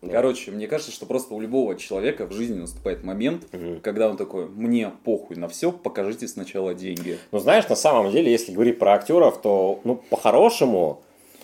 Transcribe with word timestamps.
Короче, 0.00 0.52
мне 0.52 0.68
кажется, 0.68 0.92
что 0.92 1.06
просто 1.06 1.34
у 1.34 1.40
любого 1.40 1.74
человека 1.74 2.26
в 2.26 2.32
жизни 2.32 2.60
наступает 2.60 3.02
момент, 3.02 3.52
Мгм. 3.52 3.80
когда 3.80 4.08
он 4.08 4.16
такой, 4.16 4.46
мне 4.46 4.92
похуй 5.04 5.36
на 5.36 5.48
все, 5.48 5.72
покажите 5.72 6.28
сначала 6.28 6.72
деньги. 6.72 7.18
Ну, 7.32 7.38
знаешь, 7.40 7.68
на 7.68 7.74
самом 7.74 8.12
деле, 8.12 8.30
если 8.30 8.52
говорить 8.52 8.78
про 8.78 8.92
актеров, 8.94 9.40
то, 9.40 9.80
ну, 9.82 9.96
по-хорошему, 10.10 11.02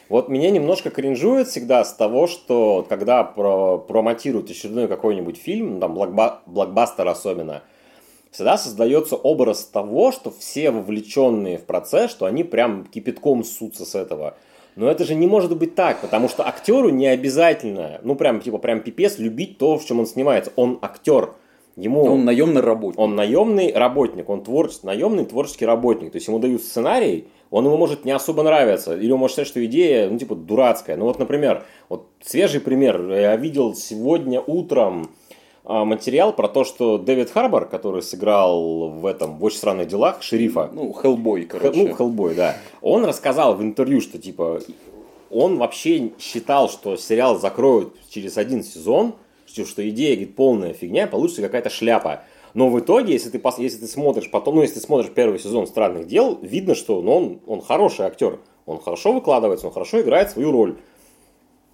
вот 0.09 0.29
меня 0.29 0.51
немножко 0.51 0.90
кринжует 0.90 1.48
всегда 1.48 1.85
с 1.85 1.95
того, 1.95 2.27
что 2.29 2.87
когда 2.88 3.25
про 3.25 3.79
промотируют 3.79 4.51
очередной 4.51 4.87
какой-нибудь 4.87 5.37
фильм, 5.37 5.75
ну, 5.75 5.81
там, 5.81 5.97
блокба- 5.99 6.39
блокбастер 6.47 7.09
особенно, 7.09 7.63
всегда 8.31 8.57
создается 8.57 9.17
образ 9.17 9.65
того, 9.65 10.13
что 10.13 10.31
все 10.31 10.71
вовлеченные 10.71 11.59
в 11.59 11.65
процесс, 11.65 12.11
что 12.11 12.27
они 12.27 12.45
прям 12.45 12.85
кипятком 12.87 13.43
ссутся 13.43 13.85
с 13.85 13.95
этого. 13.97 14.37
Но 14.77 14.91
это 14.91 15.04
же 15.04 15.15
не 15.15 15.27
может 15.27 15.56
быть 15.56 15.75
так, 15.75 16.01
потому 16.01 16.29
что 16.29 16.47
актеру 16.47 16.88
не 16.88 17.07
обязательно, 17.07 18.01
ну 18.02 18.16
прям 18.16 18.41
типа 18.41 18.59
прям 18.59 18.80
пипец 18.80 19.19
любить 19.19 19.59
то, 19.59 19.79
в 19.79 19.84
чем 19.84 20.01
он 20.01 20.07
снимается. 20.07 20.53
Он 20.57 20.79
актер. 20.83 21.31
Ему 21.77 22.05
Он 22.05 22.25
наемный 22.25 22.61
работник. 22.61 23.01
он 23.01 23.17
наемный 23.17 23.73
работник, 23.73 24.29
он 24.29 24.45
творческий, 24.45 24.87
наемный 24.87 25.25
творческий 25.25 25.67
работник. 25.67 26.12
То 26.12 26.17
есть 26.17 26.29
ему 26.29 26.39
дают 26.39 26.62
сценарий, 26.62 27.27
он 27.51 27.65
ему 27.67 27.77
может 27.77 28.05
не 28.05 28.12
особо 28.12 28.43
нравиться, 28.45 28.97
или 28.97 29.11
он 29.11 29.19
может 29.19 29.34
считать, 29.34 29.48
что 29.48 29.65
идея, 29.65 30.09
ну, 30.09 30.19
типа, 30.19 30.37
дурацкая. 30.37 30.97
Ну, 30.97 31.05
вот, 31.05 31.19
например, 31.19 31.65
вот 31.89 32.06
свежий 32.20 32.61
пример. 32.61 33.01
Я 33.11 33.34
видел 33.37 33.75
сегодня 33.75 34.41
утром 34.41 35.11
материал 35.65 36.33
про 36.33 36.49
то, 36.49 36.65
что 36.65 36.99
Дэвид 36.99 37.31
Харбор, 37.31 37.67
который 37.67 38.03
сыграл 38.03 38.91
в 38.91 39.07
этом 39.07 39.39
в 39.39 39.45
«Очень 39.45 39.59
странных 39.59 39.89
делах» 39.89 40.23
шерифа, 40.23 40.71
Ну, 40.73 40.93
Хеллбой, 40.93 41.45
короче. 41.47 41.89
ну, 41.89 41.95
Хеллбой, 41.95 42.35
да. 42.35 42.57
Он 42.83 43.05
рассказал 43.05 43.55
в 43.55 43.63
интервью, 43.63 44.01
что 44.01 44.19
типа 44.19 44.61
он 45.31 45.57
вообще 45.59 46.13
считал, 46.19 46.69
что 46.69 46.97
сериал 46.97 47.39
закроют 47.39 47.95
через 48.09 48.37
один 48.37 48.63
сезон, 48.63 49.15
что, 49.47 49.89
идея 49.89 50.17
говорит, 50.17 50.37
полная 50.37 50.73
фигня, 50.73 51.07
получится 51.07 51.43
какая-то 51.43 51.71
шляпа. 51.71 52.23
Но 52.55 52.69
в 52.69 52.78
итоге, 52.78 53.12
если 53.12 53.31
ты, 53.31 53.41
если 53.59 53.78
ты 53.78 53.87
смотришь 53.87 54.31
потом, 54.31 54.56
ну, 54.56 54.62
если 54.62 54.77
ты 54.77 54.81
смотришь 54.81 55.11
первый 55.12 55.39
сезон 55.41 55.67
«Странных 55.67 56.06
дел», 56.06 56.39
видно, 56.41 56.75
что 56.75 57.03
ну, 57.03 57.12
он, 57.17 57.41
он 57.47 57.61
хороший 57.62 58.06
актер. 58.06 58.39
Он 58.67 58.78
хорошо 58.81 59.12
выкладывается, 59.12 59.67
он 59.67 59.73
хорошо 59.73 60.01
играет 60.01 60.31
свою 60.31 60.53
роль. 60.53 60.77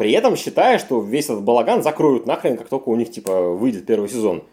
При 0.00 0.12
этом 0.12 0.34
считая, 0.34 0.78
что 0.78 1.02
весь 1.02 1.26
этот 1.26 1.42
балаган 1.42 1.82
закроют 1.82 2.24
нахрен, 2.24 2.56
как 2.56 2.68
только 2.68 2.88
у 2.88 2.96
них, 2.96 3.10
типа, 3.10 3.50
выйдет 3.50 3.84
первый 3.84 4.08
сезон. 4.08 4.44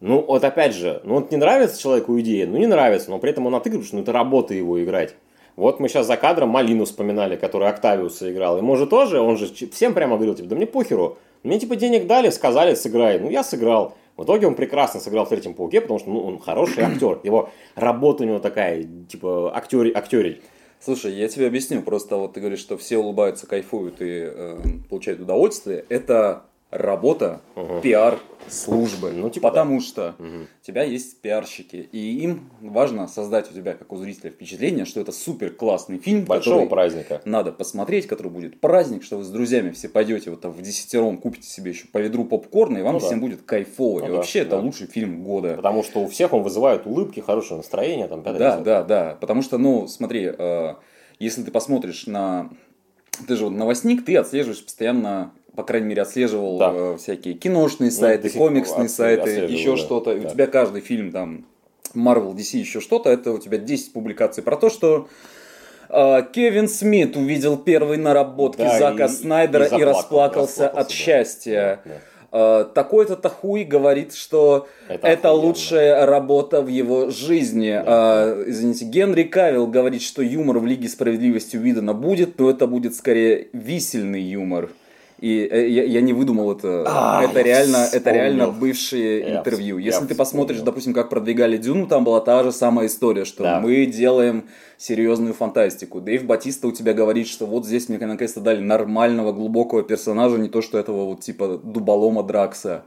Ну, 0.00 0.24
вот 0.26 0.42
опять 0.42 0.74
же, 0.74 1.02
ну, 1.04 1.16
вот 1.16 1.30
не 1.30 1.36
нравится 1.36 1.78
человеку 1.78 2.18
идея, 2.20 2.46
ну, 2.46 2.56
не 2.56 2.66
нравится, 2.66 3.10
но 3.10 3.18
при 3.18 3.28
этом 3.28 3.46
он 3.46 3.54
отыгрывает, 3.54 3.86
что 3.86 3.96
ну, 3.96 4.02
это 4.02 4.12
работа 4.12 4.54
его 4.54 4.82
играть. 4.82 5.16
Вот 5.54 5.80
мы 5.80 5.90
сейчас 5.90 6.06
за 6.06 6.16
кадром 6.16 6.48
Малину 6.48 6.86
вспоминали, 6.86 7.36
который 7.36 7.68
Октавиуса 7.68 8.32
играл. 8.32 8.56
Ему 8.56 8.74
же 8.76 8.86
тоже, 8.86 9.20
он 9.20 9.36
же 9.36 9.48
всем 9.70 9.92
прямо 9.92 10.16
говорил, 10.16 10.34
типа, 10.34 10.48
да 10.48 10.56
мне 10.56 10.66
похеру. 10.66 11.18
Мне, 11.42 11.58
типа, 11.58 11.76
денег 11.76 12.06
дали, 12.06 12.30
сказали, 12.30 12.72
сыграй. 12.72 13.18
Ну, 13.18 13.28
я 13.28 13.44
сыграл. 13.44 13.96
В 14.16 14.24
итоге 14.24 14.46
он 14.46 14.54
прекрасно 14.54 14.98
сыграл 14.98 15.26
в 15.26 15.28
«Третьем 15.28 15.52
пауке», 15.52 15.82
потому 15.82 15.98
что 15.98 16.08
ну, 16.08 16.24
он 16.24 16.38
хороший 16.38 16.84
актер. 16.84 17.20
Его 17.22 17.50
работа 17.74 18.24
у 18.24 18.26
него 18.26 18.38
такая, 18.38 18.86
типа, 19.10 19.54
актер, 19.54 19.94
актерить. 19.94 20.40
Слушай, 20.82 21.14
я 21.14 21.28
тебе 21.28 21.46
объясню. 21.46 21.82
Просто 21.82 22.16
вот 22.16 22.32
ты 22.32 22.40
говоришь, 22.40 22.60
что 22.60 22.78
все 22.78 22.96
улыбаются, 22.96 23.46
кайфуют 23.46 24.00
и 24.00 24.30
э, 24.32 24.58
получают 24.88 25.20
удовольствие. 25.20 25.84
Это 25.90 26.44
работа 26.70 27.40
Мгм. 27.56 27.80
пиар-службы. 27.80 29.10
Ну, 29.12 29.28
типа 29.30 29.48
Потому 29.48 29.80
что 29.80 30.14
Мгм. 30.18 30.42
у 30.44 30.64
тебя 30.64 30.84
есть 30.84 31.20
пиарщики, 31.20 31.88
и 31.90 32.18
им 32.22 32.50
важно 32.60 33.08
создать 33.08 33.50
у 33.50 33.54
тебя, 33.54 33.74
как 33.74 33.92
у 33.92 33.96
зрителя, 33.96 34.30
впечатление, 34.30 34.84
что 34.84 35.00
это 35.00 35.10
супер 35.12 35.50
классный 35.50 35.98
фильм, 35.98 36.24
Большого 36.24 36.66
праздника. 36.66 37.20
надо 37.24 37.50
посмотреть, 37.52 38.06
который 38.06 38.30
будет 38.30 38.60
праздник, 38.60 39.02
что 39.02 39.16
вы 39.16 39.24
с 39.24 39.28
друзьями 39.30 39.70
все 39.70 39.88
пойдете 39.88 40.30
вот 40.30 40.40
там 40.42 40.52
в 40.52 40.62
десятером, 40.62 41.18
купите 41.18 41.48
себе 41.48 41.72
еще 41.72 41.86
по 41.88 41.98
ведру 41.98 42.24
попкорна, 42.24 42.78
и 42.78 42.82
вам 42.82 42.94
Ну 42.94 43.00
да. 43.00 43.06
всем 43.06 43.20
будет 43.20 43.42
кайфово. 43.42 44.00
Ну 44.00 44.04
и 44.06 44.08
да, 44.08 44.14
вообще 44.16 44.40
это 44.40 44.50
да. 44.52 44.58
лучший 44.60 44.86
фильм 44.86 45.24
года. 45.24 45.54
Потому 45.56 45.82
что 45.82 46.00
у 46.00 46.06
всех 46.08 46.32
он 46.32 46.42
вызывает 46.42 46.86
улыбки, 46.86 47.20
хорошее 47.20 47.58
настроение, 47.58 48.06
там, 48.08 48.22
Да, 48.22 48.32
десятое. 48.32 48.64
да, 48.64 48.82
да. 48.84 49.16
Потому 49.20 49.42
что, 49.42 49.58
ну, 49.58 49.88
смотри, 49.88 50.30
э, 50.36 50.74
если 51.18 51.42
ты 51.42 51.50
посмотришь 51.50 52.06
на... 52.06 52.50
Ты 53.26 53.36
же 53.36 53.44
вот 53.44 53.50
новостник, 53.52 54.04
ты 54.04 54.16
отслеживаешь 54.16 54.64
постоянно, 54.64 55.32
по 55.56 55.62
крайней 55.64 55.88
мере, 55.88 56.02
отслеживал 56.02 56.58
Да. 56.58 56.72
э, 56.74 56.96
всякие 56.98 57.34
киношные 57.34 57.90
до 57.90 57.96
сайты, 57.96 58.28
сих 58.28 58.38
пор 58.38 58.48
комиксные 58.48 58.88
сайты, 58.88 59.30
еще 59.52 59.72
да, 59.72 59.76
что-то. 59.76 60.14
Да. 60.16 60.28
У 60.28 60.30
тебя 60.32 60.46
каждый 60.46 60.80
фильм 60.80 61.10
там 61.12 61.44
Marvel, 61.94 62.34
DC, 62.34 62.56
еще 62.58 62.80
что-то, 62.80 63.10
это 63.10 63.32
у 63.32 63.38
тебя 63.38 63.58
10 63.58 63.92
публикаций 63.92 64.42
про 64.42 64.56
то, 64.56 64.70
что 64.70 65.08
э, 65.88 66.22
Кевин 66.32 66.68
Смит 66.68 67.16
увидел 67.16 67.56
первые 67.56 67.98
наработки 67.98 68.60
Да, 68.62 68.78
Зака 68.78 69.06
и- 69.06 69.08
Снайдера 69.08 69.64
и 69.66 69.80
и, 69.80 69.84
расплакался, 69.84 70.68
от 70.68 70.76
расплакался, 70.76 70.88
да. 70.88 70.94
счастья. 70.94 71.80
Да, 71.84 71.90
да. 71.92 72.00
Э, 72.32 72.64
Такой-то 72.72 73.16
Тахуй 73.16 73.64
говорит, 73.64 74.14
что 74.14 74.68
Это 74.88 75.08
это, 75.08 75.30
охуенно. 75.30 75.46
лучшая 75.48 76.06
работа 76.06 76.62
в 76.62 76.68
его 76.68 77.10
жизни. 77.10 77.70
Да. 77.72 77.82
А, 77.86 78.44
извините, 78.46 78.84
Генри 78.84 79.24
Кавилл 79.24 79.66
говорит, 79.66 80.02
что 80.02 80.22
юмор 80.22 80.60
в 80.60 80.66
Лиге 80.66 80.88
справедливости 80.88 81.56
Уидона 81.56 81.92
будет, 81.92 82.38
но 82.38 82.48
это 82.50 82.68
будет 82.68 82.94
скорее 82.94 83.48
висельный 83.52 84.22
юмор. 84.22 84.70
И 85.20 85.46
э, 85.50 85.68
я, 85.68 85.84
я 85.84 86.00
не 86.00 86.12
выдумал 86.14 86.52
это. 86.52 86.84
А, 86.86 87.22
это 87.22 87.42
реально, 87.42 87.76
это 87.76 87.96
вспомнил. 87.98 88.14
реально 88.20 88.46
бывшие 88.48 89.20
Я 89.20 89.38
интервью. 89.38 89.78
вс- 89.78 89.82
Если 89.82 90.00
я 90.02 90.06
ты 90.08 90.14
посмотришь, 90.14 90.56
вспомнил. 90.56 90.72
допустим, 90.72 90.94
как 90.94 91.10
продвигали 91.10 91.58
Дюну, 91.58 91.86
там 91.86 92.04
была 92.04 92.20
та 92.20 92.42
же 92.42 92.52
самая 92.52 92.86
история, 92.86 93.24
что 93.26 93.42
Да. 93.42 93.60
мы 93.60 93.84
делаем 93.86 94.44
серьезную 94.78 95.34
фантастику. 95.34 96.00
Дэйв 96.00 96.24
Батиста 96.24 96.68
у 96.68 96.72
тебя 96.72 96.94
говорит, 96.94 97.26
что 97.28 97.44
вот 97.44 97.66
здесь 97.66 97.90
мне 97.90 97.98
наконец-то 97.98 98.40
дали 98.40 98.60
нормального, 98.60 99.32
глубокого 99.32 99.82
персонажа, 99.82 100.38
не 100.38 100.48
то, 100.48 100.62
что 100.62 100.78
этого 100.78 101.04
вот 101.04 101.20
типа 101.20 101.60
дуболома 101.62 102.22
Дракса. 102.22 102.84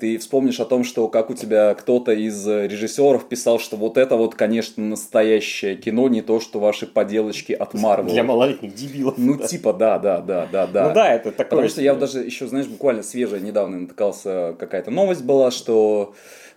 Ты 0.00 0.16
вспомнишь 0.18 0.58
о 0.60 0.64
том, 0.64 0.82
что 0.82 1.08
как 1.08 1.28
у 1.30 1.34
тебя 1.34 1.74
кто-то 1.74 2.12
из 2.12 2.48
э, 2.48 2.66
режиссеров 2.66 3.28
писал, 3.28 3.58
что 3.58 3.76
вот 3.76 3.98
это 3.98 4.16
вот, 4.16 4.34
конечно, 4.34 4.82
настоящее 4.82 5.76
кино, 5.76 6.08
не 6.08 6.22
то, 6.22 6.40
что 6.40 6.58
ваши 6.58 6.86
поделочки 6.86 7.52
от 7.52 7.74
Марвел. 7.74 8.10
Для 8.12 8.24
малолетних 8.24 8.74
дебилов. 8.74 9.14
Ну, 9.18 9.36
типа, 9.36 9.72
да, 9.74 9.98
да, 9.98 10.20
да, 10.20 10.48
да, 10.50 10.66
да. 10.66 10.88
Ну 10.88 10.94
да, 10.94 11.12
это 11.14 11.30
такое. 11.32 11.46
Потому 11.46 11.68
что 11.68 11.82
я 11.82 11.94
даже 11.94 12.20
еще, 12.20 12.46
знаешь, 12.46 12.66
буквально 12.66 13.02
свежая 13.02 13.40
недавно 13.40 13.78
натыкался, 13.80 14.56
какая-то 14.58 14.90
новость 14.90 15.22
была, 15.22 15.50
что 15.50 16.14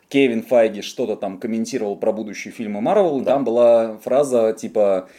Кевин 0.10 0.44
Файги 0.44 0.82
что-то 0.82 1.16
там 1.16 1.38
комментировал 1.40 1.96
про 1.96 2.12
будущие 2.12 2.54
фильмы 2.54 2.82
Марвел, 2.82 3.20
Да. 3.20 3.34
там 3.34 3.44
была 3.44 3.98
фраза 4.04 4.54
типа 4.54 5.10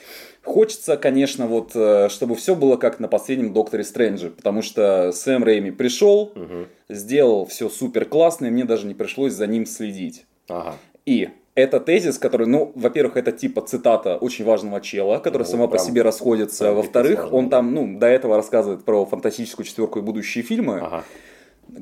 Хочется, 0.45 0.97
конечно, 0.97 1.47
вот, 1.47 1.73
э, 1.75 2.09
чтобы 2.11 2.35
все 2.37 2.55
было 2.55 2.77
как 2.77 3.01
на 3.01 3.09
последнем 3.09 3.53
Докторе 3.53 3.83
Стрэнджи, 3.83 4.31
потому 4.31 4.63
что 4.63 5.11
Сэм 5.13 5.43
Рэйми 5.43 5.71
пришел, 5.71 6.33
Мгм. 6.35 6.67
сделал 6.89 7.47
все 7.47 7.69
супер 7.69 8.05
классно, 8.05 8.47
и 8.47 8.51
мне 8.51 8.65
даже 8.65 8.87
не 8.87 8.95
пришлось 8.95 9.33
за 9.33 9.47
ним 9.47 9.65
следить. 9.67 10.27
Ага. 10.49 10.75
И 11.07 11.31
это 11.55 11.81
тезис, 11.81 12.19
который, 12.19 12.47
ну, 12.47 12.73
во-первых, 12.75 13.17
это 13.17 13.33
типа 13.33 13.63
цитата 13.63 14.17
очень 14.17 14.45
важного 14.45 14.81
чела, 14.81 15.19
которая 15.19 15.47
Ну, 15.47 15.51
сама 15.53 15.67
по 15.67 15.73
прям- 15.73 15.85
себе 15.87 16.03
расходится. 16.03 16.73
Во-вторых, 16.73 17.33
он 17.33 17.49
там, 17.49 17.73
ну, 17.73 17.99
до 17.99 18.07
этого 18.07 18.37
рассказывает 18.37 18.85
про 18.85 19.07
фантастическую 19.07 19.65
четверку 19.65 19.99
и 20.01 20.03
будущие 20.03 20.45
фильмы, 20.45 20.81
Ага. 20.83 21.05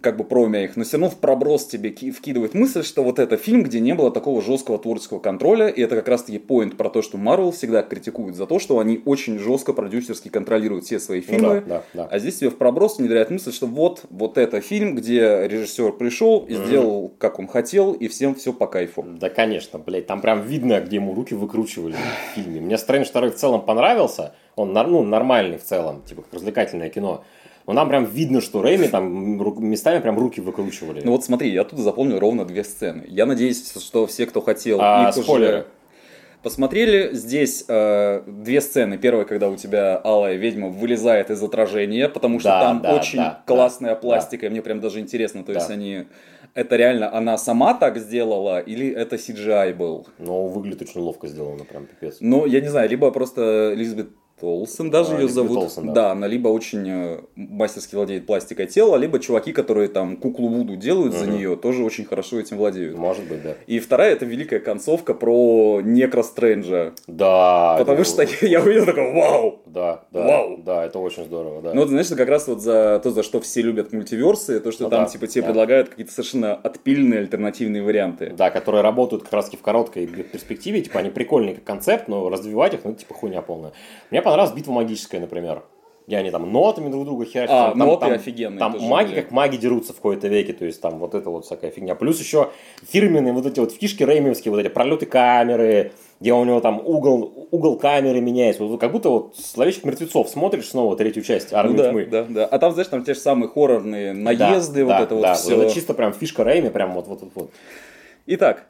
Как 0.00 0.16
бы 0.16 0.24
промя 0.24 0.64
их, 0.64 0.76
но 0.76 0.84
все 0.84 0.92
равно 0.96 1.10
в 1.10 1.18
проброс 1.18 1.66
тебе 1.66 1.90
ки- 1.90 2.10
вкидывает 2.10 2.54
мысль, 2.54 2.82
что 2.82 3.02
вот 3.02 3.18
это 3.18 3.36
фильм, 3.36 3.62
где 3.62 3.80
не 3.80 3.94
было 3.94 4.10
такого 4.10 4.40
жесткого 4.40 4.78
творческого 4.78 5.18
контроля, 5.18 5.68
и 5.68 5.80
это 5.82 5.96
как 5.96 6.08
раз-таки 6.08 6.38
поинт 6.38 6.76
про 6.76 6.88
то, 6.88 7.02
что 7.02 7.18
Marvel 7.18 7.52
всегда 7.52 7.82
критикует 7.82 8.34
за 8.36 8.46
то, 8.46 8.58
что 8.58 8.78
они 8.78 9.02
очень 9.04 9.38
жестко 9.38 9.72
продюсерски 9.72 10.28
контролируют 10.28 10.84
все 10.84 10.98
свои 10.98 11.20
Ну 11.20 11.26
фильмы, 11.26 11.60
да, 11.66 11.82
да, 11.92 12.04
да. 12.04 12.08
а 12.10 12.18
здесь 12.18 12.38
тебе 12.38 12.50
в 12.50 12.56
проброс 12.56 12.98
внедряет 12.98 13.30
мысль, 13.30 13.52
что 13.52 13.66
вот, 13.66 14.02
вот 14.10 14.38
это 14.38 14.60
фильм, 14.60 14.94
где 14.94 15.46
режиссер 15.48 15.92
пришел 15.92 16.46
и 16.48 16.54
Мгм. 16.54 16.66
сделал, 16.66 17.12
как 17.18 17.38
он 17.38 17.46
хотел, 17.48 17.92
и 17.92 18.08
всем 18.08 18.34
все 18.34 18.52
по 18.52 18.66
кайфу. 18.66 19.04
Да, 19.20 19.28
конечно, 19.30 19.78
блядь, 19.78 20.06
там 20.06 20.20
прям 20.20 20.42
видно, 20.42 20.80
где 20.80 20.96
ему 20.96 21.14
руки 21.14 21.34
выкручивали 21.34 21.94
в 21.94 22.34
фильме. 22.34 22.60
Мне 22.60 22.78
Стрэндж 22.78 23.10
2 23.12 23.30
в 23.30 23.34
целом 23.34 23.62
понравился, 23.62 24.34
он 24.56 24.72
ну, 24.72 25.02
нормальный 25.02 25.58
в 25.58 25.64
целом, 25.64 26.02
типа 26.02 26.22
как 26.22 26.34
развлекательное 26.34 26.88
кино. 26.90 27.24
Но 27.66 27.72
нам 27.74 27.88
прям 27.88 28.04
видно, 28.04 28.40
что 28.40 28.60
Рэйми 28.62 28.88
там 28.88 29.38
местами 29.68 30.00
прям 30.00 30.18
руки 30.18 30.40
выкручивали. 30.40 31.02
Ну 31.04 31.12
вот 31.12 31.24
смотри, 31.24 31.50
я 31.52 31.64
тут 31.64 31.78
запомнил 31.78 32.18
ровно 32.18 32.44
две 32.44 32.64
сцены. 32.64 33.04
Я 33.08 33.24
надеюсь, 33.26 33.70
что 33.80 34.06
все, 34.06 34.26
кто 34.26 34.40
хотел, 34.40 34.78
А, 34.80 35.08
их 35.08 35.16
уже 35.16 35.22
спойлеры. 35.24 35.64
посмотрели. 36.42 37.14
Здесь 37.14 37.64
э, 37.68 38.22
две 38.26 38.60
сцены. 38.60 38.98
Первая, 38.98 39.24
когда 39.24 39.48
у 39.48 39.56
тебя 39.56 39.96
алая 39.96 40.34
ведьма 40.36 40.68
вылезает 40.68 41.30
из 41.30 41.42
отражения, 41.42 42.08
потому 42.08 42.40
что 42.40 42.48
Да, 42.48 42.60
там 42.62 42.82
да, 42.82 42.96
очень 42.96 43.18
да, 43.18 43.42
классная 43.46 43.90
да, 43.94 43.96
пластика, 44.00 44.46
и 44.46 44.48
мне 44.48 44.60
прям 44.62 44.80
даже 44.80 44.98
интересно, 45.00 45.44
то 45.44 45.52
есть 45.52 45.68
Да. 45.68 45.74
они... 45.74 46.04
Это 46.54 46.76
реально 46.76 47.10
она 47.16 47.38
сама 47.38 47.72
так 47.72 47.96
сделала, 47.96 48.60
или 48.60 48.90
это 48.90 49.16
CGI 49.16 49.72
был? 49.74 50.06
Но 50.18 50.48
выглядит 50.48 50.82
очень 50.82 51.00
ловко 51.00 51.26
сделано, 51.26 51.64
прям 51.64 51.86
пипец. 51.86 52.18
Ну, 52.20 52.44
я 52.44 52.60
не 52.60 52.68
знаю, 52.68 52.90
либо 52.90 53.10
просто 53.10 53.72
Элизабет 53.74 54.08
Толсон 54.40 54.90
даже 54.90 55.14
А, 55.16 55.20
ее 55.20 55.28
зовут. 55.28 55.56
Олсен, 55.56 55.86
да. 55.88 55.92
да. 55.92 56.10
она 56.12 56.26
либо 56.26 56.48
очень 56.48 56.84
э, 56.88 57.20
мастерски 57.36 57.94
владеет 57.94 58.26
пластикой 58.26 58.66
тела, 58.66 58.96
либо 58.96 59.20
чуваки, 59.20 59.52
которые 59.52 59.88
там 59.88 60.16
куклу 60.16 60.48
Вуду 60.48 60.74
делают 60.76 61.14
за 61.14 61.26
Мгм. 61.26 61.34
нее, 61.36 61.56
тоже 61.56 61.84
очень 61.84 62.04
хорошо 62.04 62.40
этим 62.40 62.56
владеют. 62.56 62.96
Может 62.98 63.24
быть, 63.28 63.42
да. 63.42 63.54
И 63.68 63.78
вторая 63.78 64.12
это 64.12 64.24
великая 64.24 64.58
концовка 64.58 65.14
про 65.14 65.80
Некро 65.82 66.22
Стрэнджа. 66.22 66.92
Да. 67.06 67.76
Потому 67.78 68.00
это 68.00 68.08
что 68.10 68.22
очень- 68.22 68.48
я 68.48 68.60
увидел 68.60 68.84
такой, 68.86 69.12
вау! 69.12 69.60
Да, 69.66 70.04
да. 70.10 70.26
Вау! 70.26 70.56
Да, 70.64 70.84
это 70.86 70.98
очень 70.98 71.24
здорово, 71.24 71.62
да. 71.62 71.72
Ну, 71.74 71.82
это, 71.82 71.90
знаешь, 71.90 72.06
это 72.08 72.16
как 72.16 72.28
раз 72.28 72.48
вот 72.48 72.60
за 72.60 73.00
то, 73.02 73.10
за 73.10 73.22
что 73.22 73.40
все 73.40 73.62
любят 73.62 73.92
мультиверсы, 73.92 74.58
то, 74.60 74.72
что 74.72 74.84
Ну 74.84 74.90
там, 74.90 75.04
да, 75.04 75.08
типа, 75.08 75.26
тебе 75.28 75.42
да. 75.42 75.46
предлагают 75.48 75.88
какие-то 75.90 76.12
совершенно 76.12 76.54
отпильные 76.54 77.20
альтернативные 77.20 77.82
варианты. 77.82 78.32
Да, 78.36 78.50
которые 78.50 78.82
работают 78.82 79.22
как 79.22 79.32
раз 79.34 79.50
в 79.52 79.62
короткой 79.62 80.06
перспективе, 80.06 80.80
типа 80.80 80.98
они 81.00 81.10
прикольные 81.10 81.54
как 81.54 81.64
концепт, 81.64 82.08
но 82.08 82.28
развивать 82.28 82.74
их, 82.74 82.80
ну, 82.84 82.92
типа 82.94 83.14
хуйня 83.14 83.40
полная. 83.42 83.72
Мне 84.10 84.20
понравилась 84.32 84.56
битва 84.56 84.72
магическая, 84.72 85.20
например. 85.20 85.62
Где 86.08 86.16
они 86.16 86.32
там 86.32 86.50
нотами 86.50 86.90
друг 86.90 87.04
друга 87.04 87.24
херачат. 87.24 87.50
А, 87.50 87.68
там, 87.70 87.78
ноты 87.78 88.06
там, 88.06 88.12
офигенные 88.14 88.58
Там 88.58 88.76
маги 88.80 89.10
были. 89.10 89.20
как 89.20 89.30
маги 89.30 89.56
дерутся 89.56 89.92
в 89.92 89.96
какой-то 89.96 90.26
веке, 90.26 90.52
то 90.52 90.64
есть 90.64 90.80
там 90.80 90.98
вот 90.98 91.14
это 91.14 91.30
вот 91.30 91.44
всякая 91.44 91.70
фигня. 91.70 91.94
Плюс 91.94 92.18
еще 92.18 92.50
фирменные 92.90 93.32
вот 93.32 93.46
эти 93.46 93.60
вот 93.60 93.70
фишки 93.72 94.02
реймовские, 94.02 94.50
вот 94.50 94.58
эти 94.58 94.66
пролеты 94.68 95.06
камеры, 95.06 95.92
где 96.18 96.32
у 96.32 96.42
него 96.44 96.60
там 96.60 96.80
угол, 96.84 97.46
угол 97.52 97.78
камеры 97.78 98.20
меняется. 98.20 98.64
Вот 98.64 98.80
как 98.80 98.90
будто 98.90 99.10
вот 99.10 99.36
«Зловещих 99.36 99.84
мертвецов» 99.84 100.28
смотришь 100.28 100.68
снова 100.68 100.96
третью 100.96 101.22
часть 101.22 101.52
Ну 101.52 101.58
«Армии 101.58 101.76
да, 101.76 101.90
тьмы». 101.90 102.06
да, 102.06 102.24
да. 102.28 102.46
А 102.46 102.58
там, 102.58 102.72
знаешь, 102.72 102.88
там 102.88 103.04
те 103.04 103.14
же 103.14 103.20
самые 103.20 103.48
хоррорные 103.48 104.12
наезды, 104.12 104.80
Да, 104.80 104.86
вот 104.86 104.90
да, 104.98 105.02
это 105.04 105.14
вот 105.14 105.22
да, 105.22 105.34
все. 105.34 105.62
это 105.62 105.72
чисто 105.72 105.94
прям 105.94 106.12
фишка 106.12 106.42
Рэйми, 106.42 106.70
прям 106.70 106.94
вот, 106.94 107.06
вот, 107.06 107.22
вот, 107.22 107.30
вот. 107.36 107.50
Итак, 108.26 108.66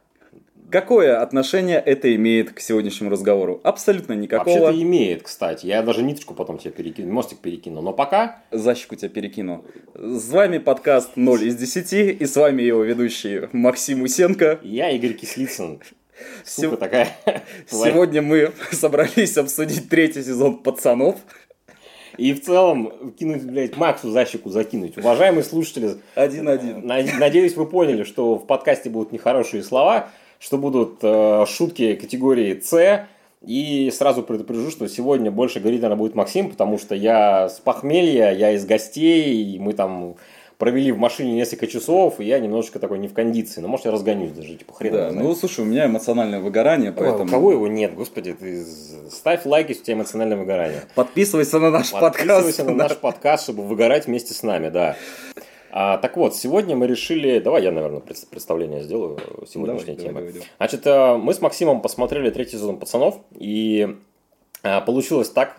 какое 0.73 1.21
отношение 1.23 1.79
это 1.79 2.13
имеет 2.17 2.53
к 2.53 2.61
сегодняшнему 2.61 3.11
разговору? 3.11 3.61
Абсолютно 3.63 4.15
никакого. 4.15 4.59
Вообще-то 4.59 4.83
имеет, 4.83 5.23
кстати. 5.23 5.67
Я 5.67 5.83
даже 5.83 6.03
ниточку 6.03 6.35
потом 6.35 6.59
тебе 6.59 6.73
перекину, 6.73 7.13
мостик 7.13 7.39
перекину. 7.39 7.81
Но 7.83 7.93
пока 7.93 8.43
Защику 8.51 8.97
тебя 8.97 9.09
перекину. 9.11 9.65
С 9.95 10.29
вами 10.31 10.59
подкаст 10.59 11.11
0 11.17 11.45
из 11.45 11.55
10, 11.57 12.21
и 12.21 12.27
с 12.27 12.35
вами 12.37 12.63
его 12.63 12.83
ведущий 12.83 13.43
Максим 13.53 14.03
Усенко. 14.03 14.59
я 14.63 14.91
Игорь 14.91 15.13
Кислицын. 15.13 15.81
Сука 16.45 16.69
Сев- 16.71 16.79
такая. 16.79 17.09
Сегодня 17.71 18.23
мы 18.23 18.53
собрались 18.73 19.37
обсудить 19.37 19.89
третий 19.89 20.23
сезон 20.23 20.57
«Пацанов». 20.59 21.17
И 22.19 22.35
в 22.35 22.43
целом 22.43 23.13
кинуть, 23.19 23.43
блядь, 23.43 23.77
Максу 23.79 24.11
защику 24.11 24.51
закинуть. 24.51 24.99
Уважаемые 24.99 25.43
слушатели, 25.45 25.97
Один-один. 26.15 26.87
на- 26.87 27.03
надеюсь, 27.19 27.57
вы 27.57 27.65
поняли, 27.67 28.05
что 28.05 28.35
в 28.37 28.47
подкасте 28.47 28.91
будут 28.91 29.13
нехорошие 29.13 29.63
слова, 29.63 30.11
что 30.43 30.59
будут 30.59 30.99
э, 31.03 31.45
шутки 31.47 31.95
категории 31.95 32.61
С. 32.61 33.07
И 33.43 33.91
сразу 33.93 34.23
предупрежу, 34.23 34.71
что 34.71 34.89
сегодня 34.89 35.31
больше 35.31 35.59
говорить, 35.61 35.83
наверное, 35.83 35.99
будет 35.99 36.15
Максим, 36.15 36.51
потому 36.51 36.79
что 36.79 36.95
я 36.95 37.49
с 37.49 37.59
похмелья, 37.59 38.33
я 38.33 38.53
из 38.53 38.65
гостей, 38.65 39.55
и 39.55 39.59
мы 39.59 39.73
там 39.73 40.15
провели 40.59 40.93
в 40.93 40.99
машине 40.99 41.33
несколько 41.33 41.67
часов, 41.67 42.21
и 42.21 42.25
я 42.25 42.39
немножечко 42.39 42.79
такой 42.79 43.01
не 43.01 43.09
в 43.09 43.15
кондиции. 43.15 43.61
Но 43.61 43.67
может 43.67 43.87
я 43.87 43.91
разгонюсь 43.91 44.31
даже, 44.31 44.55
типа 44.55 44.73
хрен 44.75 44.93
Да, 44.93 45.11
ну 45.11 45.35
слушай, 45.35 45.61
у 45.61 45.65
меня 45.65 45.87
эмоциональное 45.87 46.39
выгорание, 46.39 46.91
Ой, 46.91 46.97
поэтому 46.97 47.25
У 47.25 47.29
кого 47.29 47.53
его 47.53 47.67
нет, 47.67 47.95
господи, 47.95 48.33
ты 48.33 48.65
ставь 49.11 49.45
лайк, 49.45 49.71
если 49.71 49.83
у 49.83 49.85
тебя 49.87 49.97
эмоциональное 49.97 50.37
выгорание. 50.37 50.83
подписывайся 50.95 51.59
на 51.59 51.71
наш 51.71 51.91
подкаст. 51.91 52.19
Подписывайся 52.19 52.65
на 52.65 52.75
наш 52.75 52.97
подкаст, 52.97 53.45
чтобы 53.45 53.65
выгорать 53.65 54.07
вместе 54.07 54.35
с 54.35 54.45
нами, 54.45 54.69
да. 54.69 54.97
А, 55.75 55.97
так 55.97 56.19
вот, 56.19 56.37
сегодня 56.37 56.77
мы 56.77 56.87
решили... 56.87 57.39
Давай 57.39 57.63
я, 57.63 57.73
наверное, 57.73 58.01
пред- 58.01 58.29
представление 58.29 58.83
сделаю 58.83 59.19
сегодняшней 59.49 59.95
Давай, 59.95 59.97
темы. 59.97 60.21
давай, 60.21 60.33
давай. 60.33 60.49
Значит, 60.59 60.87
э, 60.87 61.17
мы 61.17 61.33
с 61.33 61.41
Максимом 61.41 61.81
посмотрели 61.81 62.29
третий 62.29 62.53
сезон 62.53 62.79
«Пацанов», 62.79 63.17
и 63.35 63.97
э, 64.63 64.81
получилось 64.83 65.31
так, 65.31 65.57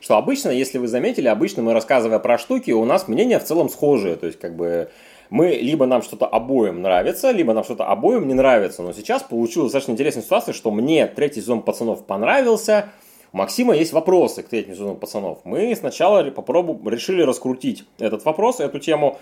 что 0.00 0.16
обычно, 0.16 0.50
если 0.50 0.78
вы 0.78 0.86
заметили, 0.86 1.26
обычно 1.26 1.64
мы, 1.64 1.72
рассказывая 1.72 2.20
про 2.20 2.38
штуки, 2.38 2.70
у 2.70 2.84
нас 2.84 3.08
мнения 3.08 3.40
в 3.40 3.44
целом 3.44 3.68
схожие, 3.68 4.14
то 4.14 4.26
есть, 4.26 4.38
как 4.38 4.54
бы, 4.54 4.88
мы 5.30 5.48
либо 5.48 5.86
нам 5.86 6.02
что-то 6.02 6.26
обоим 6.26 6.80
нравится, 6.80 7.32
либо 7.32 7.52
нам 7.52 7.64
что-то 7.64 7.86
обоим 7.86 8.28
не 8.28 8.34
нравится. 8.34 8.82
Но 8.82 8.92
сейчас 8.92 9.24
получилась 9.24 9.72
достаточно 9.72 9.92
интересная 9.92 10.22
ситуация, 10.22 10.54
что 10.54 10.70
мне 10.70 11.08
третий 11.08 11.40
сезон 11.40 11.62
«Пацанов» 11.62 12.06
понравился, 12.06 12.90
у 13.32 13.38
Максима 13.38 13.74
есть 13.74 13.92
вопросы 13.92 14.44
к 14.44 14.48
третьему 14.48 14.76
сезону 14.76 14.94
«Пацанов». 14.94 15.40
Мы 15.42 15.74
сначала 15.74 16.22
попробуем, 16.30 16.88
решили 16.88 17.22
раскрутить 17.22 17.84
этот 17.98 18.24
вопрос, 18.24 18.60
эту 18.60 18.78
тему, 18.78 19.18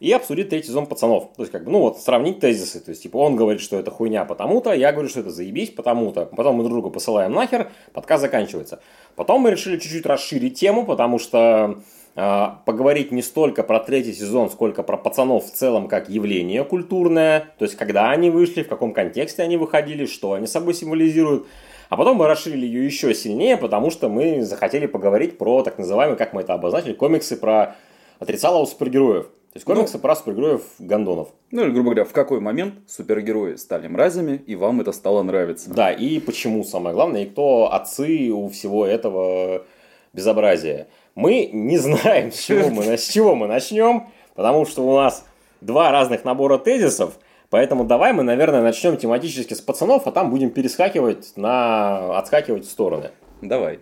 и 0.00 0.12
обсудить 0.12 0.48
третий 0.48 0.68
сезон 0.68 0.86
«Пацанов». 0.86 1.30
То 1.36 1.42
есть, 1.42 1.50
как 1.50 1.64
бы, 1.64 1.72
ну 1.72 1.80
вот, 1.80 2.00
сравнить 2.00 2.38
тезисы. 2.38 2.80
То 2.80 2.90
есть, 2.90 3.02
типа, 3.02 3.16
он 3.16 3.34
говорит, 3.34 3.60
что 3.60 3.78
это 3.78 3.90
хуйня 3.90 4.24
потому-то, 4.24 4.72
я 4.72 4.92
говорю, 4.92 5.08
что 5.08 5.20
это 5.20 5.30
заебись 5.30 5.70
потому-то. 5.70 6.26
Потом 6.26 6.56
мы 6.56 6.62
друг 6.62 6.74
друга 6.74 6.90
посылаем 6.90 7.32
нахер, 7.32 7.70
подкаст 7.92 8.22
заканчивается. 8.22 8.80
Потом 9.16 9.42
мы 9.42 9.50
решили 9.50 9.78
чуть-чуть 9.78 10.06
расширить 10.06 10.58
тему, 10.58 10.86
потому 10.86 11.18
что 11.18 11.80
э, 12.14 12.46
поговорить 12.64 13.10
не 13.10 13.22
столько 13.22 13.64
про 13.64 13.80
третий 13.80 14.12
сезон, 14.12 14.50
сколько 14.50 14.84
про 14.84 14.96
пацанов 14.96 15.46
в 15.46 15.52
целом 15.52 15.88
как 15.88 16.08
явление 16.08 16.62
культурное. 16.62 17.52
То 17.58 17.64
есть, 17.64 17.74
когда 17.74 18.10
они 18.10 18.30
вышли, 18.30 18.62
в 18.62 18.68
каком 18.68 18.92
контексте 18.92 19.42
они 19.42 19.56
выходили, 19.56 20.06
что 20.06 20.34
они 20.34 20.46
собой 20.46 20.74
символизируют. 20.74 21.46
А 21.88 21.96
потом 21.96 22.18
мы 22.18 22.26
расширили 22.26 22.66
ее 22.66 22.84
еще 22.84 23.14
сильнее, 23.14 23.56
потому 23.56 23.90
что 23.90 24.08
мы 24.08 24.42
захотели 24.42 24.86
поговорить 24.86 25.38
про 25.38 25.62
так 25.62 25.78
называемые, 25.78 26.18
как 26.18 26.34
мы 26.34 26.42
это 26.42 26.54
обозначили, 26.54 26.92
комиксы 26.92 27.36
про 27.36 27.76
отрицалого 28.20 28.66
супергероев. 28.66 29.28
То 29.58 29.60
есть 29.60 29.66
комиксы 29.66 29.98
про 29.98 30.14
супергероев 30.14 30.62
гондонов. 30.78 31.30
Ну 31.50 31.64
или, 31.64 31.70
грубо 31.70 31.90
говоря, 31.90 32.04
в 32.04 32.12
какой 32.12 32.38
момент 32.38 32.74
супергерои 32.86 33.56
стали 33.56 33.88
мразями, 33.88 34.40
и 34.46 34.54
вам 34.54 34.80
это 34.80 34.92
стало 34.92 35.20
нравиться. 35.24 35.68
Да, 35.74 35.90
и 35.90 36.20
почему 36.20 36.62
самое 36.62 36.94
главное, 36.94 37.24
и 37.24 37.26
кто 37.26 37.72
отцы 37.72 38.30
у 38.30 38.48
всего 38.50 38.86
этого 38.86 39.64
безобразия. 40.12 40.86
Мы 41.16 41.50
не 41.52 41.76
знаем, 41.76 42.30
с 42.30 42.38
чего 42.38 42.68
мы, 42.68 42.96
с 42.96 43.08
чего 43.08 43.34
мы 43.34 43.48
начнем, 43.48 44.06
потому 44.36 44.64
что 44.64 44.86
у 44.86 44.94
нас 44.94 45.26
два 45.60 45.90
разных 45.90 46.24
набора 46.24 46.58
тезисов, 46.58 47.18
поэтому 47.50 47.84
давай 47.84 48.12
мы, 48.12 48.22
наверное, 48.22 48.62
начнем 48.62 48.96
тематически 48.96 49.54
с 49.54 49.60
пацанов, 49.60 50.06
а 50.06 50.12
там 50.12 50.30
будем 50.30 50.50
перескакивать 50.50 51.32
на... 51.34 52.16
отскакивать 52.16 52.64
в 52.64 52.70
стороны. 52.70 53.10
Давай. 53.42 53.80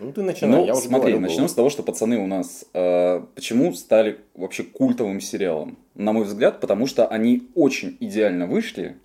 Ну, 0.00 0.12
ты 0.12 0.22
начинай, 0.22 0.60
Ну, 0.60 0.66
я 0.66 0.74
уже 0.74 0.86
смотри, 0.86 1.18
начнем 1.18 1.40
было. 1.40 1.48
с 1.48 1.54
того, 1.54 1.70
что 1.70 1.82
пацаны 1.82 2.18
у 2.18 2.26
нас 2.26 2.64
э, 2.72 3.20
почему 3.34 3.72
стали 3.74 4.18
вообще 4.34 4.62
культовым 4.62 5.20
сериалом? 5.20 5.76
На 5.94 6.12
мой 6.12 6.24
взгляд, 6.24 6.60
потому 6.60 6.86
что 6.86 7.06
они 7.06 7.48
очень 7.54 7.96
идеально 8.00 8.46
вышли 8.46 8.96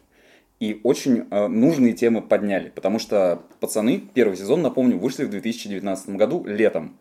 и 0.59 0.79
очень 0.83 1.25
э, 1.29 1.47
нужные 1.47 1.93
темы 1.93 2.21
подняли. 2.21 2.69
Потому 2.69 2.99
что 2.99 3.41
пацаны, 3.59 4.03
первый 4.13 4.37
сезон, 4.37 4.61
напомню, 4.61 4.97
вышли 4.97 5.25
в 5.25 5.29
2019 5.29 6.09
году 6.11 6.45
летом. 6.45 6.97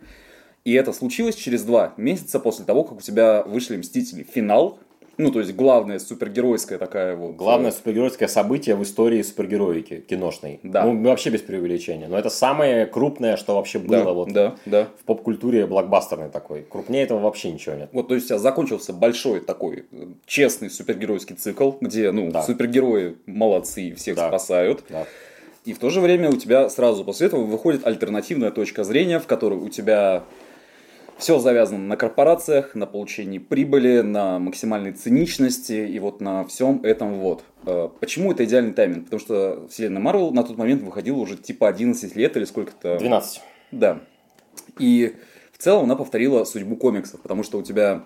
И 0.65 0.73
это 0.73 0.93
случилось 0.93 1.35
через 1.35 1.63
два 1.65 1.93
месяца 1.97 2.41
после 2.41 2.65
того, 2.65 2.85
как 2.85 2.99
у 2.99 3.01
тебя 3.01 3.43
вышли 3.43 3.77
Мстители 3.77 4.23
финал. 4.23 4.79
Ну, 5.19 5.31
то 5.31 5.41
есть 5.41 5.55
главная 5.55 5.99
супергеройская 5.99 6.79
такая 6.79 7.17
вот. 7.17 7.37
Главное 7.37 7.71
э, 7.71 7.75
супергеройское 7.75 8.29
событие 8.29 8.77
в 8.77 8.83
истории 8.83 9.23
супергероики 9.23 10.01
киношной. 10.09 10.61
Да. 10.63 10.85
Ну, 10.85 11.03
вообще 11.03 11.31
без 11.31 11.43
преувеличения. 11.43 12.09
Но 12.09 12.19
это 12.19 12.31
самое 12.31 12.87
крупное, 12.87 13.37
что 13.37 13.57
вообще 13.57 13.79
было 13.79 14.05
да, 14.05 14.13
вот 14.13 14.33
да, 14.33 14.55
да. 14.67 14.89
в 15.01 15.05
поп-культуре 15.05 15.67
блокбастерной 15.67 16.31
такой. 16.31 16.63
Крупнее 16.69 17.05
этого 17.05 17.21
вообще 17.21 17.53
ничего 17.53 17.75
нет. 17.75 17.91
Вот, 17.93 18.09
то 18.09 18.15
есть 18.15 18.29
тебя 18.29 18.39
закончился 18.39 18.93
большой 18.93 19.41
такой 19.41 19.85
э, 19.93 20.07
честный 20.27 20.71
супергеройский 20.71 21.37
цикл, 21.37 21.73
где, 21.81 22.11
ну, 22.11 22.31
Да. 22.31 22.43
супергерои 22.43 23.17
молодцы, 23.27 23.95
всех 23.95 24.17
Да. 24.17 24.29
спасают. 24.29 24.85
Да. 24.89 25.07
И 25.65 25.75
в 25.75 25.79
то 25.79 25.91
же 25.91 26.01
время 26.01 26.29
у 26.31 26.37
тебя 26.37 26.69
сразу 26.69 27.05
после 27.05 27.29
этого 27.29 27.45
выходит 27.45 27.87
альтернативная 27.87 28.51
точка 28.51 28.83
зрения, 28.83 29.21
в 29.21 29.27
которой 29.27 29.59
у 29.61 29.69
тебя 29.69 30.25
все 31.19 31.39
завязано 31.39 31.79
на 31.79 31.97
корпорациях, 31.97 32.75
на 32.75 32.87
получении 32.87 33.39
прибыли, 33.39 34.01
на 34.01 34.39
максимальной 34.39 34.93
циничности 34.93 35.87
и 35.87 35.99
вот 35.99 36.21
на 36.21 36.45
всем 36.45 36.81
этом 36.83 37.21
вот. 37.21 37.45
Э, 37.65 37.89
Почему 38.01 38.33
это 38.33 38.45
идеальный 38.45 38.73
тайминг? 38.73 39.05
Потому 39.05 39.21
что 39.21 39.67
вселенная 39.69 40.03
Марвел 40.03 40.31
на 40.33 40.43
тот 40.43 40.57
момент 40.57 40.83
выходила 40.83 41.17
уже 41.17 41.37
типа 41.37 41.69
11 41.69 42.17
лет 42.17 42.37
или 42.37 42.45
сколько-то. 42.45 42.99
12. 42.99 43.41
Да. 43.71 44.01
И 44.79 45.15
в 45.53 45.59
целом 45.59 45.85
она 45.85 45.97
повторила 45.97 46.45
судьбу 46.45 46.77
комиксов, 46.77 47.21
потому 47.21 47.43
что 47.43 47.59
у 47.59 47.63
тебя 47.63 48.05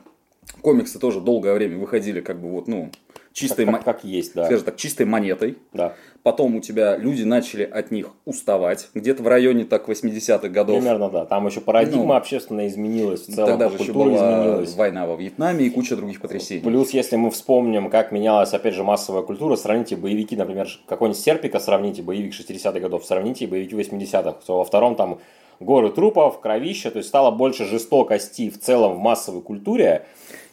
комиксы 0.61 0.99
тоже 0.99 1.21
долгое 1.21 1.55
время 1.55 1.79
выходили 1.79 2.21
как 2.21 2.41
бы 2.41 2.49
вот, 2.49 2.69
ну, 2.69 2.91
чистой, 3.37 3.67
как, 3.67 3.85
как, 3.85 4.05
есть, 4.05 4.35
да. 4.35 4.47
скажем 4.47 4.65
так, 4.65 4.77
чистой 4.77 5.05
монетой. 5.05 5.59
да. 5.73 5.95
Потом 6.23 6.57
у 6.57 6.61
тебя 6.61 6.97
люди 6.97 7.23
начали 7.23 7.63
от 7.63 7.91
них 7.91 8.09
уставать, 8.25 8.89
где-то 8.95 9.23
в 9.23 9.29
районе 9.29 9.65
так 9.65 9.89
80-х 9.89 10.49
годов. 10.49 10.79
Примерно, 10.79 11.11
да. 11.11 11.27
Там 11.27 11.47
еще 11.47 11.61
парадигма 11.61 12.05
Ну, 12.05 12.13
общественная 12.15 12.67
изменилась, 12.67 13.29
в 13.29 13.35
целом 13.35 13.51
Тогда 13.51 13.69
же 13.69 13.75
еще 13.75 13.93
культура 13.93 14.09
была 14.09 14.17
изменилась. 14.17 14.75
война 14.75 15.07
во 15.07 15.17
Вьетнаме 15.17 15.67
и 15.67 15.71
куча 15.71 15.97
других 15.97 16.21
потрясений. 16.21 16.63
Плюс, 16.63 16.91
если 16.91 17.17
мы 17.17 17.31
вспомним, 17.31 17.91
как 17.91 18.11
менялась, 18.11 18.55
опять 18.55 18.75
же, 18.75 18.83
массовая 18.83 19.23
культура, 19.23 19.55
сравните 19.57 19.97
боевики, 19.97 20.35
например, 20.35 20.67
какой-нибудь 20.89 21.21
Серпика, 21.21 21.61
сравните 21.61 22.03
боевик 22.03 22.33
60-х 22.33 22.81
годов, 22.81 23.05
сравните 23.05 23.47
боевики 23.47 23.75
80-х. 23.77 24.39
То 24.47 24.59
во 24.59 24.65
втором 24.65 24.97
там 24.97 25.21
горы 25.61 25.91
трупов, 25.91 26.41
кровища, 26.41 26.91
то 26.91 26.99
есть 26.99 27.09
стало 27.09 27.31
больше 27.31 27.67
жестокости 27.67 28.51
в 28.51 28.59
целом 28.59 28.95
в 28.95 28.99
массовой 28.99 29.43
культуре. 29.43 30.07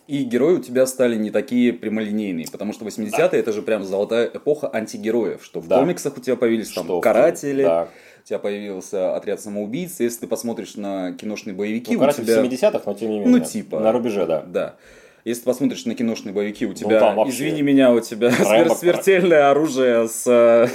И 0.08 0.24
герои 0.24 0.56
у 0.56 0.60
тебя 0.60 0.86
стали 0.86 1.16
не 1.16 1.32
такие 1.32 1.72
прямолинейные, 1.72 2.46
потому 2.52 2.74
что 2.74 2.84
80-е 2.86 3.40
это 3.40 3.54
же 3.54 3.62
прям 3.62 3.84
золотая 3.86 4.28
эпоха 4.34 4.70
антигероев, 4.74 5.44
что 5.44 5.62
в 5.62 5.68
Да. 5.68 5.80
комиксах 5.80 6.18
у 6.18 6.20
тебя 6.20 6.36
появились 6.36 6.72
там 6.72 6.84
Что 6.86 7.00
каратели, 7.00 7.64
да. 7.64 7.88
у 8.24 8.28
тебя 8.28 8.40
появился 8.40 9.16
отряд 9.16 9.40
самоубийц. 9.40 10.02
Если 10.02 10.22
ты 10.22 10.28
посмотришь 10.28 10.76
на 10.76 11.14
киношные 11.14 11.54
боевики, 11.56 11.94
Ну, 11.94 11.98
у 11.98 12.02
короче, 12.02 12.22
тебя... 12.24 12.42
в 12.42 12.46
70-х, 12.46 12.82
но 12.86 12.94
тем 12.94 13.10
не 13.12 13.20
менее. 13.20 13.38
Ну, 13.38 13.40
типа. 13.46 13.80
На 13.80 13.94
рубеже, 13.94 14.26
да. 14.26 14.42
Да. 14.46 14.76
Если 15.24 15.44
ты 15.44 15.46
посмотришь 15.46 15.86
на 15.86 15.96
киношные 15.96 16.34
боевики, 16.34 16.66
у 16.66 16.74
тебя, 16.74 16.90
Ну, 16.96 17.00
там 17.00 17.16
вообще- 17.16 17.34
извини 17.38 17.62
меня, 17.62 17.94
у 17.94 18.02
тебя 18.02 18.28
Рэмбо- 18.28 18.44
смер- 18.66 18.76
смертельное 18.76 19.50
оружие 19.52 20.10
с... 20.10 20.28
э, 20.28 20.68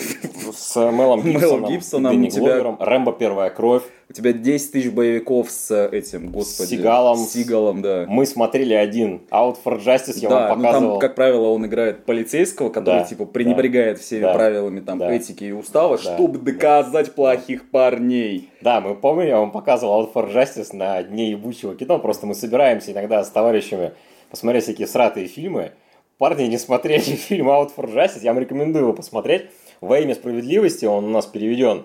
С 0.54 0.74
Мелом 0.76 1.22
Мелом 1.28 1.32
Гибсоном, 1.66 1.70
Гибсоном 1.70 2.12
Дэнни 2.12 2.28
у 2.28 2.30
тебя- 2.30 2.42
Гловером, 2.44 2.76
Рэмбо 2.80 3.12
Первая 3.12 3.50
кровь. 3.50 3.82
У 4.10 4.14
тебя 4.14 4.32
10 4.32 4.72
тысяч 4.72 4.90
боевиков 4.90 5.50
с 5.50 5.86
этим, 5.86 6.32
господи... 6.32 6.70
Сигалом. 6.70 7.18
Сигалом, 7.18 7.82
да. 7.82 8.06
Мы 8.08 8.24
смотрели 8.24 8.72
один. 8.72 9.20
Out 9.30 9.58
for 9.62 9.84
Justice 9.84 10.16
я 10.16 10.30
да, 10.30 10.48
вам 10.48 10.48
ну 10.48 10.64
показывал. 10.64 10.90
там, 10.92 11.00
как 11.00 11.14
правило, 11.14 11.48
он 11.48 11.66
играет 11.66 12.06
полицейского, 12.06 12.70
который, 12.70 13.00
Да, 13.00 13.04
типа, 13.04 13.26
пренебрегает 13.26 13.98
всеми 13.98 14.22
да, 14.22 14.32
правилами 14.32 14.80
там 14.80 14.98
да. 14.98 15.12
этики 15.12 15.44
и 15.44 15.52
устава, 15.52 15.98
Да, 15.98 16.14
чтобы 16.14 16.38
доказать 16.38 17.12
плохих 17.12 17.70
парней. 17.70 18.48
Да, 18.62 18.80
мы 18.80 18.94
помню, 18.94 19.26
я 19.26 19.38
вам 19.40 19.50
показывал 19.50 20.02
Out 20.02 20.14
for 20.14 20.32
Justice 20.32 20.74
на 20.74 21.02
дне 21.02 21.32
ебучего 21.32 21.74
кино. 21.74 21.98
Просто 21.98 22.26
мы 22.26 22.34
собираемся 22.34 22.92
иногда 22.92 23.22
с 23.22 23.28
товарищами 23.28 23.92
посмотреть 24.30 24.64
всякие 24.64 24.86
сратые 24.86 25.26
фильмы. 25.26 25.72
Парни 26.16 26.44
не 26.44 26.56
смотрели 26.56 27.00
фильм 27.00 27.50
Out 27.50 27.72
for 27.76 27.92
Justice, 27.92 28.20
я 28.22 28.32
вам 28.32 28.42
рекомендую 28.42 28.84
его 28.84 28.94
посмотреть. 28.94 29.50
Во 29.82 29.98
имя 29.98 30.14
справедливости 30.14 30.86
он 30.86 31.04
у 31.04 31.10
нас 31.10 31.26
переведен. 31.26 31.84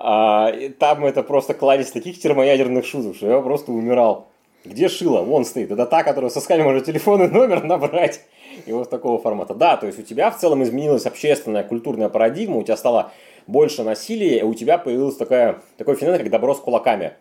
А, 0.00 0.52
там 0.78 1.04
это 1.04 1.24
просто 1.24 1.54
кладезь 1.54 1.90
таких 1.90 2.20
термоядерных 2.20 2.86
шуток, 2.86 3.16
что 3.16 3.26
я 3.26 3.40
просто 3.40 3.72
умирал. 3.72 4.28
Где 4.64 4.88
Шила? 4.88 5.22
Вон 5.22 5.44
стоит. 5.44 5.72
Это 5.72 5.86
та, 5.86 6.04
которая 6.04 6.30
сосками 6.30 6.62
может 6.62 6.84
телефон 6.84 7.24
и 7.24 7.28
номер 7.32 7.64
набрать. 7.64 8.20
И 8.64 8.72
вот 8.72 8.90
такого 8.90 9.18
формата. 9.20 9.54
Да, 9.54 9.76
то 9.76 9.86
есть 9.86 9.98
у 9.98 10.02
тебя 10.02 10.30
в 10.30 10.38
целом 10.38 10.62
изменилась 10.62 11.06
общественная 11.06 11.64
культурная 11.64 12.08
парадигма, 12.08 12.56
у 12.56 12.62
тебя 12.62 12.76
стало 12.76 13.12
больше 13.46 13.82
насилия, 13.82 14.38
и 14.38 14.42
у 14.42 14.54
тебя 14.54 14.78
появилось 14.78 15.16
такое, 15.16 15.62
такой 15.76 15.96
феномен, 15.96 16.18
как 16.18 16.30
добро 16.30 16.54
с 16.54 16.60
кулаками. 16.60 17.14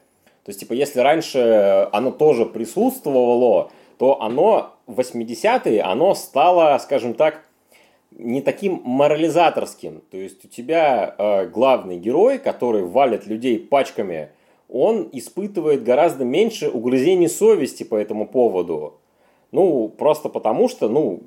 То 0.46 0.50
есть, 0.50 0.60
типа, 0.60 0.74
если 0.74 1.00
раньше 1.00 1.90
оно 1.92 2.12
тоже 2.12 2.46
присутствовало, 2.46 3.72
то 3.98 4.22
оно 4.22 4.74
в 4.86 5.00
80-е, 5.00 5.82
оно 5.82 6.16
стало, 6.16 6.78
скажем 6.78 7.14
так, 7.14 7.42
не 8.18 8.42
таким 8.42 8.82
морализаторским. 8.84 10.02
То 10.10 10.18
есть 10.18 10.44
у 10.44 10.48
тебя 10.48 11.16
э, 11.18 11.46
главный 11.48 11.98
герой, 11.98 12.40
который 12.40 12.84
валит 12.84 13.28
людей 13.28 13.60
пачками, 13.60 14.30
он 14.70 15.08
испытывает 15.14 15.84
гораздо 15.84 16.26
меньше 16.26 16.70
угрызений 16.70 17.30
совести 17.30 17.84
по 17.84 17.96
этому 17.96 18.28
поводу. 18.28 18.96
Ну, 19.52 19.88
просто 19.88 20.30
потому 20.30 20.68
что, 20.68 20.90
ну, 20.90 21.22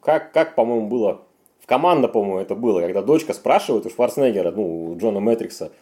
как, 0.00 0.32
как 0.32 0.54
по-моему, 0.54 0.86
было 0.86 1.22
в 1.60 1.66
команда, 1.66 2.08
по-моему, 2.08 2.38
это 2.38 2.54
было, 2.54 2.80
когда 2.80 3.02
дочка 3.02 3.32
спрашивает 3.32 3.86
у 3.86 3.90
Шварценеггера, 3.90 4.52
ну, 4.52 4.92
у 4.92 4.96
Джона 4.96 5.20
Мэтрикса, 5.20 5.72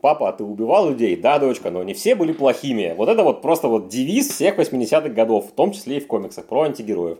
папа, 0.00 0.28
а 0.28 0.32
ты 0.32 0.44
убивал 0.44 0.90
людей? 0.90 1.16
Да, 1.16 1.38
дочка, 1.38 1.70
но 1.70 1.82
не 1.82 1.94
все 1.94 2.14
были 2.14 2.32
плохими. 2.32 2.94
Вот 2.96 3.08
это 3.08 3.24
вот 3.24 3.42
просто 3.42 3.68
вот 3.68 3.88
девиз 3.88 4.28
всех 4.28 4.58
80-х 4.58 5.08
годов, 5.08 5.48
в 5.48 5.52
том 5.52 5.72
числе 5.72 5.96
и 5.96 6.00
в 6.00 6.06
комиксах, 6.06 6.44
про 6.44 6.62
антигероев. 6.62 7.18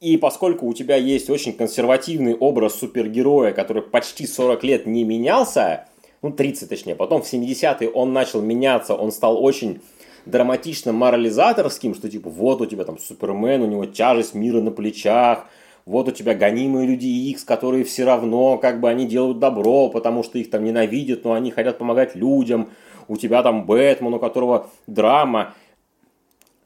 И 0.00 0.16
поскольку 0.16 0.66
у 0.66 0.74
тебя 0.74 0.94
есть 0.94 1.28
очень 1.28 1.52
консервативный 1.52 2.36
образ 2.36 2.74
супергероя, 2.74 3.52
который 3.52 3.82
почти 3.82 4.28
40 4.28 4.62
лет 4.62 4.86
не 4.86 5.02
менялся, 5.02 5.88
ну 6.22 6.30
30 6.30 6.68
точнее, 6.68 6.94
потом 6.94 7.22
в 7.22 7.32
70-е 7.32 7.90
он 7.90 8.12
начал 8.12 8.40
меняться, 8.40 8.94
он 8.94 9.10
стал 9.10 9.42
очень 9.42 9.80
драматично 10.24 10.92
морализаторским, 10.92 11.96
что 11.96 12.08
типа 12.08 12.30
вот 12.30 12.60
у 12.60 12.66
тебя 12.66 12.84
там 12.84 12.96
Супермен, 12.98 13.62
у 13.62 13.66
него 13.66 13.86
тяжесть 13.86 14.34
мира 14.34 14.60
на 14.60 14.70
плечах, 14.70 15.46
вот 15.84 16.06
у 16.06 16.12
тебя 16.12 16.34
гонимые 16.34 16.86
люди 16.86 17.06
X, 17.30 17.42
которые 17.42 17.82
все 17.82 18.04
равно 18.04 18.56
как 18.56 18.78
бы 18.78 18.88
они 18.88 19.04
делают 19.04 19.40
добро, 19.40 19.88
потому 19.88 20.22
что 20.22 20.38
их 20.38 20.48
там 20.48 20.62
ненавидят, 20.62 21.24
но 21.24 21.32
они 21.32 21.50
хотят 21.50 21.78
помогать 21.78 22.14
людям, 22.14 22.70
у 23.08 23.16
тебя 23.16 23.42
там 23.42 23.66
Бэтмен, 23.66 24.14
у 24.14 24.20
которого 24.20 24.70
драма, 24.86 25.54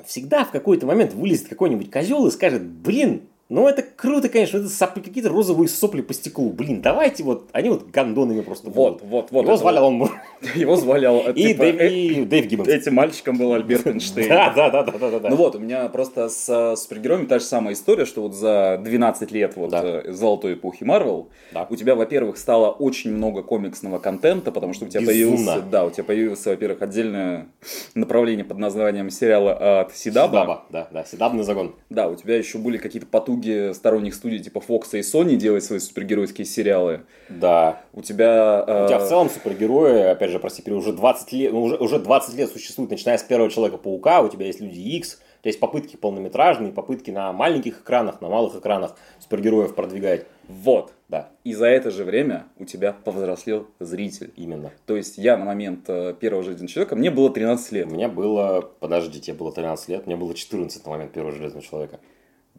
всегда 0.06 0.44
в 0.44 0.50
какой-то 0.50 0.86
момент 0.86 1.14
вылезет 1.14 1.48
какой-нибудь 1.48 1.90
козел 1.90 2.26
и 2.26 2.30
скажет, 2.30 2.62
блин, 2.62 3.22
ну 3.48 3.68
это 3.68 3.82
круто, 3.82 4.28
конечно, 4.28 4.58
это 4.58 4.68
сопли, 4.68 5.00
какие-то 5.00 5.28
розовые 5.28 5.68
сопли 5.68 6.00
по 6.00 6.14
стеклу. 6.14 6.50
Блин, 6.50 6.80
давайте 6.80 7.22
вот, 7.22 7.50
они 7.52 7.68
вот 7.68 7.90
гондонами 7.90 8.40
просто 8.40 8.70
Вот, 8.70 8.94
будут. 8.94 9.02
вот, 9.02 9.30
вот. 9.30 9.42
Его 9.42 9.52
это 9.52 9.60
звали 9.60 9.78
вот. 9.78 9.86
он 9.86 10.10
Его 10.54 10.76
звали... 10.76 11.32
и, 11.32 11.48
типа, 11.48 11.64
Дэйв, 11.64 11.80
э, 11.80 11.88
и 11.88 12.24
Дэйв 12.24 12.46
Гиббонс. 12.46 12.68
Этим 12.68 12.94
мальчиком 12.94 13.38
был 13.38 13.52
Альберт 13.52 13.86
Эйнштейн. 13.86 14.28
Да, 14.28 14.52
да, 14.54 14.70
да, 14.70 14.82
да, 14.82 15.18
да. 15.18 15.28
Ну 15.28 15.36
вот, 15.36 15.54
у 15.54 15.58
меня 15.58 15.88
просто 15.88 16.28
с 16.28 16.48
э, 16.48 16.76
супергероями 16.76 17.26
та 17.26 17.38
же 17.38 17.44
самая 17.44 17.74
история, 17.74 18.04
что 18.04 18.22
вот 18.22 18.34
за 18.34 18.80
12 18.82 19.30
лет 19.32 19.56
вот 19.56 19.72
э, 19.72 20.12
золотой 20.12 20.54
эпохи 20.54 20.84
Марвел 20.84 21.30
у 21.68 21.76
тебя, 21.76 21.94
во-первых, 21.94 22.36
стало 22.36 22.70
очень 22.70 23.12
много 23.12 23.42
комиксного 23.42 23.98
контента, 23.98 24.52
потому 24.52 24.72
что 24.72 24.86
у 24.86 24.88
тебя 24.88 25.04
появился, 25.04 25.62
да, 25.62 25.84
у 25.84 25.90
тебя 25.90 26.04
появился, 26.04 26.50
во-первых, 26.50 26.82
отдельное 26.82 27.48
направление 27.94 28.44
под 28.44 28.58
названием 28.58 29.10
сериала 29.10 29.80
от 29.80 29.94
Сидаба. 29.94 30.32
Сидаба, 30.32 30.64
да, 30.70 30.88
да, 30.90 31.04
Сидабный 31.04 31.44
загон. 31.44 31.74
Да, 31.90 32.08
у 32.08 32.16
тебя 32.16 32.36
еще 32.36 32.58
были 32.58 32.78
какие-то 32.78 33.06
потуги 33.06 33.72
сторонних 33.72 34.14
студий 34.14 34.38
типа 34.38 34.62
Fox 34.66 34.88
и 34.92 35.00
Sony 35.00 35.36
делать 35.36 35.64
свои 35.64 35.78
супергеройские 35.78 36.44
сериалы. 36.44 37.02
Да. 37.28 37.82
У 37.92 38.02
тебя... 38.02 38.62
У 38.62 38.88
тебя 38.88 38.98
в 38.98 39.08
целом 39.08 39.30
супергерои, 39.30 40.10
опять 40.10 40.30
же, 40.30 40.31
прости, 40.38 40.62
пере- 40.62 40.76
уже 40.76 40.92
20 40.92 41.32
лет, 41.32 41.52
ну, 41.52 41.62
уже, 41.62 41.76
уже 41.76 41.98
20 41.98 42.34
лет 42.36 42.50
существуют, 42.50 42.90
начиная 42.90 43.18
с 43.18 43.22
первого 43.22 43.50
Человека-паука, 43.50 44.22
у 44.22 44.28
тебя 44.28 44.46
есть 44.46 44.60
Люди 44.60 44.78
Икс, 44.80 45.14
у 45.14 45.42
тебя 45.42 45.48
есть 45.50 45.60
попытки 45.60 45.96
полнометражные, 45.96 46.72
попытки 46.72 47.10
на 47.10 47.32
маленьких 47.32 47.80
экранах, 47.80 48.20
на 48.20 48.28
малых 48.28 48.54
экранах 48.56 48.96
супергероев 49.20 49.74
продвигать. 49.74 50.26
Вот. 50.48 50.92
Да, 51.08 51.28
И 51.44 51.52
за 51.52 51.66
это 51.66 51.90
же 51.90 52.04
время 52.04 52.46
у 52.58 52.64
тебя 52.64 52.92
повзрослел 52.92 53.66
зритель. 53.80 54.32
именно. 54.36 54.70
То 54.86 54.96
есть 54.96 55.18
я 55.18 55.36
на 55.36 55.44
момент 55.44 55.84
э, 55.88 56.14
первого 56.18 56.42
Железного 56.42 56.68
Человека, 56.68 56.96
мне 56.96 57.10
было 57.10 57.28
13 57.30 57.72
У 57.72 57.74
лет. 57.74 57.90
меня 57.92 58.08
было, 58.08 58.70
подожди, 58.80 59.20
тебе 59.20 59.36
было 59.36 59.52
13 59.52 59.88
лет, 59.88 60.06
мне 60.06 60.16
было 60.16 60.32
14 60.34 60.84
на 60.86 60.90
момент 60.90 61.12
первого 61.12 61.34
Железного 61.34 61.62
Человека. 61.62 62.00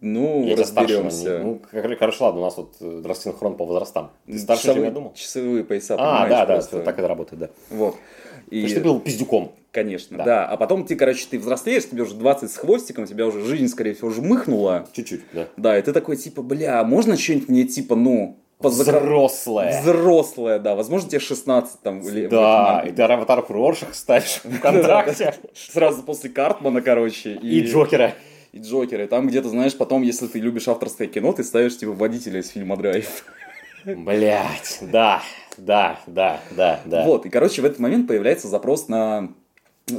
Ну, 0.06 0.44
Я 0.46 0.58
разберемся. 0.58 1.40
ну, 1.42 1.62
как- 1.72 1.98
хорошо, 1.98 2.26
ладно, 2.26 2.42
у 2.42 2.44
нас 2.44 2.58
вот 2.58 2.76
э, 2.82 3.02
рассинхрон 3.06 3.56
по 3.56 3.66
возрастам. 3.66 4.12
Ты 4.28 4.38
старше, 4.38 4.64
чем 4.64 4.72
Часовые- 4.74 4.88
я 4.90 4.92
думал? 4.92 5.14
Часовые 5.16 5.64
пояса, 5.64 5.96
А, 5.98 6.28
да, 6.28 6.46
да, 6.46 6.54
просто. 6.56 6.82
так 6.82 7.00
это 7.00 7.08
работает, 7.08 7.40
да. 7.40 7.50
Вот. 7.70 7.96
И, 8.50 8.58
Потому 8.64 8.68
что 8.68 8.76
ты 8.80 8.84
был 8.84 9.00
пиздюком. 9.00 9.52
конечно, 9.72 10.18
Да. 10.18 10.24
да. 10.26 10.46
А 10.46 10.58
потом 10.58 10.86
ты, 10.86 10.98
короче, 10.98 11.26
ты 11.30 11.40
взрослеешь, 11.40 11.88
тебе 11.90 12.04
уже 12.04 12.16
20 12.16 12.52
с 12.52 12.58
хвостиком, 12.58 13.06
тебя 13.06 13.26
уже 13.26 13.46
жизнь, 13.46 13.70
скорее 13.70 13.94
всего, 13.94 14.10
жмыхнула. 14.10 14.86
Чуть-чуть, 14.92 15.22
да. 15.32 15.48
Да, 15.56 15.78
и 15.80 15.82
ты 15.82 15.94
такой, 15.94 16.18
типа, 16.18 16.42
бля, 16.42 16.82
а 16.82 16.84
можно 16.84 17.16
что-нибудь 17.18 17.48
мне, 17.48 17.64
типа, 17.64 17.96
ну, 17.96 18.38
позакра- 18.60 19.00
Взрослая. 19.00 19.82
Взрослая, 19.82 20.60
да. 20.60 20.76
Возможно, 20.76 21.10
тебе 21.10 21.20
16 21.22 21.80
там. 21.82 22.02
или- 22.02 22.28
Да, 22.28 22.84
и 22.86 22.92
ты 22.92 23.02
аватар 23.04 23.44
Роршах 23.48 23.96
ставишь 23.96 24.42
в 24.44 24.60
контракте. 24.62 25.34
Сразу 25.56 26.04
после 26.04 26.30
Картмана, 26.30 26.82
короче. 26.82 27.34
И 27.42 27.62
Джокера. 27.62 28.14
И 28.54 28.60
Джокера. 28.60 29.04
И 29.04 29.08
там 29.08 29.28
где-то, 29.28 29.50
знаешь, 29.50 29.76
потом, 29.76 30.04
если 30.04 30.28
ты 30.28 30.40
любишь 30.40 30.68
авторское 30.68 31.08
кино, 31.08 31.34
ты 31.34 31.44
ставишь, 31.44 31.78
типа, 31.78 31.92
водителя 31.92 32.40
из 32.40 32.50
фильма 32.50 32.78
«Драйв». 32.78 33.26
Блять, 33.84 34.78
да, 34.82 35.22
да, 35.58 36.00
да, 36.08 36.40
да, 36.52 36.80
да. 36.86 37.04
Вот, 37.04 37.26
и, 37.26 37.30
короче, 37.30 37.62
в 37.62 37.66
этот 37.66 37.80
момент 37.80 38.08
появляется 38.08 38.48
запрос 38.48 38.88
на, 38.88 39.34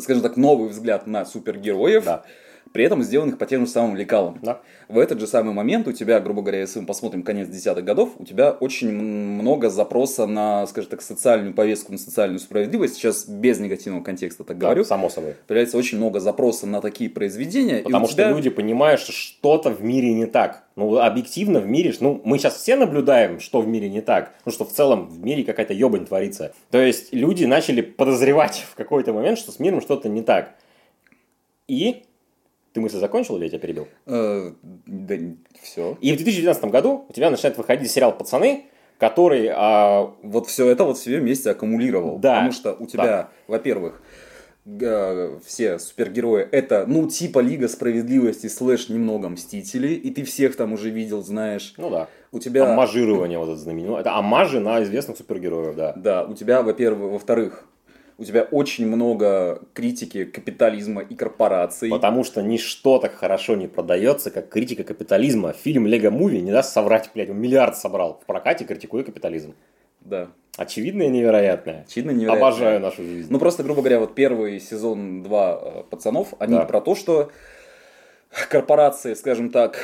скажем 0.00 0.22
так, 0.22 0.36
новый 0.36 0.68
взгляд 0.68 1.06
на 1.06 1.26
супергероев, 1.26 2.04
Да. 2.04 2.24
При 2.72 2.84
этом 2.84 3.02
сделанных 3.02 3.38
по 3.38 3.46
тем 3.46 3.66
же 3.66 3.72
самым 3.72 3.96
лекалам. 3.96 4.38
Да. 4.42 4.60
В 4.88 4.98
этот 4.98 5.20
же 5.20 5.26
самый 5.26 5.54
момент 5.54 5.86
у 5.88 5.92
тебя, 5.92 6.18
грубо 6.20 6.42
говоря, 6.42 6.60
если 6.60 6.80
мы 6.80 6.86
посмотрим 6.86 7.22
конец 7.22 7.48
десятых 7.48 7.84
годов, 7.84 8.10
у 8.18 8.24
тебя 8.24 8.50
очень 8.52 8.90
много 8.92 9.70
запроса 9.70 10.26
на, 10.26 10.66
скажем 10.66 10.90
так, 10.90 11.02
социальную 11.02 11.54
повестку, 11.54 11.92
на 11.92 11.98
социальную 11.98 12.38
справедливость. 12.40 12.96
Сейчас 12.96 13.26
без 13.28 13.60
негативного 13.60 14.02
контекста 14.02 14.44
так 14.44 14.58
Да, 14.58 14.66
говорю. 14.66 14.84
само 14.84 15.08
собой. 15.08 15.34
Появляется 15.46 15.78
очень 15.78 15.98
много 15.98 16.20
запроса 16.20 16.66
на 16.66 16.80
такие 16.80 17.08
произведения. 17.10 17.82
Потому 17.82 18.06
тебя- 18.06 18.24
что 18.24 18.36
люди 18.36 18.50
понимают, 18.50 19.00
что 19.00 19.12
что-то 19.12 19.70
в 19.70 19.82
мире 19.82 20.12
не 20.12 20.26
так. 20.26 20.64
Ну, 20.76 20.98
объективно 20.98 21.60
в 21.60 21.68
мире, 21.68 21.94
ну, 22.00 22.20
мы 22.24 22.36
сейчас 22.38 22.56
все 22.56 22.74
наблюдаем, 22.74 23.38
что 23.38 23.60
в 23.60 23.68
мире 23.68 23.88
не 23.88 24.00
так. 24.00 24.32
Ну, 24.44 24.50
что 24.50 24.64
в 24.64 24.72
целом 24.72 25.08
в 25.08 25.24
мире 25.24 25.44
какая-то 25.44 25.72
ебань 25.72 26.04
творится. 26.06 26.52
То 26.72 26.78
есть 26.78 27.12
люди 27.12 27.44
начали 27.44 27.80
подозревать 27.80 28.64
в 28.72 28.74
какой-то 28.74 29.12
момент, 29.12 29.38
что 29.38 29.52
с 29.52 29.60
миром 29.60 29.80
что-то 29.80 30.08
не 30.08 30.22
так. 30.22 30.54
И... 31.68 32.02
Ты 32.74 32.80
мысль 32.80 32.98
закончил 32.98 33.36
или 33.36 33.44
я 33.44 33.50
тебя 33.50 33.60
перебил? 33.60 33.86
Э, 34.04 34.50
да, 34.62 35.14
все. 35.62 35.96
И 36.00 36.12
в 36.12 36.16
2019 36.16 36.64
году 36.64 37.06
у 37.08 37.12
тебя 37.12 37.30
начинает 37.30 37.56
выходить 37.56 37.88
сериал 37.88 38.16
«Пацаны», 38.16 38.64
который 38.98 39.48
а, 39.54 40.12
Вот 40.24 40.48
все 40.48 40.68
это 40.68 40.82
вот 40.84 40.98
себе 40.98 41.20
вместе 41.20 41.50
аккумулировал. 41.50 42.18
Да. 42.18 42.34
Потому 42.34 42.52
что 42.52 42.76
у 42.78 42.86
тебя, 42.86 43.28
во-первых, 43.46 44.02
все 45.44 45.78
супергерои 45.78 46.48
это, 46.50 46.84
ну, 46.88 47.08
типа 47.08 47.38
Лига 47.38 47.68
Справедливости 47.68 48.48
слэш 48.48 48.88
немного 48.88 49.28
Мстители, 49.28 49.88
и 49.94 50.10
ты 50.10 50.24
всех 50.24 50.56
там 50.56 50.72
уже 50.72 50.90
видел, 50.90 51.22
знаешь. 51.22 51.74
ну 51.76 51.90
да, 51.90 52.08
У 52.32 52.40
тебя... 52.40 52.72
амажирование 52.72 53.38
вот 53.38 53.50
это 53.50 53.58
знаменитое. 53.58 54.00
Это 54.00 54.16
амажи 54.16 54.58
на 54.58 54.82
известных 54.82 55.16
супергероев, 55.16 55.76
да. 55.76 55.92
Да, 55.94 56.24
у 56.24 56.34
тебя, 56.34 56.62
во-первых, 56.62 57.12
во-вторых, 57.12 57.66
у 58.16 58.24
тебя 58.24 58.42
очень 58.42 58.86
много 58.86 59.62
критики 59.72 60.24
капитализма 60.24 61.02
и 61.02 61.14
корпораций. 61.14 61.90
Потому 61.90 62.24
что 62.24 62.42
ничто 62.42 62.98
так 62.98 63.14
хорошо 63.14 63.56
не 63.56 63.66
продается, 63.66 64.30
как 64.30 64.48
критика 64.48 64.84
капитализма. 64.84 65.52
Фильм 65.52 65.86
Лего 65.86 66.10
Муви 66.10 66.40
не 66.40 66.52
даст 66.52 66.72
соврать, 66.72 67.10
блядь, 67.14 67.30
он 67.30 67.38
миллиард 67.38 67.76
собрал 67.76 68.20
в 68.22 68.26
прокате, 68.26 68.64
критикуя 68.64 69.02
капитализм. 69.02 69.54
Да. 70.00 70.28
Очевидное 70.56 71.06
и 71.06 71.10
невероятное. 71.10 71.84
Очевидно 71.88 72.12
невероятно. 72.12 72.46
Обожаю 72.46 72.80
нашу 72.80 73.02
жизнь. 73.02 73.26
Ну, 73.30 73.38
просто, 73.38 73.62
грубо 73.64 73.80
говоря, 73.80 73.98
вот 73.98 74.14
первый 74.14 74.60
сезон 74.60 75.22
два 75.22 75.58
э, 75.60 75.82
«Пацанов», 75.90 76.34
они 76.38 76.54
Да. 76.54 76.64
про 76.66 76.80
то, 76.80 76.94
что 76.94 77.30
корпорации, 78.48 79.14
скажем 79.14 79.50
так, 79.50 79.78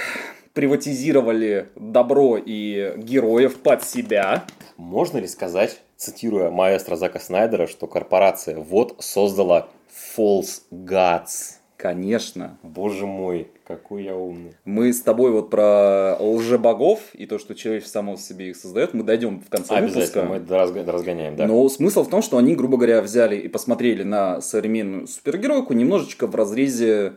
приватизировали 0.53 1.69
добро 1.75 2.37
и 2.39 2.93
героев 2.97 3.59
под 3.61 3.83
себя. 3.83 4.45
Можно 4.77 5.19
ли 5.19 5.27
сказать, 5.27 5.81
цитируя 6.01 6.51
маэстро 6.51 6.97
Зака 6.97 7.21
Снайдера, 7.21 7.67
что 7.67 7.87
корпорация 7.87 8.59
вот 8.59 8.97
создала 9.01 9.69
False 10.17 10.63
Gods? 10.73 11.59
Конечно. 11.77 12.59
Боже 12.63 13.07
мой, 13.07 13.49
какой 13.67 14.05
я 14.05 14.15
умный. 14.15 14.53
Мы 14.65 14.93
с 14.93 15.01
тобой 15.01 15.31
вот 15.31 15.49
про 15.49 16.17
лжебогов 16.19 17.01
и 17.15 17.25
то, 17.27 17.39
что 17.39 17.55
человек 17.55 17.87
само 17.87 18.17
себе 18.17 18.51
их 18.51 18.57
создает, 18.57 18.93
мы 18.93 19.03
дойдем 19.03 19.41
в 19.41 19.49
конце 19.49 19.75
Обязательно, 19.75 20.29
выпуска. 20.35 20.59
мы 20.75 20.81
это 20.81 20.93
разгоняем, 20.93 21.37
да. 21.37 21.47
Но 21.47 21.67
смысл 21.69 22.03
в 22.03 22.09
том, 22.09 22.21
что 22.21 22.37
они, 22.37 22.55
грубо 22.55 22.77
говоря, 22.77 23.01
взяли 23.01 23.37
и 23.37 23.49
посмотрели 23.49 24.03
на 24.03 24.41
современную 24.43 25.07
супергеройку 25.07 25.73
немножечко 25.73 26.27
в 26.27 26.35
разрезе 26.35 27.15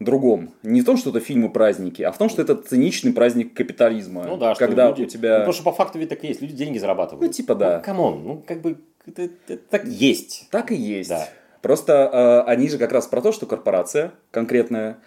другом. 0.00 0.50
Не 0.62 0.80
в 0.80 0.84
том, 0.84 0.96
что 0.96 1.10
это 1.10 1.20
фильмы-праздники, 1.20 2.02
а 2.02 2.12
в 2.12 2.18
том, 2.18 2.28
что 2.28 2.40
это 2.42 2.54
циничный 2.54 3.12
праздник 3.12 3.54
капитализма. 3.54 4.24
Ну 4.28 4.36
да, 4.36 4.54
что 4.54 4.64
когда 4.66 4.88
люди- 4.88 5.00
у 5.00 5.04
Ну, 5.04 5.10
тебя... 5.10 5.34
потому 5.38 5.52
что 5.52 5.64
по 5.64 5.72
факту 5.72 5.98
ведь 5.98 6.08
так 6.08 6.22
и 6.24 6.28
есть, 6.28 6.40
люди 6.40 6.54
деньги 6.54 6.78
зарабатывают. 6.78 7.26
Ну, 7.26 7.32
типа 7.32 7.54
да. 7.54 7.78
Ну, 7.78 7.84
come 7.84 8.06
on, 8.06 8.22
ну, 8.24 8.44
как 8.46 8.60
бы, 8.60 8.76
это, 9.06 9.22
это 9.48 9.56
так 9.70 9.84
есть. 9.86 10.46
Так 10.50 10.70
и 10.70 10.76
есть. 10.76 11.08
Да. 11.10 11.28
Просто 11.62 12.44
э, 12.46 12.50
они 12.50 12.68
же 12.68 12.78
как 12.78 12.92
раз 12.92 13.06
про 13.08 13.20
то, 13.20 13.32
что 13.32 13.46
корпорация 13.46 14.12
конкретная 14.30 14.98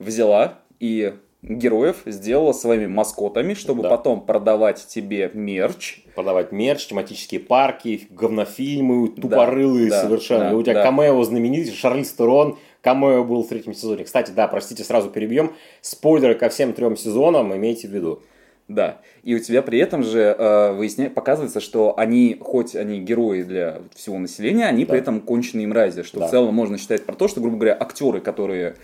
взяла 0.00 0.58
и 0.80 1.14
героев 1.42 2.02
сделала 2.04 2.52
своими 2.52 2.86
маскотами, 2.86 3.54
чтобы 3.54 3.82
Да. 3.84 3.88
потом 3.90 4.26
продавать 4.26 4.84
тебе 4.88 5.30
мерч. 5.32 6.00
Продавать 6.14 6.52
мерч, 6.52 6.86
тематические 6.88 7.40
парки, 7.40 8.08
говнофильмы, 8.10 9.08
тупорылые 9.08 9.88
да, 9.90 10.02
совершенно. 10.02 10.44
да, 10.46 10.50
И 10.50 10.54
у 10.54 10.62
тебя 10.62 10.74
да. 10.74 10.82
камео 10.82 11.22
знаменитый, 11.22 11.72
Шарлиз 11.72 12.12
Терон, 12.12 12.58
камео 12.82 13.24
был 13.24 13.42
в 13.42 13.48
третьем 13.48 13.74
сезоне. 13.74 14.04
Кстати, 14.04 14.30
да, 14.30 14.48
простите, 14.48 14.84
сразу 14.84 15.10
перебьем. 15.10 15.52
Спойлеры 15.80 16.34
ко 16.34 16.48
всем 16.48 16.72
трем 16.72 16.96
сезонам 16.96 17.54
имейте 17.54 17.88
в 17.88 17.92
виду. 17.92 18.22
Да. 18.68 19.00
И 19.24 19.34
у 19.34 19.40
тебя 19.40 19.62
при 19.62 19.80
этом 19.80 20.04
же 20.04 20.20
э, 20.20 20.72
выясня... 20.72 21.10
показывается, 21.10 21.58
что 21.60 21.98
они, 21.98 22.36
хоть 22.40 22.76
они 22.76 23.00
герои 23.00 23.42
для 23.42 23.82
всего 23.96 24.16
населения, 24.18 24.66
они 24.66 24.84
Да. 24.84 24.90
при 24.92 25.00
этом 25.00 25.20
конченые 25.20 25.66
мрази. 25.66 26.04
Что 26.04 26.20
Да. 26.20 26.28
в 26.28 26.30
целом 26.30 26.54
можно 26.54 26.78
считать 26.78 27.04
про 27.04 27.16
то, 27.16 27.26
что, 27.26 27.40
грубо 27.40 27.56
говоря, 27.56 27.76
актеры, 27.78 28.20
которые 28.20 28.76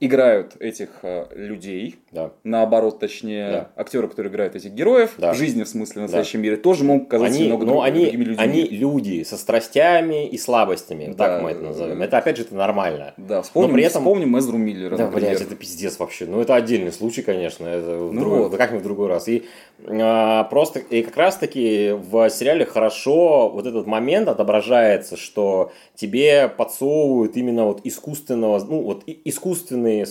играют 0.00 0.56
этих 0.60 0.88
э, 1.02 1.26
людей, 1.34 1.96
Да. 2.12 2.32
наоборот, 2.42 2.98
точнее, 2.98 3.50
Да. 3.50 3.70
актеры, 3.76 4.08
которые 4.08 4.30
играют 4.32 4.54
этих 4.56 4.70
героев, 4.72 5.14
Да. 5.18 5.32
в 5.32 5.36
жизни, 5.36 5.62
в 5.62 5.68
смысле, 5.68 6.00
в 6.00 6.02
настоящем 6.02 6.42
мире, 6.42 6.56
тоже 6.56 6.84
могут 6.84 7.08
казаться 7.08 7.34
Они, 7.34 7.44
немного 7.44 7.64
ну, 7.64 7.72
друг- 7.74 7.84
они, 7.84 8.00
другими 8.04 8.24
людьми. 8.24 8.42
они 8.42 8.62
люди 8.64 9.22
со 9.22 9.36
страстями 9.36 10.28
и 10.28 10.36
слабостями, 10.36 11.06
Да. 11.16 11.28
так 11.28 11.42
мы 11.42 11.50
это 11.50 11.60
назовем. 11.62 12.02
Это 12.02 12.18
опять 12.18 12.36
же 12.36 12.42
это 12.42 12.54
нормально. 12.54 13.14
Да, 13.16 13.42
вспомним, 13.42 13.70
Но 13.70 13.74
при 13.76 13.84
этом- 13.84 14.02
вспомним 14.02 14.38
Эзру 14.38 14.58
Миллера, 14.58 14.96
Да, 14.96 15.06
например. 15.06 15.30
блядь, 15.30 15.42
это 15.42 15.54
пиздец 15.54 15.98
вообще. 15.98 16.26
Ну, 16.26 16.40
это 16.40 16.54
отдельный 16.54 16.92
случай, 16.92 17.22
конечно. 17.22 17.66
Это 17.66 17.86
Ну 18.12 18.20
другой- 18.20 18.38
вот. 18.40 18.50
да 18.52 18.58
как-нибудь 18.58 18.82
в 18.82 18.86
другой 18.86 19.08
раз. 19.08 19.28
И 19.28 19.44
просто, 19.84 20.78
и 20.78 21.02
как 21.02 21.16
раз-таки 21.16 21.90
в 21.92 22.30
сериале 22.30 22.64
хорошо 22.64 23.50
вот 23.50 23.66
этот 23.66 23.86
момент 23.86 24.28
отображается, 24.28 25.16
что 25.16 25.72
тебе 25.94 26.48
подсовывают 26.48 27.36
именно 27.36 27.66
вот 27.66 27.80
искусственного, 27.84 28.64
ну, 28.64 28.82
вот 28.82 29.02
искусственные, 29.06 30.04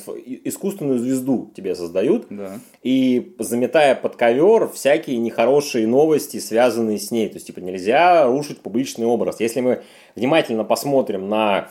искусственную 0.44 1.00
звезду 1.00 1.52
тебе 1.56 1.76
создают, 1.76 2.28
Да. 2.30 2.60
и 2.84 3.36
заметая 3.40 3.96
под 3.96 4.16
ковер 4.16 4.70
всякие 4.70 5.18
нехорошие 5.18 5.88
новости, 5.88 6.38
связанные 6.38 7.00
с 7.00 7.10
ней. 7.12 7.28
То 7.30 7.36
есть, 7.36 7.48
типа, 7.48 7.60
нельзя 7.60 8.28
рушить 8.28 8.60
публичный 8.62 9.08
образ. 9.08 9.40
Если 9.40 9.62
мы 9.62 9.82
внимательно 10.16 10.64
посмотрим 10.64 11.30
на 11.30 11.70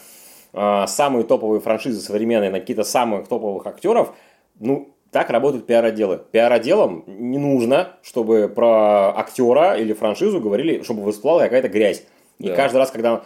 э, 0.52 0.84
самые 0.88 1.24
топовые 1.24 1.60
франшизы 1.60 2.00
современные, 2.00 2.50
на 2.50 2.60
какие-то 2.60 2.84
самых 2.84 3.28
топовых 3.28 3.66
актеров, 3.66 4.12
ну, 4.58 4.88
так 5.12 5.28
работают 5.30 5.66
пиар-отделы. 5.66 6.22
Пиар-отделам 6.32 7.04
не 7.06 7.38
нужно, 7.38 7.90
чтобы 8.02 8.48
про 8.48 9.16
актера 9.16 9.76
или 9.76 9.92
франшизу 9.92 10.40
говорили, 10.40 10.82
чтобы 10.82 11.10
всплыла 11.12 11.40
какая-то 11.40 11.68
грязь. 11.68 12.04
И 12.38 12.48
Да. 12.48 12.56
каждый 12.56 12.78
раз, 12.78 12.90
когда 12.90 13.22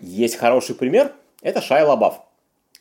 есть 0.00 0.36
хороший 0.36 0.74
пример, 0.74 1.12
это 1.40 1.60
Шай 1.60 1.84
Лабаф. 1.84 2.20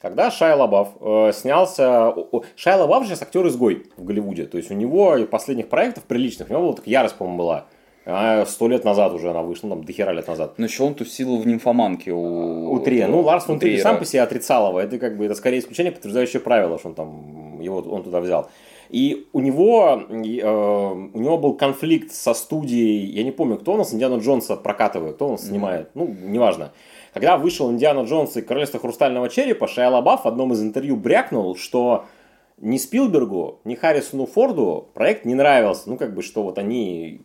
Когда 0.01 0.29
Шай 0.31 0.55
Лабаф 0.55 0.89
э, 0.99 1.31
снялся... 1.33 2.13
Шай 2.55 2.77
Лабаф 2.77 3.03
же 3.03 3.09
сейчас 3.09 3.21
актер-изгой 3.21 3.85
в 3.95 4.03
Голливуде. 4.03 4.45
То 4.45 4.57
есть 4.57 4.71
у 4.71 4.73
него 4.73 5.17
последних 5.29 5.69
проектов 5.69 6.03
приличных, 6.05 6.49
у 6.49 6.53
него 6.53 6.63
была 6.63 6.73
так 6.73 6.87
ярость, 6.87 7.15
по-моему, 7.15 7.37
была. 7.37 7.65
Сто 8.45 8.69
лет 8.69 8.85
назад 8.85 9.11
уже 9.13 9.31
она 9.31 9.41
вышла, 9.41 9.69
там, 9.69 9.83
дохера 9.83 10.11
лет 10.11 10.27
назад. 10.27 10.53
Но 10.57 10.65
еще 10.65 10.83
он 10.83 10.93
тусил 10.93 11.37
в 11.37 11.45
нимфоманке 11.45 12.13
у... 12.13 12.71
У 12.71 12.79
Трия. 12.79 13.07
Ну, 13.07 13.19
Ларс 13.19 13.45
фон 13.45 13.57
у 13.57 13.59
Триера. 13.59 13.81
сам 13.81 13.99
по 13.99 14.05
себе 14.05 14.21
отрицал 14.21 14.69
его. 14.69 14.79
Это 14.79 14.97
как 14.97 15.17
бы 15.17 15.25
это 15.25 15.35
скорее 15.35 15.59
исключение, 15.59 15.91
подтверждающее 15.91 16.39
правило, 16.39 16.79
что 16.79 16.89
он 16.89 16.95
там 16.95 17.59
его 17.61 17.79
он 17.79 18.03
туда 18.03 18.21
взял. 18.21 18.49
И 18.89 19.27
у 19.33 19.41
него, 19.41 20.01
э, 20.09 20.13
у 20.13 21.19
него 21.19 21.37
был 21.37 21.55
конфликт 21.55 22.13
со 22.13 22.33
студией, 22.33 23.05
я 23.05 23.23
не 23.23 23.31
помню, 23.31 23.57
кто 23.57 23.73
у 23.73 23.77
нас 23.77 23.93
Индиана 23.93 24.19
Джонса 24.21 24.55
прокатывает, 24.55 25.15
кто 25.15 25.25
он 25.25 25.31
нас 25.33 25.45
снимает, 25.45 25.89
ну, 25.93 26.07
неважно. 26.07 26.71
Когда 27.13 27.37
вышел 27.37 27.69
Индиана 27.69 28.05
Джонс 28.05 28.37
и 28.37 28.41
Королевство 28.41 28.79
Хрустального 28.79 29.27
Черепа, 29.27 29.67
Шайа 29.67 29.89
Лабаф 29.89 30.23
в 30.23 30.27
одном 30.27 30.53
из 30.53 30.61
интервью 30.61 30.95
брякнул, 30.95 31.57
что 31.57 32.05
ни 32.59 32.77
Спилбергу, 32.77 33.59
ни 33.65 33.75
Харрисону 33.75 34.25
Форду 34.25 34.87
проект 34.93 35.25
не 35.25 35.35
нравился. 35.35 35.83
Ну, 35.89 35.97
как 35.97 36.13
бы, 36.13 36.21
что 36.21 36.43
вот 36.43 36.57
они 36.57 37.21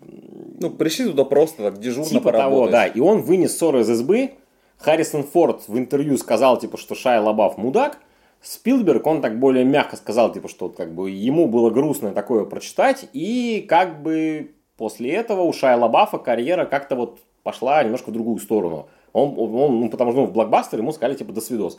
Ну, 0.60 0.70
пришли 0.70 1.06
туда 1.06 1.24
просто 1.24 1.62
так 1.62 1.78
дежурно 1.78 2.10
Типа 2.10 2.24
поработать. 2.24 2.52
того, 2.52 2.68
да. 2.68 2.86
И 2.86 3.00
он 3.00 3.22
вынес 3.22 3.56
ссору 3.56 3.80
из 3.80 3.90
избы. 3.90 4.32
Харрисон 4.78 5.22
Форд 5.22 5.68
в 5.68 5.78
интервью 5.78 6.16
сказал, 6.18 6.58
типа, 6.58 6.76
что 6.76 6.94
Шай 6.94 7.20
Лабаф 7.20 7.56
мудак. 7.56 7.98
Спилберг, 8.42 9.06
он 9.06 9.20
так 9.22 9.38
более 9.38 9.64
мягко 9.64 9.96
сказал, 9.96 10.32
типа, 10.32 10.48
что 10.48 10.68
как 10.68 10.92
бы 10.92 11.10
ему 11.10 11.46
было 11.46 11.70
грустно 11.70 12.10
такое 12.10 12.44
прочитать. 12.44 13.06
И 13.12 13.64
как 13.68 14.02
бы 14.02 14.50
после 14.76 15.12
этого 15.12 15.42
у 15.42 15.52
Шая 15.52 15.76
Лабафа 15.76 16.18
карьера 16.18 16.64
как-то 16.64 16.96
вот 16.96 17.20
пошла 17.44 17.82
немножко 17.82 18.10
в 18.10 18.12
другую 18.12 18.38
сторону. 18.38 18.88
Он, 19.12 19.34
он, 19.38 19.80
ну, 19.80 19.88
потому 19.88 20.10
что 20.10 20.22
ну, 20.22 20.26
в 20.26 20.32
блокбастер 20.32 20.78
ему 20.80 20.90
сказали, 20.92 21.16
типа, 21.16 21.32
до 21.32 21.40
свидос. 21.40 21.78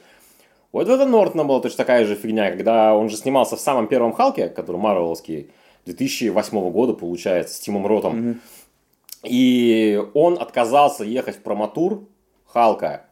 У 0.73 0.79
Эдварда 0.79 1.05
Нортона 1.05 1.43
была 1.45 1.59
точно 1.59 1.77
такая 1.77 2.03
же 2.03 2.15
фигня, 2.15 2.49
когда 2.49 2.95
он 2.95 3.07
же 3.07 3.15
снимался 3.15 3.55
в 3.55 3.59
самом 3.59 3.87
первом 3.87 4.11
Халке, 4.11 4.49
который 4.49 4.77
Марвеловский, 4.77 5.51
2008 5.85 6.71
года, 6.71 6.93
получается, 6.93 7.53
с 7.53 7.59
Тимом 7.59 7.85
Ротом. 7.85 8.41
И 9.23 10.03
он 10.15 10.41
отказался 10.41 11.03
ехать 11.03 11.37
в 11.37 11.41
проматур 11.41 12.07
Халка. 12.47 13.05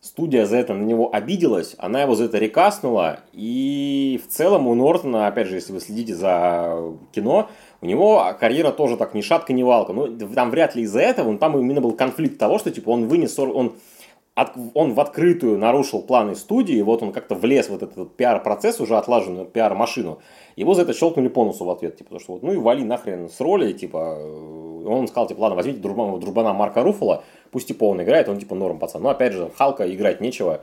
Студия 0.00 0.46
за 0.46 0.58
это 0.58 0.74
на 0.74 0.84
него 0.84 1.12
обиделась, 1.12 1.74
она 1.78 2.02
его 2.02 2.14
за 2.14 2.26
это 2.26 2.38
рекаснула. 2.38 3.20
И 3.32 4.20
в 4.24 4.30
целом 4.30 4.68
у 4.68 4.74
Нортона, 4.74 5.26
опять 5.26 5.48
же, 5.48 5.56
если 5.56 5.72
вы 5.72 5.80
следите 5.80 6.14
за 6.14 6.78
кино, 7.12 7.48
у 7.80 7.86
него 7.86 8.24
карьера 8.38 8.70
тоже 8.70 8.96
так 8.96 9.14
ни 9.14 9.20
шатка, 9.20 9.52
ни 9.52 9.62
валка. 9.62 9.92
Ну, 9.92 10.16
там 10.28 10.50
вряд 10.50 10.76
ли 10.76 10.82
из-за 10.82 11.00
этого, 11.00 11.32
но 11.32 11.38
там 11.38 11.58
именно 11.58 11.80
был 11.80 11.92
конфликт 11.92 12.38
того, 12.38 12.58
что 12.58 12.70
типа 12.70 12.90
он 12.90 13.08
вынес, 13.08 13.36
он, 13.38 13.74
от- 14.34 14.56
он 14.74 14.94
в 14.94 15.00
открытую 15.00 15.58
нарушил 15.58 16.02
планы 16.02 16.34
студии, 16.34 16.80
вот 16.82 17.02
он 17.02 17.12
как-то 17.12 17.34
влез 17.34 17.68
в 17.68 17.74
этот, 17.74 17.92
этот 17.92 18.16
пиар-процесс, 18.16 18.80
уже 18.80 18.96
отлаженную 18.96 19.46
пиар-машину. 19.46 20.18
Его 20.56 20.74
за 20.74 20.82
это 20.82 20.92
щелкнули 20.92 21.28
по 21.28 21.44
носу 21.44 21.64
в 21.64 21.70
ответ, 21.70 21.96
типа, 21.96 22.18
что 22.18 22.34
вот, 22.34 22.42
ну 22.42 22.52
и 22.52 22.56
вали 22.56 22.84
нахрен 22.84 23.28
с 23.28 23.40
роли, 23.40 23.72
типа, 23.72 24.16
э, 24.18 24.84
он 24.86 25.06
сказал, 25.08 25.28
типа, 25.28 25.40
ладно, 25.40 25.56
возьмите 25.56 25.78
дружбана, 25.78 26.18
дружбана 26.18 26.52
Марка 26.52 26.82
Руфала, 26.82 27.22
пусть 27.50 27.68
типа 27.68 27.84
он 27.84 28.02
играет, 28.02 28.28
он 28.28 28.38
типа 28.38 28.54
норм 28.54 28.78
пацан. 28.78 29.02
Но 29.02 29.10
опять 29.10 29.32
же, 29.32 29.50
Халка 29.56 29.92
играть 29.92 30.20
нечего, 30.20 30.62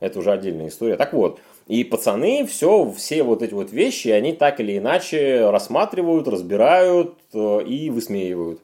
это 0.00 0.18
уже 0.18 0.32
отдельная 0.32 0.68
история. 0.68 0.96
Так 0.96 1.12
вот, 1.12 1.40
и 1.68 1.84
пацаны 1.84 2.44
все, 2.46 2.90
все 2.90 3.22
вот 3.22 3.42
эти 3.42 3.54
вот 3.54 3.72
вещи, 3.72 4.08
они 4.08 4.32
так 4.32 4.60
или 4.60 4.76
иначе 4.76 5.50
рассматривают, 5.50 6.28
разбирают 6.28 7.14
э, 7.32 7.62
и 7.62 7.90
высмеивают. 7.90 8.60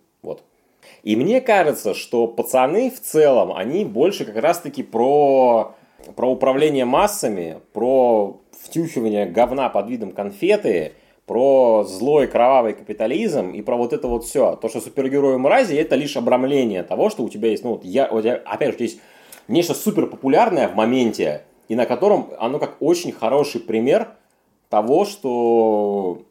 Вот. 1.01 1.11
И 1.11 1.17
мне 1.17 1.41
кажется, 1.41 1.95
что 1.95 2.27
пацаны 2.27 2.91
в 2.91 3.01
целом, 3.01 3.53
они 3.53 3.85
больше 3.85 4.25
как 4.25 4.37
раз-таки 4.37 4.83
про, 4.83 5.75
про 6.17 6.31
управление 6.31 6.85
массами, 6.85 7.59
про 7.73 8.41
втюхивание 8.65 9.27
говна 9.27 9.69
под 9.69 9.89
видом 9.89 10.13
конфеты, 10.13 10.93
про 11.27 11.85
злой 11.85 12.27
кровавый 12.27 12.73
капитализм 12.73 13.51
и 13.51 13.63
про 13.63 13.77
вот 13.77 13.93
это 13.93 14.09
вот 14.09 14.25
все. 14.25 14.57
То, 14.57 14.69
что 14.69 14.81
супергерои 14.81 15.37
мрази, 15.37 15.75
это 15.77 15.95
лишь 15.95 16.17
обрамление 16.17 16.83
того, 16.83 17.09
что 17.09 17.23
у 17.23 17.29
тебя 17.29 17.51
есть, 17.51 17.63
ну 17.63 17.71
вот 17.71 17.85
я, 17.85 18.09
у 18.11 18.21
тебя, 18.21 18.43
опять 18.45 18.77
же, 18.77 18.85
есть 18.85 19.01
нечто 19.47 19.75
супер 19.75 20.07
популярное 20.07 20.67
в 20.69 20.75
моменте, 20.75 21.43
и 21.69 21.77
на 21.77 21.87
котором 21.87 22.31
оно 22.39 22.59
как 22.59 22.77
очень 22.81 23.13
хороший 23.13 23.61
пример 23.61 24.09
того, 24.69 25.05
что 25.05 26.23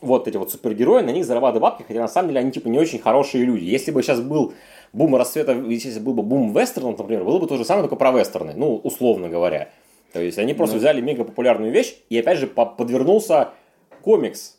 вот 0.00 0.28
эти 0.28 0.36
вот 0.36 0.50
супергерои, 0.50 1.02
на 1.02 1.10
них 1.10 1.24
зарабатывают 1.24 1.62
бабки, 1.62 1.84
хотя 1.86 2.00
на 2.00 2.08
самом 2.08 2.28
деле 2.28 2.40
они 2.40 2.52
типа 2.52 2.68
не 2.68 2.78
очень 2.78 2.98
хорошие 2.98 3.44
люди. 3.44 3.64
Если 3.64 3.90
бы 3.90 4.02
сейчас 4.02 4.20
был 4.20 4.54
бум 4.92 5.14
расцвета, 5.16 5.52
если 5.52 5.98
был 6.00 6.14
бы 6.14 6.22
бум 6.22 6.52
вестернов, 6.52 6.98
например, 6.98 7.24
было 7.24 7.38
бы 7.38 7.46
то 7.46 7.56
же 7.56 7.64
самое, 7.64 7.82
только 7.84 7.96
про 7.96 8.10
вестерны, 8.12 8.54
ну, 8.56 8.76
условно 8.76 9.28
говоря. 9.28 9.68
То 10.12 10.20
есть 10.20 10.38
они 10.38 10.54
просто 10.54 10.76
Да. 10.76 10.80
взяли 10.80 11.00
мега 11.00 11.24
популярную 11.24 11.70
вещь, 11.70 11.94
и 12.08 12.18
опять 12.18 12.38
же 12.38 12.46
по- 12.46 12.66
подвернулся 12.66 13.50
комикс 14.02 14.56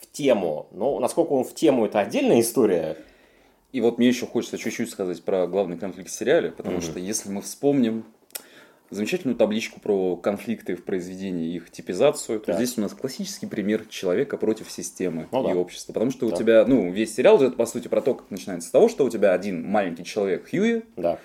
в 0.00 0.10
тему. 0.12 0.66
Но 0.70 0.98
насколько 1.00 1.32
он 1.32 1.44
в 1.44 1.54
тему, 1.54 1.86
это 1.86 2.00
отдельная 2.00 2.40
история. 2.40 2.96
И 3.72 3.80
вот 3.80 3.96
мне 3.98 4.08
еще 4.08 4.26
хочется 4.26 4.58
чуть-чуть 4.58 4.90
сказать 4.90 5.22
про 5.24 5.46
главный 5.46 5.78
конфликт 5.78 6.10
в 6.10 6.14
сериале, 6.14 6.50
потому 6.50 6.76
Мгм. 6.76 6.82
что 6.82 6.98
если 6.98 7.30
мы 7.30 7.40
вспомним 7.40 8.04
замечательную 8.92 9.36
табличку 9.36 9.80
про 9.80 10.16
конфликты 10.16 10.76
в 10.76 10.84
произведении 10.84 11.54
их 11.54 11.70
типизацию, 11.70 12.40
Так. 12.40 12.56
здесь 12.56 12.78
у 12.78 12.80
нас 12.82 12.92
классический 12.92 13.46
пример 13.46 13.86
человека 13.88 14.36
против 14.36 14.70
системы 14.70 15.28
Ну 15.32 15.42
и 15.48 15.52
да. 15.52 15.58
общества. 15.58 15.92
Потому 15.92 16.10
что 16.10 16.26
у 16.26 16.30
Да. 16.30 16.36
тебя, 16.36 16.64
ну, 16.66 16.90
весь 16.90 17.14
сериал 17.14 17.38
же 17.38 17.46
это, 17.46 17.56
по 17.56 17.66
сути, 17.66 17.88
про 17.88 18.00
то, 18.00 18.14
как 18.14 18.30
начинается 18.30 18.68
с 18.68 18.70
того, 18.70 18.88
что 18.88 19.04
у 19.04 19.10
тебя 19.10 19.32
один 19.32 19.66
маленький 19.66 20.04
человек 20.04 20.48
Хьюи 20.50 20.82
Да. 20.96 21.18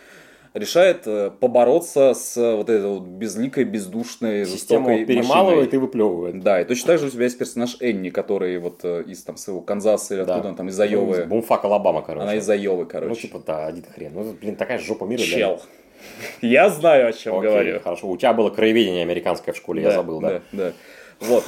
решает 0.53 1.03
э, 1.05 1.29
побороться 1.39 2.13
с 2.15 2.35
э, 2.37 2.55
вот 2.55 2.69
этой 2.69 2.87
вот 2.87 3.03
безликой, 3.03 3.63
бездушной, 3.65 4.45
Система 4.45 4.85
жестокой 4.89 5.05
перемалывает 5.05 5.57
машиной. 5.67 5.75
и 5.75 5.77
выплевывает. 5.77 6.39
Да, 6.43 6.61
и 6.61 6.65
точно 6.65 6.87
так 6.87 6.99
же 6.99 7.07
у 7.07 7.09
тебя 7.09 7.25
есть 7.25 7.37
персонаж 7.37 7.77
Энни, 7.79 8.09
который 8.09 8.57
вот 8.57 8.79
э, 8.83 9.03
из 9.05 9.21
там 9.23 9.37
своего 9.37 9.61
Канзаса 9.61 10.15
или 10.15 10.23
Да. 10.23 10.33
откуда 10.35 10.49
он 10.49 10.55
там, 10.55 10.69
из 10.69 10.79
Айовы. 10.79 11.17
Ну, 11.23 11.25
Бумфак 11.27 11.63
Алабама, 11.65 12.01
короче. 12.01 12.23
Она 12.23 12.35
из 12.35 12.49
Айовы, 12.49 12.85
короче. 12.85 13.09
Ну, 13.09 13.15
типа, 13.15 13.43
да, 13.45 13.67
один 13.67 13.83
хрен. 13.83 14.13
Ну, 14.15 14.33
блин, 14.33 14.55
такая 14.55 14.79
жопа 14.79 15.03
мира. 15.05 15.17
для 15.19 15.27
Чел. 15.27 15.61
Я 16.41 16.69
знаю, 16.69 17.07
о 17.07 17.13
чем 17.13 17.37
Окей, 17.37 17.49
говорю. 17.49 17.79
хорошо. 17.79 18.07
У 18.07 18.17
тебя 18.17 18.33
было 18.33 18.49
краеведение 18.49 19.03
американское 19.03 19.53
в 19.53 19.57
школе, 19.57 19.83
я 19.83 19.91
забыл, 19.91 20.19
да? 20.19 20.41
Да, 20.51 20.71
да. 20.71 20.73
Вот. 21.19 21.43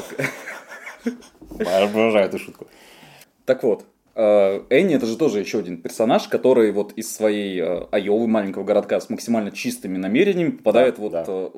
Обожаю 1.60 2.26
эту 2.26 2.40
шутку. 2.40 2.68
Так 3.46 3.64
вот, 3.64 3.86
Энни 4.16 4.96
это 4.96 5.06
же 5.06 5.16
тоже 5.18 5.40
еще 5.40 5.60
один 5.60 5.82
персонаж, 5.82 6.28
который 6.28 6.72
вот 6.72 6.94
из 6.94 7.14
своей 7.14 7.60
э, 7.62 7.86
Айовы, 7.92 8.28
маленького 8.28 8.64
городка, 8.64 9.00
с 9.00 9.10
максимально 9.10 9.52
чистыми 9.52 9.98
намерениями 9.98 10.52
попадает 10.52 10.96
Да, 10.98 11.02
вот 11.02 11.12
да. 11.12 11.24
э, 11.28 11.50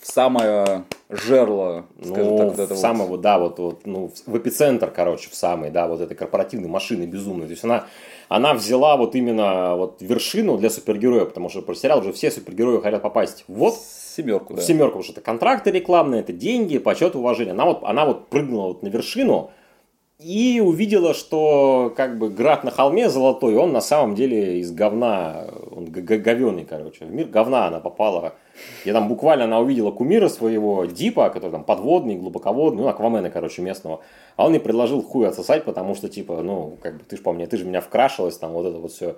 в 0.00 0.06
самое 0.06 0.84
жерло, 1.08 1.86
скажем 2.02 2.26
Ну, 2.26 2.36
так, 2.38 2.46
вот 2.48 2.56
в 2.66 2.68
вот. 2.70 2.78
самый, 2.78 3.06
вот, 3.06 3.20
да, 3.20 3.38
вот, 3.38 3.58
вот, 3.58 3.86
ну, 3.86 4.10
в- 4.26 4.36
эпицентр, 4.36 4.90
короче, 4.90 5.30
в 5.30 5.34
самый, 5.34 5.70
да, 5.70 5.88
вот 5.88 6.00
этой 6.00 6.14
корпоративной 6.14 6.68
машины 6.68 7.04
безумной. 7.04 7.46
То 7.46 7.52
есть 7.52 7.64
она, 7.64 7.84
она 8.28 8.54
взяла 8.54 8.96
вот 8.96 9.14
именно 9.14 9.76
вот 9.76 10.02
вершину 10.02 10.56
для 10.58 10.70
супергероя, 10.70 11.24
потому 11.24 11.48
что 11.48 11.62
про 11.62 11.74
сериал 11.74 12.00
уже 12.00 12.12
все 12.12 12.30
супергерои 12.30 12.80
хотят 12.80 13.02
попасть 13.02 13.44
вот 13.48 13.74
Семерку, 13.76 14.54
да. 14.54 14.62
семерку, 14.62 14.88
потому 14.98 15.04
что 15.04 15.12
это 15.12 15.20
контракты 15.20 15.70
рекламные, 15.70 16.20
это 16.22 16.32
деньги, 16.32 16.78
почет, 16.78 17.14
уважение. 17.14 17.52
Она 17.52 17.64
вот, 17.64 17.80
она 17.84 18.04
вот 18.04 18.28
прыгнула 18.28 18.68
вот 18.68 18.82
на 18.82 18.88
вершину 18.88 19.52
и 20.22 20.60
увидела, 20.60 21.14
что 21.14 21.92
как 21.96 22.18
бы 22.18 22.28
град 22.28 22.62
на 22.64 22.70
холме 22.70 23.08
золотой, 23.08 23.56
он 23.56 23.72
на 23.72 23.80
самом 23.80 24.14
деле 24.14 24.58
из 24.58 24.70
говна, 24.70 25.46
он 25.74 25.86
говеный, 25.86 26.64
короче. 26.64 27.06
В 27.06 27.12
мир 27.12 27.26
говна 27.26 27.68
она 27.68 27.80
попала. 27.80 28.34
Я 28.84 28.92
там 28.92 29.08
буквально 29.08 29.44
она 29.44 29.60
увидела 29.60 29.90
кумира 29.90 30.28
своего 30.28 30.84
Дипа, 30.84 31.30
который 31.30 31.52
там 31.52 31.64
подводный, 31.64 32.16
глубоководный, 32.16 32.82
ну, 32.82 32.88
Аквамена, 32.88 33.30
короче, 33.30 33.62
местного. 33.62 34.00
А 34.36 34.46
он 34.46 34.52
ей 34.52 34.60
предложил 34.60 35.02
хуй 35.02 35.26
отсосать, 35.26 35.64
потому 35.64 35.94
что, 35.94 36.08
типа, 36.08 36.42
ну, 36.42 36.76
как 36.82 36.98
бы, 36.98 37.04
ты 37.04 37.16
же 37.16 37.22
по 37.22 37.32
ты 37.34 37.56
же 37.56 37.64
меня 37.64 37.80
вкрашилась, 37.80 38.36
там, 38.36 38.52
вот 38.52 38.66
это 38.66 38.78
вот 38.78 38.92
все. 38.92 39.16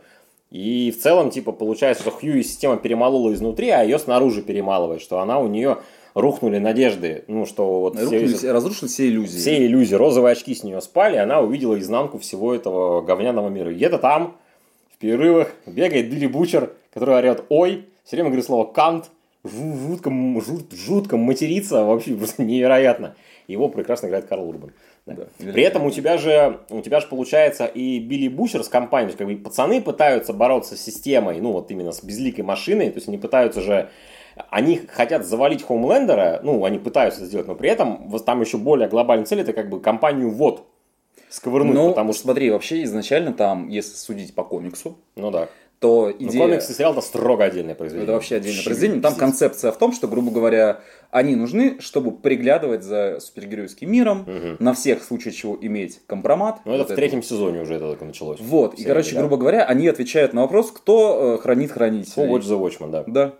И 0.50 0.92
в 0.96 1.02
целом, 1.02 1.30
типа, 1.30 1.50
получается, 1.50 2.02
что 2.02 2.12
Хьюи 2.12 2.42
система 2.42 2.76
перемолола 2.76 3.32
изнутри, 3.32 3.70
а 3.70 3.82
ее 3.82 3.98
снаружи 3.98 4.42
перемалывает, 4.42 5.00
что 5.00 5.18
она 5.18 5.38
у 5.40 5.48
нее 5.48 5.78
рухнули 6.14 6.58
надежды, 6.58 7.24
ну, 7.28 7.46
что 7.46 7.80
вот 7.80 7.96
все- 7.96 8.04
Рухнули- 8.04 8.46
разрушили 8.48 8.88
все 8.88 9.08
иллюзии. 9.08 9.38
все 9.38 9.64
иллюзии, 9.66 9.94
розовые 9.94 10.32
очки 10.32 10.54
с 10.54 10.62
нее 10.64 10.80
спали, 10.80 11.16
она 11.16 11.40
увидела 11.40 11.78
изнанку 11.78 12.18
всего 12.18 12.54
этого 12.54 13.00
говняного 13.02 13.48
мира. 13.48 13.70
И 13.70 13.74
где-то 13.74 13.98
там, 13.98 14.36
в 14.94 14.98
перерывах, 14.98 15.52
бегает 15.66 16.10
Билли 16.10 16.26
Бучер, 16.26 16.72
который 16.92 17.14
орет 17.16 17.44
«Ой!», 17.48 17.84
все 18.04 18.16
время 18.16 18.28
говорит 18.30 18.44
слово 18.44 18.64
«кант», 18.64 19.10
жу- 19.44 19.88
жутко, 19.88 20.10
жут- 20.10 20.72
жутко 20.72 21.16
матерится, 21.16 21.84
вообще 21.84 22.14
просто 22.16 22.42
невероятно. 22.44 23.14
Его 23.48 23.68
прекрасно 23.68 24.06
играет 24.06 24.26
Карл 24.26 24.48
Урбан. 24.48 24.72
Да. 25.04 25.14
Да. 25.14 25.52
При 25.52 25.64
этом 25.64 25.84
у 25.84 25.90
тебя 25.90 26.16
же, 26.16 26.60
у 26.70 26.80
тебя 26.80 27.00
же 27.00 27.08
получается 27.08 27.64
и 27.66 27.98
Билли 27.98 28.28
Бучер 28.28 28.62
с 28.62 28.68
компанией, 28.68 29.16
как 29.16 29.26
бы 29.26 29.34
пацаны 29.34 29.80
пытаются 29.82 30.32
бороться 30.32 30.76
с 30.76 30.80
системой, 30.80 31.40
ну 31.40 31.50
вот 31.50 31.68
именно 31.72 31.90
с 31.90 32.04
безликой 32.04 32.44
машиной, 32.44 32.90
то 32.90 32.96
есть 32.98 33.08
они 33.08 33.18
пытаются 33.18 33.60
же, 33.60 33.88
они 34.50 34.80
хотят 34.88 35.24
завалить 35.26 35.62
Хоумлендера, 35.62 36.40
ну 36.42 36.64
они 36.64 36.78
пытаются 36.78 37.20
это 37.20 37.28
сделать, 37.28 37.46
но 37.46 37.54
при 37.54 37.70
этом 37.70 38.08
вот 38.08 38.24
там 38.24 38.40
еще 38.40 38.58
более 38.58 38.88
глобальная 38.88 39.26
цель, 39.26 39.40
это 39.40 39.52
как 39.52 39.68
бы 39.68 39.80
компанию 39.80 40.30
вот 40.30 40.66
сковырнуть, 41.28 41.74
Ну, 41.74 41.88
потому 41.90 42.12
что, 42.12 42.22
смотри, 42.22 42.50
вообще 42.50 42.82
изначально 42.84 43.32
там, 43.32 43.68
если 43.68 43.96
судить 43.96 44.34
по 44.34 44.44
комиксу, 44.44 44.98
ну 45.16 45.30
да, 45.30 45.48
то 45.82 46.12
ну, 46.16 46.28
идея... 46.28 46.42
комикс 46.42 46.70
и 46.70 46.74
сериал 46.74 46.92
это 46.92 47.00
строго 47.00 47.42
отдельное 47.42 47.74
произведение. 47.74 48.04
Это 48.04 48.12
вообще 48.12 48.36
отдельное 48.36 48.58
Вообще 48.58 48.70
произведение. 48.70 49.02
Там 49.02 49.16
концепция 49.16 49.72
в 49.72 49.78
том, 49.78 49.92
что, 49.92 50.06
грубо 50.06 50.30
говоря, 50.30 50.80
они 51.10 51.34
нужны, 51.34 51.80
чтобы 51.80 52.12
приглядывать 52.12 52.84
за 52.84 53.18
супергеройским 53.18 53.90
миром, 53.90 54.24
Мгм. 54.24 54.56
на 54.60 54.74
всех 54.74 55.00
в 55.02 55.04
случае 55.04 55.34
чего 55.34 55.58
иметь 55.60 56.00
компромат. 56.06 56.60
Ну 56.64 56.72
это 56.74 56.84
Вот 56.84 56.92
в 56.92 56.94
третьем 56.94 57.20
сезоне 57.24 57.62
уже 57.62 57.74
это 57.74 57.88
только 57.88 58.04
началось. 58.04 58.38
Вот, 58.40 58.74
и, 58.74 58.84
короче, 58.84 59.16
да. 59.16 59.22
грубо 59.22 59.36
говоря, 59.38 59.64
они 59.64 59.88
отвечают 59.88 60.34
на 60.34 60.42
вопрос, 60.42 60.70
кто 60.70 61.34
э, 61.34 61.42
хранит 61.42 61.70
Who 61.70 61.74
хранителей. 61.74 62.28
Watch 62.28 62.42
the 62.42 62.60
Watchman, 62.60 62.90
да. 62.90 63.04
Да. 63.08 63.34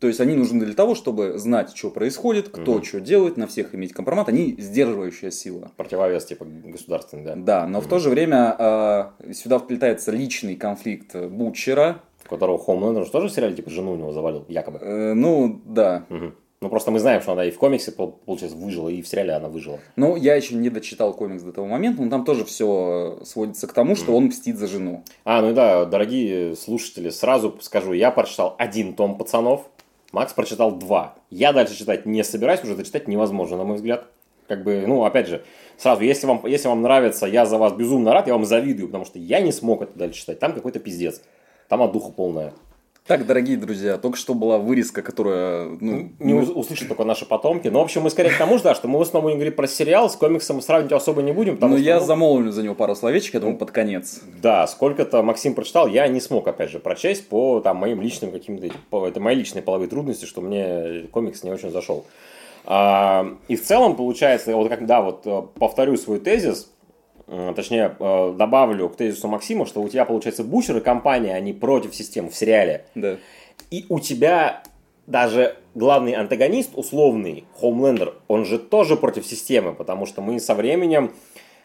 То 0.00 0.06
есть 0.06 0.20
они 0.20 0.34
нужны 0.34 0.64
для 0.64 0.74
того, 0.74 0.94
чтобы 0.94 1.38
знать, 1.38 1.76
что 1.76 1.90
происходит, 1.90 2.50
кто 2.50 2.74
Мгм. 2.74 2.84
что 2.84 3.00
делает, 3.00 3.36
на 3.36 3.46
всех 3.48 3.74
иметь 3.74 3.92
компромат. 3.92 4.28
Они 4.28 4.54
сдерживающая 4.58 5.30
сила. 5.30 5.72
Противовес 5.76 6.24
типа 6.24 6.44
государственный, 6.64 7.24
да. 7.24 7.34
Да, 7.36 7.66
но 7.66 7.80
в 7.80 7.88
то 7.88 7.98
же 7.98 8.08
время 8.10 8.54
э, 8.58 9.32
сюда 9.32 9.58
вплетается 9.58 10.12
личный 10.12 10.54
конфликт 10.56 11.14
Бутчера. 11.16 12.00
Которого 12.28 12.58
Хоумлендер 12.58 13.04
же 13.06 13.10
тоже 13.10 13.28
в 13.28 13.32
сериале 13.32 13.56
типа 13.56 13.70
жену 13.70 13.92
у 13.92 13.96
него 13.96 14.12
завалил, 14.12 14.44
якобы. 14.48 14.78
Э, 14.82 15.14
ну, 15.14 15.60
да. 15.64 16.04
Мгм. 16.10 16.34
Ну, 16.60 16.68
просто 16.70 16.90
мы 16.90 16.98
знаем, 16.98 17.22
что 17.22 17.32
она 17.32 17.44
и 17.44 17.50
в 17.52 17.58
комиксе, 17.58 17.92
пол- 17.92 18.18
получается, 18.26 18.58
выжила, 18.58 18.88
и 18.88 19.00
в 19.00 19.06
сериале 19.08 19.32
она 19.32 19.48
выжила. 19.48 19.78
Ну, 19.96 20.16
я 20.16 20.34
еще 20.34 20.56
не 20.56 20.70
дочитал 20.70 21.14
комикс 21.14 21.42
до 21.42 21.52
того 21.52 21.68
момента, 21.68 22.02
но 22.02 22.10
там 22.10 22.24
тоже 22.24 22.44
все 22.44 23.20
сводится 23.24 23.66
к 23.68 23.72
тому, 23.72 23.94
что 23.96 24.12
он 24.14 24.24
мстит 24.26 24.58
за 24.58 24.66
жену. 24.66 25.04
А, 25.24 25.40
ну 25.40 25.50
и 25.50 25.54
да, 25.54 25.84
дорогие 25.84 26.56
слушатели, 26.56 27.10
сразу 27.10 27.56
скажу, 27.62 27.92
я 27.92 28.10
прочитал 28.10 28.56
один 28.58 28.94
том 28.94 29.16
«Пацанов», 29.16 29.70
Макс 30.12 30.32
прочитал 30.32 30.72
два. 30.72 31.16
Я 31.30 31.52
дальше 31.52 31.76
читать 31.76 32.06
не 32.06 32.24
собираюсь, 32.24 32.62
уже 32.62 32.74
дочитать 32.74 33.08
невозможно, 33.08 33.56
на 33.58 33.64
мой 33.64 33.76
взгляд. 33.76 34.06
Как 34.46 34.64
бы, 34.64 34.84
ну, 34.86 35.04
опять 35.04 35.28
же, 35.28 35.44
сразу, 35.76 36.02
если 36.02 36.26
вам, 36.26 36.40
если 36.46 36.68
вам 36.68 36.80
нравится, 36.80 37.26
я 37.26 37.44
за 37.44 37.58
вас 37.58 37.74
безумно 37.74 38.14
рад, 38.14 38.26
я 38.26 38.32
вам 38.32 38.46
завидую, 38.46 38.88
потому 38.88 39.04
что 39.04 39.18
я 39.18 39.40
не 39.40 39.52
смог 39.52 39.82
это 39.82 39.98
дальше 39.98 40.20
читать. 40.20 40.38
Там 40.38 40.54
какой-то 40.54 40.78
пиздец. 40.78 41.20
Там 41.68 41.82
от 41.82 41.92
духа 41.92 42.10
полная. 42.12 42.54
Так, 43.08 43.24
дорогие 43.24 43.56
друзья, 43.56 43.96
только 43.96 44.18
что 44.18 44.34
была 44.34 44.58
вырезка, 44.58 45.00
которая, 45.00 45.64
ну, 45.80 46.10
Не 46.18 46.34
ус- 46.34 46.50
услышат 46.54 46.88
только 46.88 47.04
наши 47.04 47.24
потомки. 47.24 47.68
Но, 47.68 47.80
в 47.80 47.84
общем, 47.84 48.02
мы 48.02 48.10
скорее 48.10 48.28
к 48.28 48.36
тому 48.36 48.58
же, 48.58 48.64
да, 48.64 48.74
что 48.74 48.86
мы 48.86 48.98
в 48.98 49.02
основном 49.02 49.30
будем 49.30 49.38
говорить 49.38 49.56
про 49.56 49.66
сериал, 49.66 50.10
с 50.10 50.14
комиксом 50.16 50.56
мы 50.56 50.62
сравнивать 50.62 50.92
особо 50.92 51.22
не 51.22 51.32
будем, 51.32 51.56
но 51.58 51.68
что, 51.68 51.76
я 51.78 52.00
ну, 52.00 52.04
замолвлю 52.06 52.52
за 52.52 52.62
него 52.62 52.74
пару 52.74 52.94
словечек, 52.94 53.32
я 53.32 53.40
думаю, 53.40 53.56
под 53.56 53.70
конец. 53.70 54.20
Да, 54.42 54.66
сколько-то 54.66 55.22
Максим 55.22 55.54
прочитал, 55.54 55.88
я 55.88 56.06
не 56.06 56.20
смог, 56.20 56.46
опять 56.48 56.70
же, 56.70 56.80
прочесть 56.80 57.26
по 57.28 57.60
там, 57.60 57.78
моим 57.78 58.02
личным 58.02 58.30
каким-то... 58.30 58.68
по- 58.90 59.06
Это 59.08 59.20
мои 59.20 59.36
личные 59.36 59.62
половые 59.62 59.88
трудности, 59.88 60.26
что 60.26 60.42
мне 60.42 61.04
комикс 61.10 61.42
не 61.44 61.50
очень 61.50 61.70
зашел. 61.70 62.04
А, 62.66 63.26
и 63.48 63.56
в 63.56 63.64
целом, 63.64 63.96
получается, 63.96 64.54
вот 64.54 64.68
как, 64.68 64.84
да, 64.84 65.00
вот 65.00 65.22
э, 65.24 65.42
повторю 65.58 65.96
свой 65.96 66.20
тезис, 66.20 66.70
точнее, 67.54 67.94
э, 67.98 68.34
добавлю 68.36 68.88
к 68.88 68.96
тезису 68.96 69.28
Максима, 69.28 69.66
что 69.66 69.80
у 69.82 69.88
тебя, 69.88 70.04
получается, 70.04 70.44
Бучер 70.44 70.78
и 70.78 70.80
компания, 70.80 71.34
они 71.34 71.52
против 71.52 71.94
системы 71.94 72.30
в 72.30 72.34
сериале. 72.34 72.84
Да. 72.94 73.16
И 73.70 73.84
у 73.88 74.00
тебя 74.00 74.62
даже 75.06 75.56
главный 75.74 76.12
антагонист, 76.14 76.70
условный, 76.74 77.44
Хоумлендер, 77.58 78.14
он 78.28 78.44
же 78.44 78.58
тоже 78.58 78.96
против 78.96 79.26
системы, 79.26 79.74
потому 79.74 80.06
что 80.06 80.20
мы 80.20 80.38
со 80.40 80.54
временем, 80.54 81.12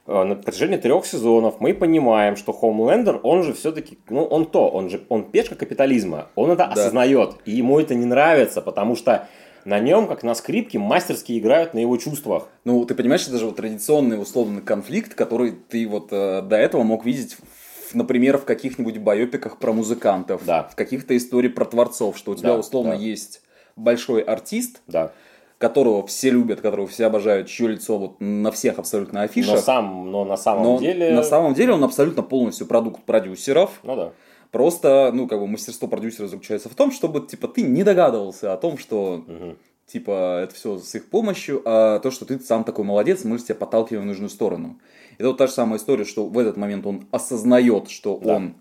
э, 0.08 0.24
на 0.24 0.36
протяжении 0.36 0.78
трех 0.78 1.06
сезонов, 1.06 1.56
мы 1.60 1.74
понимаем, 1.74 2.36
что 2.36 2.52
Хоумлендер, 2.54 3.20
он 3.24 3.44
же 3.44 3.54
все-таки, 3.54 3.98
ну, 4.10 4.24
он 4.26 4.46
то, 4.46 4.70
он 4.70 4.90
же, 4.90 5.02
он 5.10 5.24
пешка 5.24 5.56
капитализма, 5.56 6.28
он 6.36 6.52
это 6.52 6.66
Да. 6.66 6.72
осознает, 6.74 7.36
и 7.46 7.52
ему 7.52 7.80
это 7.80 7.96
не 7.96 8.06
нравится, 8.06 8.62
потому 8.62 8.96
что 8.96 9.28
на 9.66 9.80
нем, 9.80 10.08
как 10.08 10.24
на 10.24 10.34
скрипке, 10.36 10.80
мастерски 10.80 11.38
играют 11.40 11.74
на 11.74 11.80
его 11.80 11.98
чувствах. 11.98 12.48
Ну, 12.66 12.84
ты 12.86 12.96
понимаешь, 12.96 13.28
это 13.28 13.38
же 13.38 13.46
вот 13.46 13.56
традиционный 13.56 14.22
условный 14.22 14.62
конфликт, 14.62 15.14
который 15.16 15.52
ты 15.52 15.88
вот 15.88 16.10
э, 16.12 16.42
до 16.42 16.56
этого 16.58 16.84
мог 16.84 17.06
видеть, 17.06 17.38
например, 17.94 18.38
в 18.38 18.46
каких-нибудь 18.46 18.98
байопиках 18.98 19.58
про 19.60 19.72
музыкантов, 19.74 20.44
Да. 20.46 20.64
в 20.64 20.76
каких-то 20.76 21.16
историях 21.16 21.54
про 21.56 21.66
творцов, 21.66 22.18
что 22.18 22.32
у 22.32 22.36
тебя 22.36 22.50
Да, 22.54 22.58
условно 22.60 22.92
да. 22.96 22.98
есть 23.02 23.42
большой 23.76 24.22
артист, 24.22 24.82
Да. 24.88 25.12
которого 25.60 26.06
все 26.08 26.30
любят, 26.30 26.60
которого 26.62 26.88
все 26.88 27.06
обожают, 27.06 27.48
чье 27.48 27.68
лицо 27.70 27.98
вот 27.98 28.16
на 28.20 28.52
всех 28.52 28.80
абсолютно 28.80 29.20
Но, 29.20 29.26
афишах. 29.26 29.60
сам, 29.60 30.12
но 30.12 30.26
на 30.26 30.36
самом 30.36 30.64
но 30.64 30.78
деле... 30.80 31.14
на 31.14 31.24
самом 31.24 31.54
деле 31.54 31.74
он 31.74 31.84
абсолютно 31.84 32.22
полностью 32.22 32.68
продукт 32.68 33.04
продюсеров. 33.04 33.80
Ну 33.84 33.96
да. 33.96 34.12
Просто, 34.54 35.10
ну, 35.16 35.28
как 35.28 35.40
бы 35.40 35.48
мастерство 35.48 35.88
продюсера 35.88 36.28
заключается 36.28 36.70
в 36.70 36.76
том, 36.76 36.92
чтобы, 36.92 37.22
типа, 37.22 37.48
ты 37.48 37.64
не 37.64 37.84
догадывался 37.84 38.54
о 38.54 38.58
том, 38.58 38.78
что, 38.78 39.24
Мгм. 39.26 39.58
типа, 39.88 40.42
это 40.44 40.54
все 40.54 40.78
с 40.78 40.94
их 40.94 41.10
помощью, 41.10 41.64
а 41.66 41.98
то, 41.98 42.12
что 42.12 42.24
ты 42.26 42.40
сам 42.40 42.64
такой 42.64 42.86
молодец, 42.86 43.24
мы 43.24 43.40
же 43.40 43.46
тебя 43.46 43.56
подталкиваем 43.56 44.04
в 44.04 44.08
нужную 44.08 44.30
сторону. 44.30 44.80
Это 45.18 45.30
вот 45.30 45.38
та 45.40 45.48
же 45.48 45.54
самая 45.54 45.80
история, 45.80 46.06
что 46.06 46.28
в 46.28 46.38
этот 46.38 46.56
момент 46.56 46.86
он 46.86 47.08
осознает, 47.10 47.90
что 47.90 48.20
Да. 48.24 48.36
он, 48.36 48.54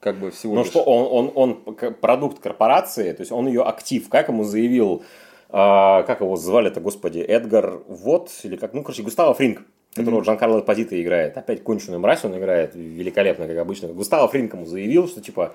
как 0.00 0.18
бы, 0.20 0.30
всего 0.32 0.54
Ну 0.54 0.60
лишь... 0.60 0.68
что, 0.70 0.82
он, 0.82 1.30
он, 1.34 1.54
он 1.64 1.74
продукт 1.94 2.38
корпорации, 2.38 3.12
то 3.14 3.22
есть 3.22 3.32
он 3.32 3.46
ее 3.48 3.62
актив. 3.62 4.06
Как 4.10 4.28
ему 4.28 4.44
заявил, 4.44 5.02
а, 5.48 6.02
как 6.02 6.20
его 6.20 6.36
звали-то, 6.36 6.80
господи, 6.82 7.20
Эдгар 7.20 7.80
Вот, 7.88 8.30
или 8.42 8.56
как, 8.56 8.74
ну, 8.74 8.82
короче, 8.82 9.02
Густаво 9.02 9.32
Фринг. 9.32 9.62
Которого 9.94 10.22
Джан 10.22 10.38
Карло 10.38 10.60
Позита 10.60 11.00
играет. 11.00 11.36
Опять 11.36 11.62
конченую 11.62 12.00
мразь 12.00 12.24
он 12.24 12.36
играет 12.36 12.74
великолепно, 12.74 13.46
как 13.46 13.58
обычно. 13.58 13.88
Густаво 13.88 14.28
Фринкому 14.28 14.66
заявил, 14.66 15.08
что 15.08 15.20
типа 15.20 15.54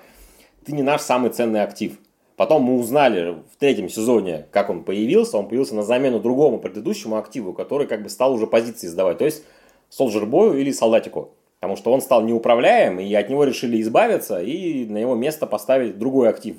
ты 0.64 0.72
не 0.72 0.82
наш 0.82 1.00
самый 1.00 1.30
ценный 1.30 1.62
актив. 1.62 1.98
Потом 2.36 2.62
мы 2.62 2.78
узнали 2.78 3.36
в 3.50 3.56
третьем 3.58 3.88
сезоне, 3.88 4.46
как 4.50 4.68
он 4.68 4.84
появился. 4.84 5.38
Он 5.38 5.48
появился 5.48 5.74
на 5.74 5.82
замену 5.82 6.20
другому 6.20 6.58
предыдущему 6.58 7.16
активу, 7.16 7.54
который 7.54 7.86
как 7.86 8.02
бы 8.02 8.10
стал 8.10 8.34
уже 8.34 8.46
позиции 8.46 8.88
сдавать. 8.88 9.18
То 9.18 9.24
есть 9.24 9.42
Солджер 9.88 10.26
Бою 10.26 10.58
или 10.58 10.70
Солдатику. 10.70 11.30
Потому 11.60 11.76
что 11.76 11.90
он 11.92 12.02
стал 12.02 12.22
неуправляем, 12.22 13.00
и 13.00 13.12
от 13.14 13.30
него 13.30 13.44
решили 13.44 13.80
избавиться, 13.80 14.42
и 14.42 14.84
на 14.84 14.98
его 14.98 15.14
место 15.14 15.46
поставить 15.46 15.98
другой 15.98 16.28
актив. 16.28 16.56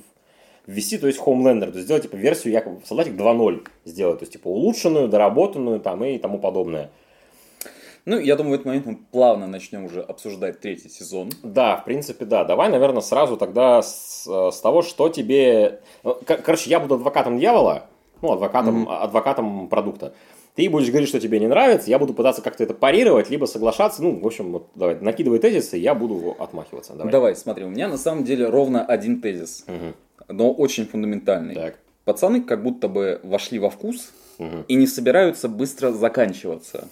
Ввести, 0.66 0.98
то 0.98 1.06
есть 1.06 1.20
Homelander, 1.20 1.70
то 1.70 1.76
есть 1.76 1.84
сделать 1.84 2.04
типа 2.04 2.16
версию 2.16 2.54
якобы 2.54 2.82
Солдатик 2.84 3.14
2.0 3.14 3.68
сделать, 3.86 4.20
то 4.20 4.24
есть 4.24 4.34
типа 4.34 4.48
улучшенную, 4.48 5.08
доработанную 5.08 5.80
там 5.80 6.04
и 6.04 6.18
тому 6.18 6.40
подобное. 6.40 6.90
Ну, 8.08 8.18
я 8.18 8.38
думаю, 8.38 8.52
в 8.52 8.54
этот 8.54 8.66
момент 8.66 8.86
мы 8.86 8.96
плавно 9.12 9.48
начнем 9.48 9.84
уже 9.84 10.02
обсуждать 10.02 10.62
третий 10.62 10.88
сезон. 10.88 11.30
Да, 11.44 11.76
в 11.76 11.84
принципе, 11.84 12.24
да. 12.24 12.46
Давай, 12.46 12.70
наверное, 12.70 13.02
сразу 13.02 13.36
тогда 13.36 13.82
с, 13.82 14.26
э, 14.26 14.50
с 14.50 14.62
того, 14.62 14.82
что 14.82 15.10
тебе... 15.10 15.82
Ну, 16.06 16.18
короче, 16.26 16.70
я 16.70 16.80
буду 16.80 16.96
адвокатом 16.96 17.38
дьявола, 17.38 17.88
ну, 18.22 18.32
адвокатом, 18.32 18.88
mm-hmm. 18.88 18.98
адвокатом 18.98 19.68
продукта. 19.68 20.14
Ты 20.56 20.70
будешь 20.70 20.88
говорить, 20.88 21.10
что 21.10 21.20
тебе 21.20 21.38
не 21.42 21.48
нравится, 21.48 21.90
я 21.90 22.00
буду 22.00 22.14
пытаться 22.14 22.42
как-то 22.42 22.64
это 22.64 22.74
парировать, 22.74 23.30
либо 23.30 23.44
соглашаться. 23.44 24.02
Ну, 24.02 24.22
в 24.22 24.26
общем, 24.26 24.54
вот 24.54 24.70
давай, 24.76 24.96
накидывай 25.02 25.40
тезисы, 25.40 25.76
я 25.76 25.94
буду 25.94 26.34
отмахиваться. 26.40 26.94
Давай. 26.94 27.12
давай, 27.12 27.36
смотри, 27.36 27.66
у 27.66 27.70
меня 27.70 27.90
на 27.90 27.98
самом 27.98 28.24
деле 28.24 28.48
ровно 28.48 28.86
один 28.86 29.20
тезис, 29.20 29.66
угу. 29.68 30.34
но 30.34 30.54
очень 30.54 30.86
фундаментальный. 30.86 31.56
Так. 31.56 31.76
Пацаны 32.06 32.40
как 32.42 32.64
будто 32.64 32.88
бы 32.88 33.20
вошли 33.24 33.60
во 33.60 33.70
вкус 33.70 34.14
угу. 34.38 34.64
и 34.70 34.76
не 34.76 34.88
собираются 34.88 35.50
быстро 35.50 35.92
заканчиваться. 35.92 36.88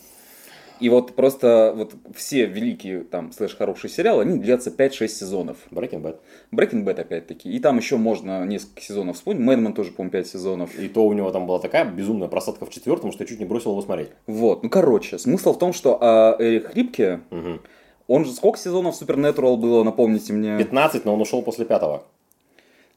И 0.80 0.90
вот 0.90 1.16
просто 1.16 1.74
вот 1.76 1.94
все 2.14 2.46
великие 2.46 3.04
там 3.04 3.32
слэш 3.32 3.56
хорошие 3.56 3.90
сериалы, 3.90 4.24
они 4.24 4.40
длятся 4.40 4.70
5-6 4.70 5.08
сезонов. 5.08 5.58
Breaking 5.72 6.02
Bad. 6.02 6.20
Breaking 6.52 6.84
Bad 6.84 7.00
опять-таки. 7.00 7.50
И 7.50 7.60
там 7.60 7.78
еще 7.78 7.98
можно 7.98 8.46
несколько 8.46 8.82
сезонов 8.82 9.16
вспомнить. 9.16 9.42
Мэдман 9.42 9.74
тоже, 9.74 9.92
по-моему, 9.92 10.12
5 10.12 10.28
сезонов. 10.28 10.78
И 10.78 10.88
то 10.88 11.06
у 11.06 11.14
него 11.14 11.32
там 11.32 11.48
была 11.48 11.60
такая 11.60 11.86
безумная 11.86 12.28
просадка 12.28 12.66
в 12.66 12.70
четвертом, 12.70 13.12
что 13.12 13.24
я 13.24 13.28
чуть 13.28 13.40
не 13.40 13.46
бросил 13.46 13.72
его 13.72 13.82
смотреть. 13.82 14.10
Вот. 14.28 14.64
Ну, 14.64 14.70
короче, 14.70 15.18
смысл 15.18 15.54
в 15.54 15.60
том, 15.60 15.74
что 15.74 15.98
а, 16.02 16.36
Эрик 16.40 16.68
Хрипке, 16.68 17.22
угу. 17.32 17.60
он 18.08 18.26
же 18.26 18.32
сколько 18.32 18.60
сезонов 18.60 19.02
Supernatural 19.02 19.58
было, 19.58 19.84
напомните 19.84 20.34
мне? 20.34 20.58
15, 20.58 21.06
но 21.06 21.14
он 21.14 21.22
ушел 21.22 21.42
после 21.42 21.66
пятого. 21.66 22.04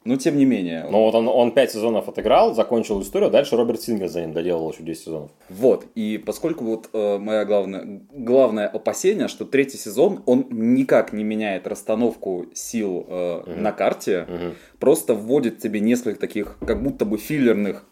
Но 0.08 0.16
тем 0.16 0.38
не 0.38 0.46
менее. 0.46 0.86
Но 0.90 1.04
вот 1.04 1.14
он, 1.14 1.28
он 1.28 1.52
5 1.52 1.72
сезонов 1.72 2.08
отыграл, 2.08 2.54
закончил 2.54 3.02
историю, 3.02 3.30
дальше 3.30 3.56
Роберт 3.56 3.82
Сингер 3.82 4.08
за 4.08 4.22
ним 4.22 4.32
доделал 4.32 4.72
еще 4.72 4.82
10 4.82 5.04
сезонов. 5.04 5.30
Вот, 5.50 5.84
и 5.94 6.16
поскольку 6.16 6.64
вот 6.64 6.88
э, 6.94 7.18
моя 7.18 7.44
главная, 7.44 8.00
главное 8.10 8.68
опасение, 8.68 9.28
что 9.28 9.44
третий 9.44 9.76
сезон, 9.76 10.22
он 10.24 10.46
никак 10.48 11.12
не 11.12 11.24
меняет 11.24 11.66
расстановку 11.66 12.46
сил 12.54 13.04
э, 13.06 13.40
угу. 13.40 13.60
на 13.60 13.72
карте, 13.72 14.26
угу. 14.26 14.54
просто 14.78 15.12
вводит 15.12 15.58
тебе 15.58 15.80
несколько 15.80 16.18
таких, 16.18 16.56
как 16.66 16.82
будто 16.82 17.04
бы 17.04 17.18
филлерных 17.18 17.84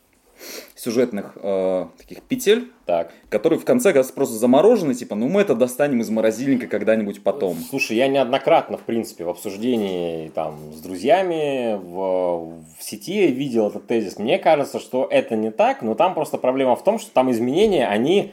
сюжетных 0.75 1.33
э, 1.37 1.87
таких 1.99 2.23
петель, 2.23 2.71
так. 2.85 3.13
которые 3.29 3.59
в 3.59 3.65
конце 3.65 3.93
кажется 3.93 4.15
просто 4.15 4.37
заморожены, 4.37 4.95
типа, 4.95 5.15
ну 5.15 5.29
мы 5.29 5.41
это 5.41 5.55
достанем 5.55 6.01
из 6.01 6.11
морозильника 6.11 6.67
когда-нибудь 6.67 7.23
потом. 7.23 7.57
Слушай, 7.71 7.97
я 7.97 8.09
неоднократно, 8.09 8.77
в 8.77 8.83
принципе, 8.83 9.25
в 9.25 9.29
обсуждении 9.29 10.29
там 10.29 10.73
с 10.75 10.81
друзьями 10.81 11.75
в, 11.75 12.63
в 12.79 12.83
сети 12.83 13.27
видел 13.29 13.69
этот 13.69 13.87
тезис. 13.87 14.19
Мне 14.19 14.39
кажется, 14.39 14.79
что 14.79 15.09
это 15.11 15.37
не 15.37 15.51
так, 15.51 15.83
но 15.83 15.95
там 15.95 16.15
просто 16.15 16.39
проблема 16.39 16.77
в 16.77 16.85
том, 16.85 16.99
что 16.99 17.11
там 17.11 17.31
изменения, 17.31 17.89
они 17.89 18.33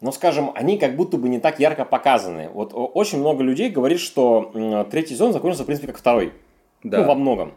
ну, 0.00 0.12
скажем, 0.12 0.52
они 0.54 0.78
как 0.78 0.94
будто 0.94 1.16
бы 1.16 1.28
не 1.28 1.40
так 1.40 1.58
ярко 1.58 1.84
показаны. 1.84 2.48
Вот 2.50 2.70
очень 2.72 3.18
много 3.18 3.42
людей 3.42 3.68
говорит, 3.68 3.98
что 3.98 4.52
третий 4.92 5.14
сезон 5.14 5.32
закончился, 5.32 5.64
в 5.64 5.66
принципе, 5.66 5.88
как 5.88 5.98
второй. 5.98 6.32
Да. 6.84 7.00
Ну, 7.00 7.08
во 7.08 7.14
многом. 7.16 7.54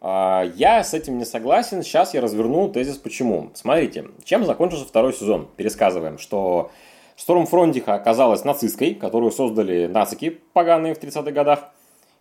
А, 0.00 0.44
я 0.56 0.84
с 0.84 0.94
этим 0.94 1.18
не 1.18 1.24
согласен. 1.24 1.82
Сейчас 1.82 2.14
я 2.14 2.20
разверну 2.20 2.68
тезис 2.68 2.96
почему. 2.96 3.50
Смотрите, 3.54 4.06
чем 4.24 4.44
закончился 4.44 4.86
второй 4.86 5.12
сезон? 5.12 5.48
Пересказываем, 5.56 6.18
что 6.18 6.70
Стормфронтиха 7.16 7.94
оказалась 7.94 8.44
нацисткой, 8.44 8.94
которую 8.94 9.32
создали 9.32 9.86
нацики 9.86 10.40
поганые 10.52 10.94
в 10.94 11.00
30-х 11.00 11.32
годах. 11.32 11.70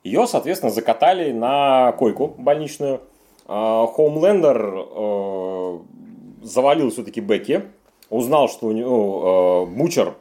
Ее, 0.03 0.25
соответственно, 0.27 0.71
закатали 0.71 1.31
на 1.31 1.91
койку 1.93 2.33
больничную. 2.37 3.01
Хоумлендер 3.45 4.73
э, 4.75 5.79
завалил 6.43 6.89
все-таки 6.91 7.21
Бекки, 7.21 7.63
узнал, 8.09 8.49
что 8.49 8.67
у 8.67 8.71
него 8.73 9.65
э, 9.69 9.75
Бучер 9.77 10.15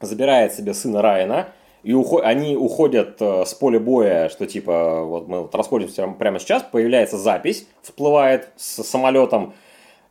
забирает 0.00 0.52
себе 0.52 0.74
сына 0.74 1.00
Райана– 1.00 1.48
и 1.82 1.92
уход, 1.92 2.22
они 2.24 2.56
уходят 2.56 3.16
э, 3.20 3.44
с 3.44 3.54
поля 3.54 3.80
боя, 3.80 4.28
что 4.28 4.46
типа, 4.46 5.02
вот 5.02 5.28
мы 5.28 5.42
вот 5.42 5.54
расходимся 5.54 6.06
прямо 6.18 6.38
сейчас, 6.38 6.62
появляется 6.62 7.18
запись, 7.18 7.66
всплывает 7.82 8.50
с 8.56 8.84
самолетом, 8.84 9.54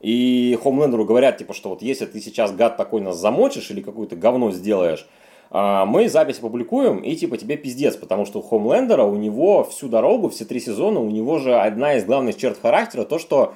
и 0.02 0.58
Хомлендеру 0.62 1.06
говорят, 1.06 1.38
типа, 1.38 1.54
что 1.54 1.70
вот 1.70 1.82
если 1.82 2.06
ты 2.06 2.20
сейчас, 2.20 2.52
гад 2.52 2.76
такой, 2.76 3.02
нас 3.02 3.18
замочишь 3.18 3.70
или 3.72 3.82
какое-то 3.82 4.16
говно 4.16 4.52
сделаешь, 4.52 5.08
а, 5.52 5.86
мы 5.86 6.10
запись 6.10 6.40
опубликуем, 6.40 7.00
и 7.00 7.16
типа 7.16 7.38
тебе 7.38 7.56
пиздец, 7.56 7.96
потому 7.96 8.26
что 8.26 8.40
у 8.40 8.42
Хомлендера, 8.42 9.04
у 9.04 9.16
него 9.16 9.64
всю 9.64 9.90
дорогу, 9.90 10.30
все 10.30 10.46
три 10.46 10.60
сезона, 10.60 11.00
у 11.00 11.10
него 11.10 11.38
же 11.38 11.56
одна 11.56 11.96
из 11.96 12.06
главных 12.06 12.38
черт 12.38 12.58
характера, 12.60 13.04
то, 13.04 13.20
что 13.20 13.54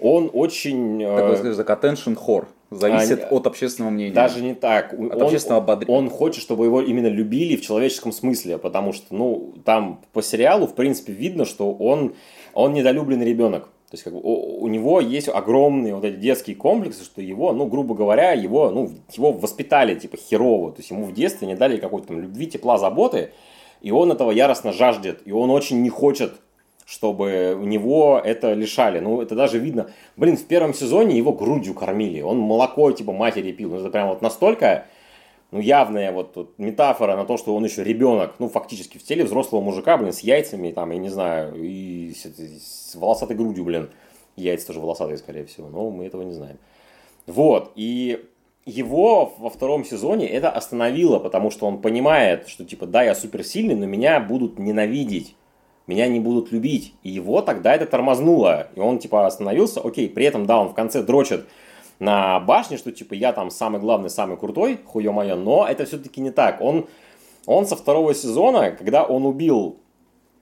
он 0.00 0.30
очень... 0.32 1.02
Э, 1.02 1.16
Такой, 1.16 1.36
скажем 1.36 1.64
так, 1.64 1.84
attention 1.84 2.16
whore. 2.16 2.46
Зависит 2.70 3.24
а, 3.24 3.34
от 3.34 3.46
общественного 3.48 3.90
мнения. 3.90 4.12
Даже 4.12 4.42
не 4.42 4.54
так. 4.54 4.92
От 4.92 4.98
он, 4.98 5.22
общественного 5.22 5.62
ободрения. 5.62 5.98
Он 5.98 6.08
хочет, 6.08 6.40
чтобы 6.40 6.66
его 6.66 6.80
именно 6.80 7.08
любили 7.08 7.56
в 7.56 7.62
человеческом 7.62 8.12
смысле, 8.12 8.58
потому 8.58 8.92
что, 8.92 9.12
ну, 9.12 9.54
там 9.64 10.00
по 10.12 10.22
сериалу, 10.22 10.68
в 10.68 10.74
принципе, 10.74 11.12
видно, 11.12 11.44
что 11.44 11.72
он, 11.72 12.14
он 12.54 12.72
недолюбленный 12.72 13.26
ребенок. 13.26 13.64
То 13.90 13.94
есть, 13.94 14.04
как 14.04 14.12
бы, 14.12 14.20
у, 14.22 14.62
у 14.62 14.68
него 14.68 15.00
есть 15.00 15.28
огромные 15.28 15.96
вот 15.96 16.04
эти 16.04 16.14
детские 16.14 16.54
комплексы, 16.54 17.02
что 17.02 17.20
его, 17.20 17.52
ну, 17.52 17.66
грубо 17.66 17.96
говоря, 17.96 18.34
его, 18.34 18.70
ну, 18.70 18.88
его 19.12 19.32
воспитали, 19.32 19.96
типа, 19.96 20.16
херово. 20.16 20.70
То 20.70 20.78
есть, 20.78 20.90
ему 20.92 21.06
в 21.06 21.12
детстве 21.12 21.48
не 21.48 21.56
дали 21.56 21.76
какой-то 21.76 22.08
там 22.08 22.20
любви, 22.20 22.46
тепла, 22.46 22.78
заботы, 22.78 23.30
и 23.80 23.90
он 23.90 24.12
этого 24.12 24.30
яростно 24.30 24.72
жаждет, 24.72 25.22
и 25.24 25.32
он 25.32 25.50
очень 25.50 25.82
не 25.82 25.88
хочет 25.88 26.34
чтобы 26.90 27.54
у 27.54 27.64
него 27.66 28.20
это 28.22 28.52
лишали. 28.52 28.98
Ну, 28.98 29.22
это 29.22 29.36
даже 29.36 29.60
видно. 29.60 29.90
Блин, 30.16 30.36
в 30.36 30.44
первом 30.44 30.74
сезоне 30.74 31.16
его 31.16 31.32
грудью 31.32 31.72
кормили. 31.72 32.20
Он 32.20 32.38
молоко 32.38 32.90
типа 32.90 33.12
матери 33.12 33.52
пил. 33.52 33.70
Ну, 33.70 33.76
это 33.76 33.90
прям 33.90 34.08
вот 34.08 34.22
настолько 34.22 34.86
ну, 35.52 35.60
явная 35.60 36.10
вот, 36.10 36.34
вот 36.34 36.58
метафора 36.58 37.14
на 37.14 37.24
то, 37.24 37.36
что 37.36 37.54
он 37.54 37.64
еще 37.64 37.84
ребенок, 37.84 38.34
ну, 38.40 38.48
фактически 38.48 38.98
в 38.98 39.04
теле 39.04 39.24
взрослого 39.24 39.60
мужика, 39.60 39.96
блин, 39.98 40.12
с 40.12 40.18
яйцами, 40.18 40.72
там, 40.72 40.90
я 40.90 40.98
не 40.98 41.10
знаю, 41.10 41.54
и 41.62 42.12
с, 42.12 42.24
с 42.24 42.96
волосатой 42.96 43.36
грудью, 43.36 43.64
блин. 43.64 43.90
Яйца 44.34 44.66
тоже 44.66 44.80
волосатые, 44.80 45.18
скорее 45.18 45.44
всего, 45.44 45.68
но 45.68 45.90
мы 45.90 46.06
этого 46.06 46.22
не 46.22 46.32
знаем. 46.32 46.58
Вот, 47.26 47.70
и 47.76 48.24
его 48.66 49.32
во 49.38 49.48
втором 49.48 49.84
сезоне 49.84 50.28
это 50.28 50.50
остановило, 50.50 51.20
потому 51.20 51.52
что 51.52 51.66
он 51.66 51.80
понимает, 51.80 52.48
что, 52.48 52.64
типа, 52.64 52.86
да, 52.86 53.04
я 53.04 53.14
суперсильный, 53.14 53.76
но 53.76 53.86
меня 53.86 54.18
будут 54.18 54.58
ненавидеть 54.58 55.36
меня 55.90 56.06
не 56.08 56.20
будут 56.20 56.52
любить. 56.52 56.94
И 57.02 57.10
его 57.10 57.42
тогда 57.42 57.74
это 57.74 57.84
тормознуло. 57.86 58.68
И 58.76 58.80
он 58.80 58.98
типа 58.98 59.26
остановился, 59.26 59.80
окей, 59.80 60.08
при 60.08 60.24
этом, 60.24 60.46
да, 60.46 60.60
он 60.60 60.68
в 60.68 60.74
конце 60.74 61.02
дрочит 61.02 61.46
на 61.98 62.40
башне, 62.40 62.78
что 62.78 62.92
типа 62.92 63.14
я 63.14 63.32
там 63.32 63.50
самый 63.50 63.80
главный, 63.80 64.08
самый 64.08 64.36
крутой, 64.36 64.78
хуё 64.84 65.12
моё, 65.12 65.36
но 65.36 65.66
это 65.68 65.84
все-таки 65.84 66.20
не 66.20 66.30
так. 66.30 66.60
Он, 66.60 66.86
он 67.46 67.66
со 67.66 67.76
второго 67.76 68.14
сезона, 68.14 68.70
когда 68.70 69.04
он 69.04 69.26
убил, 69.26 69.76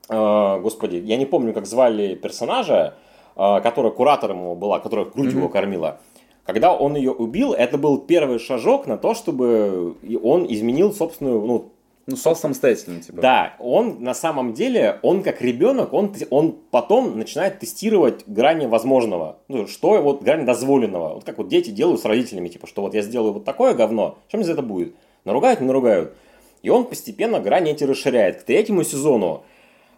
э, 0.07 0.59
господи, 0.61 0.97
я 0.97 1.17
не 1.17 1.25
помню, 1.25 1.53
как 1.53 1.65
звали 1.65 2.15
персонажа, 2.15 2.93
э, 3.35 3.59
которая 3.61 3.91
куратором 3.91 4.41
его 4.41 4.55
была, 4.55 4.79
которая 4.79 5.07
грудь 5.07 5.33
mm-hmm. 5.33 5.37
его 5.37 5.49
кормила, 5.49 5.99
когда 6.45 6.73
он 6.73 6.95
ее 6.95 7.11
убил, 7.11 7.53
это 7.53 7.77
был 7.77 7.97
первый 7.99 8.39
шажок 8.39 8.87
на 8.87 8.97
то, 8.97 9.13
чтобы 9.13 9.95
он 10.23 10.45
изменил 10.47 10.93
собственную, 10.93 11.41
ну, 11.45 11.71
ну, 12.09 12.15
стал 12.15 12.35
самостоятельным, 12.35 13.01
типа. 13.01 13.21
Да, 13.21 13.55
он 13.59 14.03
на 14.03 14.13
самом 14.13 14.53
деле, 14.53 14.99
он 15.01 15.23
как 15.23 15.41
ребенок, 15.41 15.93
он, 15.93 16.13
он 16.29 16.57
потом 16.71 17.17
начинает 17.17 17.59
тестировать 17.59 18.27
грани 18.27 18.65
возможного. 18.65 19.39
Ну, 19.47 19.67
что 19.67 20.01
вот 20.01 20.23
грань 20.23 20.45
дозволенного. 20.45 21.15
Вот 21.15 21.23
как 21.23 21.37
вот 21.37 21.47
дети 21.47 21.69
делают 21.69 22.01
с 22.01 22.05
родителями, 22.05 22.49
типа, 22.49 22.67
что 22.67 22.81
вот 22.81 22.93
я 22.93 23.01
сделаю 23.01 23.33
вот 23.33 23.45
такое 23.45 23.73
говно, 23.73 24.17
что 24.27 24.37
мне 24.37 24.45
за 24.45 24.53
это 24.53 24.61
будет? 24.61 24.95
Наругают, 25.25 25.61
не 25.61 25.67
наругают. 25.67 26.13
И 26.61 26.69
он 26.69 26.85
постепенно 26.85 27.39
грани 27.39 27.71
эти 27.71 27.83
расширяет. 27.83 28.41
К 28.41 28.43
третьему 28.43 28.83
сезону 28.83 29.43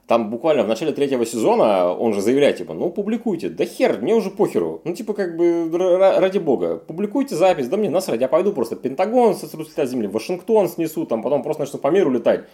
там 0.08 0.30
буквально 0.30 0.64
в 0.64 0.68
начале 0.68 0.92
третьего 0.92 1.26
сезона 1.26 1.94
он 1.94 2.14
же 2.14 2.22
заявляет, 2.22 2.58
типа, 2.58 2.74
ну, 2.74 2.90
публикуйте. 2.90 3.50
Да 3.50 3.66
хер, 3.66 4.02
мне 4.02 4.14
уже 4.14 4.30
похеру. 4.30 4.82
Ну, 4.84 4.94
типа, 4.94 5.14
как 5.14 5.38
бы, 5.38 5.70
ради 5.72 6.38
бога. 6.38 6.78
Публикуйте 6.78 7.36
запись, 7.36 7.68
да 7.68 7.78
мне 7.78 7.90
насрать, 7.90 8.22
я 8.22 8.28
пойду 8.28 8.52
просто 8.52 8.76
Пентагон 8.76 9.36
сосрут 9.36 9.70
с 9.70 9.86
земли, 9.86 10.08
Вашингтон 10.08 10.68
снесу, 10.68 11.06
там, 11.06 11.24
потом 11.24 11.44
просто 11.44 11.64
начну 11.64 11.80
по 11.80 11.88
миру 11.88 12.12
летать. 12.12 12.46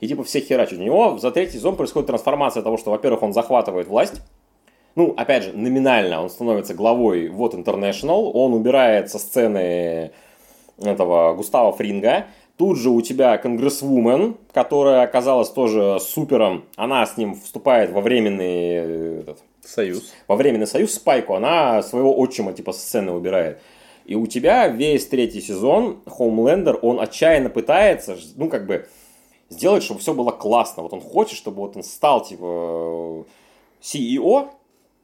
И, 0.00 0.08
типа, 0.08 0.24
все 0.24 0.40
херачат. 0.40 0.78
У 0.78 0.82
него 0.82 1.18
за 1.18 1.30
третий 1.30 1.58
сезон 1.58 1.76
происходит 1.76 2.08
трансформация 2.08 2.62
того, 2.62 2.76
что, 2.76 2.90
во-первых, 2.90 3.22
он 3.22 3.32
захватывает 3.32 3.88
власть, 3.88 4.22
ну, 4.94 5.14
опять 5.16 5.44
же, 5.44 5.52
номинально 5.52 6.22
он 6.22 6.28
становится 6.28 6.74
главой 6.74 7.28
вот 7.28 7.54
International, 7.54 8.30
он 8.34 8.52
убирает 8.52 9.10
со 9.10 9.18
сцены 9.18 10.12
этого 10.78 11.34
Густава 11.34 11.72
Фринга. 11.72 12.26
Тут 12.62 12.78
же 12.78 12.90
у 12.90 13.00
тебя 13.02 13.38
конгрессвумен, 13.38 14.36
которая 14.52 15.02
оказалась 15.02 15.50
тоже 15.50 15.98
супером. 15.98 16.64
Она 16.76 17.04
с 17.04 17.16
ним 17.16 17.34
вступает 17.34 17.90
во 17.90 18.00
временный 18.00 18.46
э, 18.46 19.20
этот, 19.22 19.42
Союз. 19.64 20.12
во 20.28 20.36
временный 20.36 20.68
союз 20.68 20.94
Спайку. 20.94 21.34
Она 21.34 21.82
своего 21.82 22.16
отчима 22.16 22.52
типа 22.52 22.72
с 22.72 22.80
сцены 22.80 23.10
убирает. 23.10 23.60
И 24.04 24.14
у 24.14 24.28
тебя 24.28 24.68
весь 24.68 25.08
третий 25.08 25.40
сезон 25.40 26.02
Хоумлендер, 26.06 26.78
он 26.82 27.00
отчаянно 27.00 27.50
пытается, 27.50 28.16
ну 28.36 28.48
как 28.48 28.68
бы 28.68 28.86
сделать, 29.48 29.82
чтобы 29.82 29.98
все 29.98 30.14
было 30.14 30.30
классно. 30.30 30.84
Вот 30.84 30.92
он 30.92 31.00
хочет, 31.00 31.36
чтобы 31.36 31.62
вот 31.62 31.76
он 31.76 31.82
стал 31.82 32.24
типа 32.24 33.26
CEO, 33.82 34.50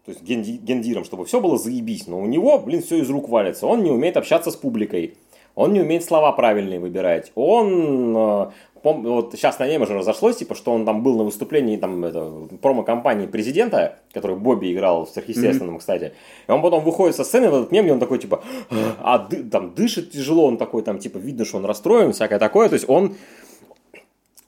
то 0.05 0.12
есть 0.12 0.23
генди, 0.23 0.53
гендиром, 0.53 1.03
чтобы 1.03 1.25
все 1.25 1.40
было 1.40 1.59
заебись. 1.59 2.07
Но 2.07 2.21
у 2.21 2.27
него, 2.27 2.61
блин, 2.61 2.85
все 2.85 2.99
из 2.99 3.11
рук 3.11 3.29
валится. 3.29 3.66
Он 3.66 3.83
не 3.83 3.90
умеет 3.90 4.16
общаться 4.16 4.53
с 4.53 4.57
публикой. 4.57 5.16
Он 5.59 5.73
не 5.73 5.81
умеет 5.81 6.05
слова 6.05 6.31
правильные 6.31 6.79
выбирать. 6.79 7.33
Он, 7.35 8.16
э, 8.16 8.47
пом, 8.81 9.03
вот 9.03 9.33
сейчас 9.33 9.59
на 9.59 9.66
нем 9.66 9.83
уже 9.83 9.94
разошлось, 9.94 10.37
типа, 10.37 10.55
что 10.55 10.73
он 10.73 10.87
там 10.87 11.03
был 11.03 11.16
на 11.16 11.25
выступлении 11.25 11.77
там, 11.77 12.05
это, 12.05 12.31
промо-компании 12.62 13.27
президента, 13.27 13.99
который 14.12 14.37
Бобби 14.37 14.73
играл 14.73 15.05
в 15.05 15.09
сверхъестественном, 15.09 15.75
mm-hmm. 15.75 15.79
кстати. 15.81 16.12
И 16.47 16.51
он 16.53 16.62
потом 16.62 16.85
выходит 16.85 17.16
со 17.16 17.25
сцены 17.25 17.51
в 17.51 17.57
этот 17.57 17.73
мем, 17.73 17.88
и 17.88 17.90
он 17.90 17.99
такой, 17.99 18.21
типа, 18.21 18.40
а 19.01 19.18
ды, 19.18 19.42
там 19.42 19.75
дышит 19.75 20.12
тяжело, 20.12 20.47
он 20.47 20.59
такой, 20.59 20.83
там, 20.83 21.01
типа, 21.01 21.18
видно, 21.18 21.44
что 21.44 21.57
он 21.57 21.64
расстроен, 21.64 22.12
всякое 22.12 22.38
такое. 22.38 22.68
То 22.68 22.75
есть 22.75 22.88
он, 22.88 23.16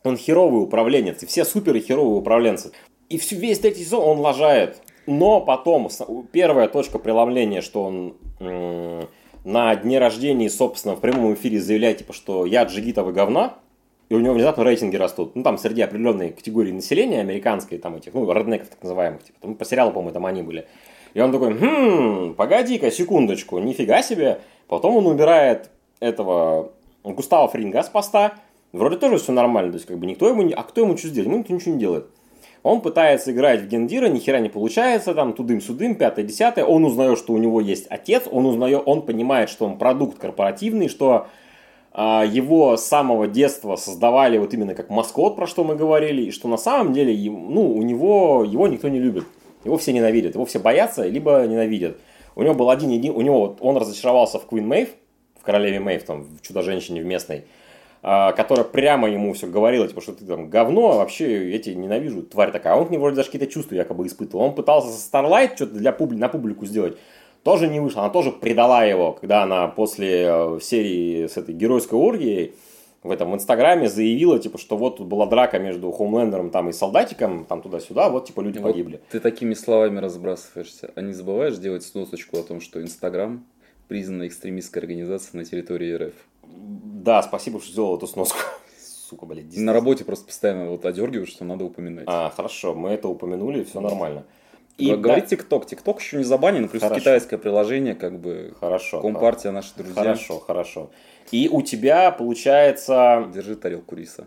он 0.05 0.17
херовый 0.17 0.63
управленец, 0.63 1.25
и 1.25 1.27
все 1.27 1.45
супер 1.45 1.77
херовые 1.81 2.19
управленцы. 2.19 2.71
И 3.09 3.19
всю, 3.19 3.35
весь 3.35 3.59
третий 3.59 3.83
сезон 3.83 4.05
он 4.05 4.19
лажает. 4.21 4.81
Но 5.07 5.41
потом, 5.41 5.89
первая 6.31 6.69
точка 6.69 7.01
преломления, 7.01 7.63
что 7.63 7.83
он 7.83 9.09
на 9.45 9.75
дне 9.75 9.99
рождения, 9.99 10.51
собственно, 10.51 10.97
в 10.97 11.01
прямом 11.01 11.35
эфире 11.35 11.61
заявляет, 11.61 11.99
типа, 11.99 12.13
что 12.13 12.47
я 12.47 12.65
джигитовый 12.65 13.15
говна, 13.15 13.55
и 14.09 14.15
у 14.15 14.21
него 14.21 14.35
внезапно 14.35 14.65
рейтинги 14.65 14.97
растут. 14.97 15.37
Ну, 15.37 15.43
там 15.43 15.57
среди 15.57 15.83
определенной 15.83 16.31
категории 16.31 16.73
населения 16.73 17.21
американской, 17.21 17.79
там 17.79 17.97
этих, 17.97 18.13
ну, 18.13 18.31
роднеков 18.31 18.69
так 18.69 18.83
называемых, 18.83 19.23
типа, 19.23 19.39
там, 19.41 19.55
по 19.55 19.65
сериалу, 19.65 19.93
по-моему, 19.93 20.13
там 20.13 20.27
они 20.27 20.43
были. 20.43 20.67
И 21.15 21.21
он 21.21 21.33
такой, 21.33 21.55
хм, 21.55 22.35
погоди-ка, 22.35 22.91
секундочку, 22.91 23.59
нифига 23.59 24.03
себе. 24.03 24.41
Потом 24.69 24.97
он 24.97 25.07
убирает 25.07 25.71
этого 26.01 26.73
Густава 27.05 27.49
Фринга 27.49 27.83
с 27.83 27.89
поста. 27.89 28.35
Вроде 28.73 28.97
тоже 28.97 29.19
все 29.19 29.33
нормально, 29.33 29.73
то 29.73 29.77
есть, 29.77 29.87
как 29.87 29.99
бы, 29.99 30.07
никто 30.07 30.29
ему 30.29 30.43
не... 30.43 30.53
А 30.53 30.63
кто 30.63 30.83
ему 30.83 30.97
что 30.97 31.09
сделать? 31.09 31.29
Ему 31.29 31.39
никто 31.39 31.53
ничего 31.53 31.75
не 31.75 31.81
делает. 31.81 32.07
Он 32.63 32.83
пытается 32.83 33.33
играть 33.33 33.63
в 33.63 33.69
Гендира, 33.69 34.07
ни 34.07 34.19
хера 34.19 34.39
не 34.39 34.51
получается, 34.51 35.15
там 35.15 35.33
тудым-сюдым, 35.33 35.95
пятое, 35.95 36.25
десятое. 36.25 36.65
Он 36.65 36.85
узнает, 36.85 37.19
что 37.19 37.33
у 37.33 37.39
него 37.39 37.61
есть 37.61 37.87
отец, 37.89 38.25
он 38.31 38.45
узнает, 38.47 38.83
он 38.85 39.03
понимает, 39.03 39.49
что 39.49 39.65
он 39.65 39.79
продукт 39.79 40.19
корпоративный, 40.19 40.89
что 40.89 41.27
а, 41.93 42.25
его 42.25 42.77
с 42.77 42.85
самого 42.85 43.27
детства 43.27 43.77
создавали 43.77 44.37
вот 44.37 44.53
именно 44.53 44.75
как 44.75 44.91
маскот, 44.91 45.37
про 45.37 45.47
что 45.47 45.65
мы 45.65 45.75
говорили, 45.75 46.23
и 46.23 46.31
что 46.31 46.49
на 46.49 46.59
самом 46.59 46.93
деле, 46.93 47.15
ну, 47.31 47.75
у 47.75 47.83
него, 47.83 48.45
его 48.45 48.69
никто 48.69 48.89
не 48.89 48.99
любит. 48.99 49.25
Его 49.65 49.77
все 49.79 49.93
ненавидят, 49.93 50.35
его 50.35 50.45
все 50.45 50.59
боятся, 50.59 51.07
либо 51.07 51.45
ненавидят. 51.47 51.99
У 52.37 52.43
него 52.43 52.55
был 52.55 52.71
один, 52.71 52.91
един, 52.91 53.15
у 53.15 53.21
него, 53.23 53.57
он 53.61 53.77
разочаровался 53.77 54.39
в 54.39 54.47
Queen 54.47 54.63
Мэйв, 54.63 54.91
в 55.39 55.45
Королеве 55.45 55.81
Мэйв, 55.81 56.05
там, 56.05 56.25
в 56.25 56.43
Чудо-женщине 56.43 57.03
в 57.03 57.07
местной. 57.07 57.45
А, 58.03 58.33
которая 58.33 58.65
прямо 58.65 59.11
ему 59.11 59.35
все 59.35 59.47
говорила, 59.47 59.87
типа, 59.87 60.01
что 60.01 60.13
ты 60.13 60.25
там 60.25 60.49
говно, 60.49 60.93
а 60.93 60.97
вообще 60.97 61.53
эти 61.53 61.71
ненавижу, 61.71 62.23
тварь 62.23 62.51
такая. 62.51 62.73
А 62.73 62.77
он 62.77 62.87
к 62.87 62.91
ней 62.91 62.97
вроде 62.97 63.17
даже 63.17 63.29
какие-то 63.29 63.53
чувства 63.53 63.75
якобы 63.75 64.07
испытывал. 64.07 64.45
Он 64.45 64.55
пытался 64.55 64.89
со 64.89 65.11
Starlight 65.11 65.57
что-то 65.57 65.75
для 65.75 65.93
публи, 65.93 66.17
на 66.17 66.29
публику 66.29 66.65
сделать. 66.65 66.97
Тоже 67.43 67.69
не 67.69 67.79
вышло. 67.79 68.03
Она 68.03 68.11
тоже 68.11 68.33
предала 68.33 68.85
его, 68.85 69.13
когда 69.13 69.43
она 69.43 69.69
после 69.69 70.27
э, 70.29 70.59
серии 70.63 71.27
с 71.27 71.37
этой 71.37 71.55
геройской 71.55 71.99
оргией 71.99 72.55
в 73.03 73.11
этом 73.11 73.31
в 73.31 73.35
Инстаграме 73.35 73.89
заявила, 73.89 74.39
типа, 74.39 74.59
что 74.59 74.77
вот 74.77 74.99
тут 74.99 75.07
была 75.07 75.27
драка 75.27 75.59
между 75.59 75.91
Хоумлендером 75.91 76.51
там 76.51 76.69
и 76.69 76.73
солдатиком, 76.73 77.47
там 77.47 77.63
туда-сюда, 77.63 78.11
вот 78.11 78.27
типа 78.27 78.41
люди 78.43 78.59
вот 78.59 78.71
погибли. 78.73 79.01
Ты 79.11 79.21
такими 79.21 79.55
словами 79.55 80.01
разбрасываешься, 80.01 80.91
а 80.95 81.01
не 81.01 81.13
забываешь 81.13 81.57
делать 81.57 81.83
сносочку 81.83 82.39
о 82.39 82.43
том, 82.43 82.61
что 82.61 82.81
Инстаграм 82.83 83.45
признана 83.89 84.27
экстремистской 84.27 84.83
организацией 84.83 85.39
на 85.39 85.45
территории 85.47 85.95
РФ? 85.95 86.15
Да, 86.61 87.23
спасибо, 87.23 87.61
что 87.61 87.73
сделал 87.73 87.97
эту 87.97 88.07
сноску. 88.07 88.39
Сука, 89.09 89.27
блядь. 89.27 89.57
На 89.57 89.73
работе 89.73 90.05
просто 90.05 90.27
постоянно 90.27 90.71
вот 90.71 90.85
одергиваешь, 90.85 91.31
что 91.31 91.45
надо 91.45 91.65
упоминать. 91.65 92.05
А, 92.07 92.31
хорошо, 92.31 92.75
мы 92.75 92.91
это 92.91 93.09
упомянули, 93.09 93.65
все 93.65 93.81
нормально. 93.81 94.25
И 94.81 94.95
говорит 94.95 95.27
ТикТок. 95.27 95.67
ТикТок 95.67 96.01
еще 96.01 96.17
не 96.17 96.25
забанен, 96.25 96.69
плюс 96.69 96.83
хорошо. 96.83 97.01
китайское 97.01 97.39
приложение, 97.39 97.95
как 97.95 98.19
бы. 98.19 98.55
Хорошо. 98.59 99.01
Компартия, 99.03 99.53
наши 99.53 99.75
друзья. 99.77 99.95
Хорошо, 99.95 100.39
хорошо. 100.39 100.91
И 101.31 101.49
у 101.49 101.63
тебя 101.63 102.11
получается... 102.11 103.29
Держи 103.33 103.57
тарелку 103.57 103.95
риса. 103.95 104.27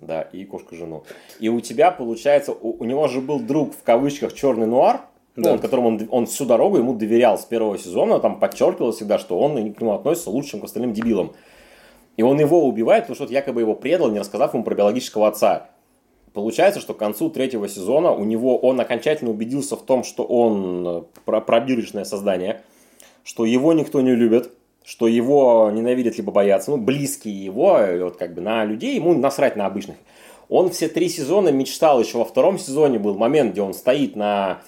Да, 0.00 0.22
и 0.22 0.44
кошку 0.44 0.74
жену. 0.74 1.04
И 1.38 1.48
у 1.48 1.60
тебя 1.60 1.90
получается, 1.90 2.52
у, 2.52 2.76
у 2.78 2.84
него 2.84 3.06
же 3.08 3.20
был 3.20 3.38
друг 3.38 3.74
в 3.74 3.82
кавычках 3.82 4.32
черный 4.32 4.66
нуар, 4.66 5.02
да. 5.36 5.52
ну, 5.52 5.58
которому 5.58 5.88
он, 5.88 6.08
он 6.10 6.26
всю 6.26 6.46
дорогу 6.46 6.78
ему 6.78 6.94
доверял 6.94 7.38
с 7.38 7.44
первого 7.44 7.76
сезона, 7.76 8.18
там 8.18 8.40
подчеркивал 8.40 8.92
всегда, 8.92 9.18
что 9.18 9.38
он 9.38 9.56
к 9.74 9.80
нему 9.80 9.92
относится 9.92 10.30
лучше, 10.30 10.52
чем 10.52 10.60
к 10.60 10.64
остальным 10.64 10.94
дебилам. 10.94 11.32
И 12.20 12.22
он 12.22 12.38
его 12.38 12.66
убивает, 12.66 13.04
потому 13.04 13.14
что 13.14 13.24
он 13.24 13.30
якобы 13.30 13.62
его 13.62 13.74
предал, 13.74 14.10
не 14.10 14.18
рассказав 14.18 14.52
ему 14.52 14.62
про 14.62 14.74
биологического 14.74 15.26
отца. 15.26 15.70
Получается, 16.34 16.78
что 16.78 16.92
к 16.92 16.98
концу 16.98 17.30
третьего 17.30 17.66
сезона 17.66 18.12
у 18.12 18.24
него 18.24 18.58
он 18.58 18.78
окончательно 18.78 19.30
убедился 19.30 19.74
в 19.74 19.80
том, 19.80 20.04
что 20.04 20.24
он 20.24 20.86
э, 20.86 21.02
пробирочное 21.24 22.04
создание, 22.04 22.60
что 23.24 23.46
его 23.46 23.72
никто 23.72 24.02
не 24.02 24.14
любит, 24.14 24.52
что 24.84 25.08
его 25.08 25.70
ненавидят 25.72 26.18
либо 26.18 26.30
боятся, 26.30 26.72
ну, 26.72 26.76
близкие 26.76 27.42
его, 27.42 27.78
э, 27.78 28.04
вот 28.04 28.18
как 28.18 28.34
бы 28.34 28.42
на 28.42 28.66
людей, 28.66 28.96
ему 28.96 29.14
насрать 29.14 29.56
на 29.56 29.64
обычных. 29.64 29.96
Он 30.50 30.68
все 30.68 30.88
три 30.88 31.08
сезона 31.08 31.48
мечтал, 31.48 32.00
еще 32.00 32.18
во 32.18 32.26
втором 32.26 32.58
сезоне 32.58 32.98
был 32.98 33.14
момент, 33.14 33.52
где 33.52 33.62
он 33.62 33.72
стоит 33.72 34.14
на 34.14 34.60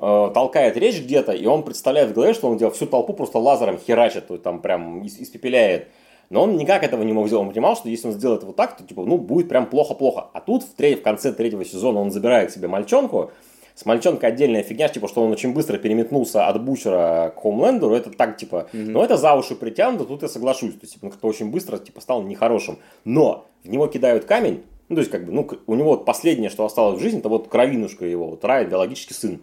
э, 0.00 0.30
толкает 0.34 0.76
речь 0.76 1.00
где-то, 1.00 1.30
и 1.30 1.46
он 1.46 1.62
представляет 1.62 2.10
в 2.10 2.14
голове, 2.14 2.34
что 2.34 2.48
он 2.48 2.56
делает 2.56 2.74
всю 2.74 2.86
толпу 2.86 3.12
просто 3.12 3.38
лазером 3.38 3.78
херачит, 3.78 4.24
там 4.42 4.60
прям 4.60 5.06
испепеляет. 5.06 5.86
Но 6.30 6.42
он 6.42 6.56
никак 6.56 6.82
этого 6.82 7.02
не 7.02 7.12
мог 7.12 7.28
сделать. 7.28 7.46
Он 7.46 7.52
понимал, 7.52 7.76
что 7.76 7.88
если 7.88 8.08
он 8.08 8.14
сделает 8.14 8.42
вот 8.42 8.56
так, 8.56 8.76
то 8.76 8.84
типа, 8.84 9.04
ну, 9.04 9.18
будет 9.18 9.48
прям 9.48 9.66
плохо-плохо. 9.66 10.28
А 10.32 10.40
тут 10.40 10.64
в, 10.64 10.74
треть, 10.74 11.00
в 11.00 11.02
конце 11.02 11.32
третьего 11.32 11.64
сезона 11.64 12.00
он 12.00 12.10
забирает 12.10 12.52
себе 12.52 12.68
мальчонку. 12.68 13.30
С 13.74 13.84
мальчонкой 13.84 14.30
отдельная 14.30 14.62
фигня, 14.62 14.88
типа, 14.88 15.06
что 15.06 15.22
он 15.22 15.30
очень 15.30 15.52
быстро 15.52 15.76
переметнулся 15.76 16.46
от 16.46 16.64
Бучера 16.64 17.34
к 17.36 17.40
Хоумлендеру. 17.40 17.94
Это 17.94 18.10
так, 18.10 18.38
типа, 18.38 18.68
mm-hmm. 18.72 18.86
ну, 18.90 19.02
это 19.02 19.18
за 19.18 19.34
уши 19.34 19.54
притянуто, 19.54 20.04
тут 20.04 20.22
я 20.22 20.28
соглашусь. 20.28 20.72
То 20.72 20.80
есть, 20.82 20.94
типа, 20.94 21.04
он 21.04 21.10
как-то 21.10 21.28
очень 21.28 21.50
быстро, 21.50 21.76
типа, 21.76 22.00
стал 22.00 22.22
нехорошим. 22.22 22.78
Но 23.04 23.46
в 23.62 23.68
него 23.68 23.86
кидают 23.86 24.24
камень, 24.24 24.62
ну, 24.88 24.96
то 24.96 25.00
есть, 25.00 25.10
как 25.10 25.26
бы, 25.26 25.32
ну, 25.32 25.48
у 25.66 25.74
него 25.74 25.90
вот 25.90 26.04
последнее, 26.04 26.48
что 26.48 26.64
осталось 26.64 26.98
в 26.98 27.02
жизни, 27.02 27.18
это 27.18 27.28
вот 27.28 27.48
кровинушка 27.48 28.06
его, 28.06 28.28
вот 28.28 28.44
Рай, 28.44 28.64
биологический 28.64 29.14
сын. 29.14 29.42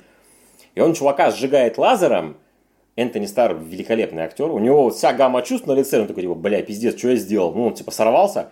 И 0.74 0.82
он 0.82 0.94
чувака 0.94 1.30
сжигает 1.30 1.78
лазером, 1.78 2.38
Энтони 2.96 3.26
Стар 3.26 3.56
великолепный 3.56 4.24
актер. 4.24 4.52
У 4.52 4.60
него 4.60 4.84
вот 4.84 4.96
вся 4.96 5.14
гамма 5.14 5.42
чувств 5.42 5.68
на 5.68 5.74
лице. 5.74 6.00
Он 6.02 6.08
такой, 6.08 6.24
типа, 6.24 6.36
бля, 6.36 6.62
пиздец, 6.62 6.98
что 6.98 7.10
я 7.10 7.16
сделал? 7.16 7.54
Ну, 7.54 7.68
он 7.68 7.74
типа 7.74 7.92
сорвался. 7.92 8.52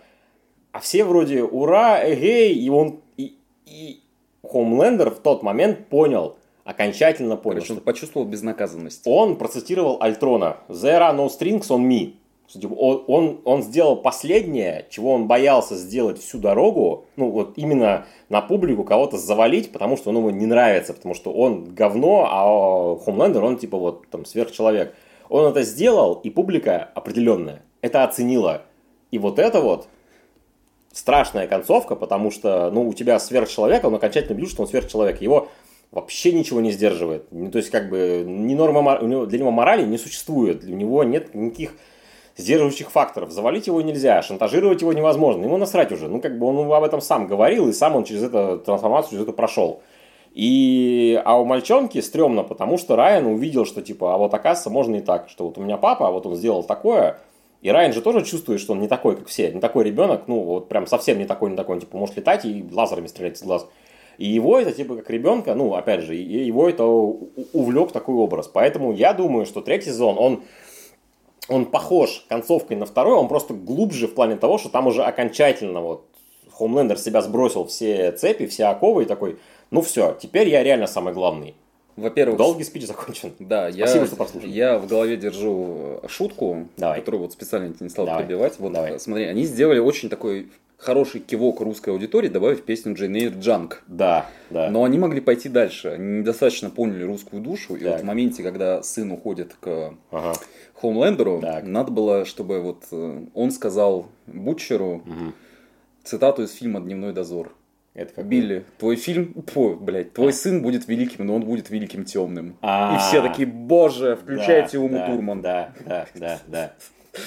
А 0.71 0.79
все 0.79 1.03
вроде, 1.03 1.43
ура, 1.43 1.99
эгей. 2.03 2.53
И 2.53 2.69
он, 2.69 3.01
и, 3.17 3.35
и 3.65 4.01
Хомлендер 4.43 5.11
в 5.11 5.19
тот 5.19 5.43
момент 5.43 5.87
понял, 5.87 6.37
окончательно 6.63 7.37
понял. 7.37 7.55
Короче, 7.55 7.65
что 7.65 7.73
он 7.75 7.81
почувствовал 7.81 8.27
безнаказанность. 8.27 9.03
Он 9.05 9.37
процитировал 9.37 9.97
Альтрона. 10.01 10.57
There 10.67 10.99
are 10.99 11.15
no 11.15 11.27
strings 11.27 11.67
on 11.67 11.87
me. 11.87 12.15
Типа, 12.59 12.73
он, 12.73 13.03
он, 13.07 13.41
он 13.45 13.63
сделал 13.63 13.95
последнее, 13.95 14.85
чего 14.89 15.13
он 15.13 15.27
боялся 15.27 15.75
сделать 15.75 16.19
всю 16.19 16.37
дорогу, 16.37 17.05
ну 17.15 17.29
вот 17.29 17.53
именно 17.57 18.05
на 18.29 18.41
публику 18.41 18.83
кого-то 18.83 19.17
завалить, 19.17 19.71
потому 19.71 19.97
что 19.97 20.09
он 20.09 20.17
ему 20.17 20.29
не 20.29 20.45
нравится, 20.45 20.93
потому 20.93 21.13
что 21.13 21.31
он 21.31 21.73
говно, 21.73 22.27
а 22.29 23.03
Хомлендер, 23.03 23.43
он 23.43 23.57
типа 23.57 23.77
вот 23.77 24.07
там 24.09 24.25
сверхчеловек. 24.25 24.93
Он 25.29 25.49
это 25.49 25.63
сделал, 25.63 26.15
и 26.15 26.29
публика 26.29 26.89
определенная 26.93 27.61
это 27.81 28.03
оценила. 28.03 28.63
И 29.11 29.19
вот 29.19 29.39
это 29.39 29.59
вот 29.59 29.87
страшная 30.93 31.47
концовка, 31.47 31.95
потому 31.95 32.31
что, 32.31 32.71
ну, 32.71 32.87
у 32.87 32.93
тебя 32.93 33.19
сверхчеловек, 33.19 33.83
он 33.83 33.95
окончательно 33.95 34.35
видит, 34.37 34.51
что 34.51 34.63
он 34.63 34.69
сверхчеловек. 34.69 35.21
Его 35.21 35.49
вообще 35.91 36.31
ничего 36.31 36.61
не 36.61 36.71
сдерживает. 36.71 37.27
Ну, 37.31 37.51
то 37.51 37.57
есть, 37.57 37.69
как 37.69 37.89
бы, 37.89 38.23
ни 38.25 38.53
нормы, 38.53 39.25
для 39.27 39.39
него 39.39 39.51
морали 39.51 39.85
не 39.85 39.97
существует. 39.97 40.63
У 40.63 40.69
него 40.69 41.03
нет 41.03 41.33
никаких 41.35 41.73
сдерживающих 42.37 42.91
факторов. 42.91 43.31
Завалить 43.31 43.67
его 43.67 43.81
нельзя, 43.81 44.21
шантажировать 44.21 44.81
его 44.81 44.93
невозможно. 44.93 45.43
Ему 45.43 45.57
насрать 45.57 45.91
уже. 45.91 46.07
Ну, 46.07 46.21
как 46.21 46.37
бы 46.37 46.47
он 46.47 46.71
об 46.71 46.83
этом 46.83 47.01
сам 47.01 47.27
говорил, 47.27 47.67
и 47.67 47.73
сам 47.73 47.95
он 47.95 48.03
через 48.03 48.23
эту 48.23 48.59
трансформацию, 48.59 49.11
через 49.11 49.23
это 49.23 49.33
прошел. 49.33 49.81
И, 50.33 51.21
а 51.25 51.39
у 51.39 51.45
мальчонки 51.45 51.99
стрёмно, 51.99 52.43
потому 52.43 52.77
что 52.77 52.95
Райан 52.95 53.25
увидел, 53.25 53.65
что 53.65 53.81
типа, 53.81 54.13
а 54.13 54.17
вот 54.17 54.33
оказывается 54.33 54.69
можно 54.69 54.95
и 54.95 55.01
так, 55.01 55.27
что 55.29 55.45
вот 55.45 55.57
у 55.57 55.61
меня 55.61 55.77
папа, 55.77 56.07
а 56.07 56.11
вот 56.11 56.25
он 56.25 56.35
сделал 56.35 56.63
такое, 56.63 57.19
и 57.61 57.69
Райан 57.69 57.91
же 57.91 58.01
тоже 58.01 58.23
чувствует, 58.23 58.61
что 58.61 58.71
он 58.71 58.79
не 58.79 58.87
такой, 58.87 59.17
как 59.17 59.27
все, 59.27 59.51
не 59.51 59.59
такой 59.59 59.83
ребенок, 59.83 60.23
ну 60.27 60.39
вот 60.41 60.69
прям 60.69 60.87
совсем 60.87 61.19
не 61.19 61.25
такой, 61.25 61.51
не 61.51 61.57
такой, 61.57 61.75
он 61.75 61.81
типа 61.81 61.97
может 61.97 62.15
летать 62.15 62.45
и 62.45 62.65
лазерами 62.71 63.07
стрелять 63.07 63.37
из 63.37 63.43
глаз. 63.43 63.67
И 64.17 64.25
его 64.25 64.57
это 64.57 64.71
типа 64.71 64.95
как 64.97 65.09
ребенка, 65.09 65.53
ну 65.53 65.73
опять 65.75 66.01
же, 66.01 66.15
его 66.15 66.69
это 66.69 66.85
увлек 66.85 67.91
такой 67.91 68.15
образ. 68.15 68.47
Поэтому 68.47 68.93
я 68.93 69.13
думаю, 69.13 69.45
что 69.45 69.61
третий 69.61 69.89
сезон, 69.89 70.15
он 70.17 70.43
он 71.47 71.65
похож 71.65 72.25
концовкой 72.29 72.77
на 72.77 72.85
второй, 72.85 73.15
он 73.15 73.27
просто 73.27 73.53
глубже 73.53 74.07
в 74.07 74.13
плане 74.13 74.35
того, 74.35 74.57
что 74.57 74.69
там 74.69 74.87
уже 74.87 75.03
окончательно 75.03 75.81
вот 75.81 76.05
Хомлендер 76.51 76.97
себя 76.97 77.21
сбросил 77.21 77.65
все 77.65 78.11
цепи, 78.11 78.45
все 78.45 78.65
оковы 78.65 79.03
и 79.03 79.05
такой, 79.05 79.39
ну 79.71 79.81
все, 79.81 80.17
теперь 80.21 80.49
я 80.49 80.63
реально 80.63 80.87
самый 80.87 81.13
главный. 81.13 81.55
Во-первых, 81.97 82.37
Долгий 82.37 82.63
спич 82.63 82.85
закончен. 82.85 83.33
Да, 83.39 83.67
я, 83.67 83.85
Спасибо, 83.85 84.07
что 84.07 84.15
послушал. 84.15 84.49
я 84.49 84.77
в 84.79 84.87
голове 84.87 85.17
держу 85.17 85.99
шутку, 86.07 86.67
Давай. 86.77 86.99
которую 86.99 87.23
вот 87.23 87.33
специально 87.33 87.73
не 87.79 87.89
стал 87.89 88.05
Давай. 88.05 88.23
перебивать. 88.23 88.59
Вот 88.59 88.71
Давай. 88.71 88.99
смотри, 88.99 89.25
они 89.25 89.43
сделали 89.43 89.79
очень 89.79 90.09
такой 90.09 90.49
хороший 90.81 91.21
кивок 91.21 91.61
русской 91.61 91.91
аудитории, 91.91 92.27
добавив 92.27 92.63
песню 92.63 92.93
Джейн 92.95 93.15
Эйр 93.15 93.33
«Джанк». 93.37 93.83
Да, 93.87 94.25
да. 94.49 94.69
Но 94.71 94.83
они 94.83 94.97
могли 94.97 95.21
пойти 95.21 95.47
дальше. 95.47 95.89
Они 95.89 96.19
недостаточно 96.19 96.69
поняли 96.69 97.03
русскую 97.03 97.41
душу. 97.41 97.75
И 97.75 97.79
Так. 97.83 97.91
вот 97.93 98.01
в 98.01 98.03
моменте, 98.05 98.41
когда 98.43 98.81
сын 98.81 99.11
уходит 99.11 99.53
к 99.59 99.93
Ага. 100.11 100.33
Хоумлендеру, 100.73 101.39
Так. 101.41 101.63
надо 101.65 101.91
было, 101.91 102.25
чтобы 102.25 102.59
вот 102.61 102.83
э, 102.91 103.25
он 103.33 103.51
сказал 103.51 104.07
Бутчеру 104.25 105.03
Мгм. 105.05 105.33
цитату 106.03 106.43
из 106.43 106.53
фильма 106.53 106.79
«Дневной 106.81 107.13
дозор». 107.13 107.53
Это 107.93 108.13
как 108.13 108.25
Билли, 108.25 108.63
твой 108.79 108.95
фильм, 108.95 109.35
фу, 109.47 109.75
блядь, 109.75 110.13
твой 110.13 110.29
А. 110.29 110.33
сын 110.33 110.61
будет 110.61 110.87
великим, 110.87 111.27
но 111.27 111.35
он 111.35 111.43
будет 111.43 111.69
великим 111.69 112.05
темным. 112.05 112.55
А. 112.61 112.95
И 112.95 112.99
все 112.99 113.21
такие, 113.21 113.45
боже, 113.47 114.15
включайте 114.15 114.77
Да, 114.77 114.83
Уму 114.83 114.97
да, 114.97 115.05
Турман. 115.07 115.41
Да, 115.41 115.73
да, 115.85 116.05
да, 116.15 116.39
да. 116.47 116.73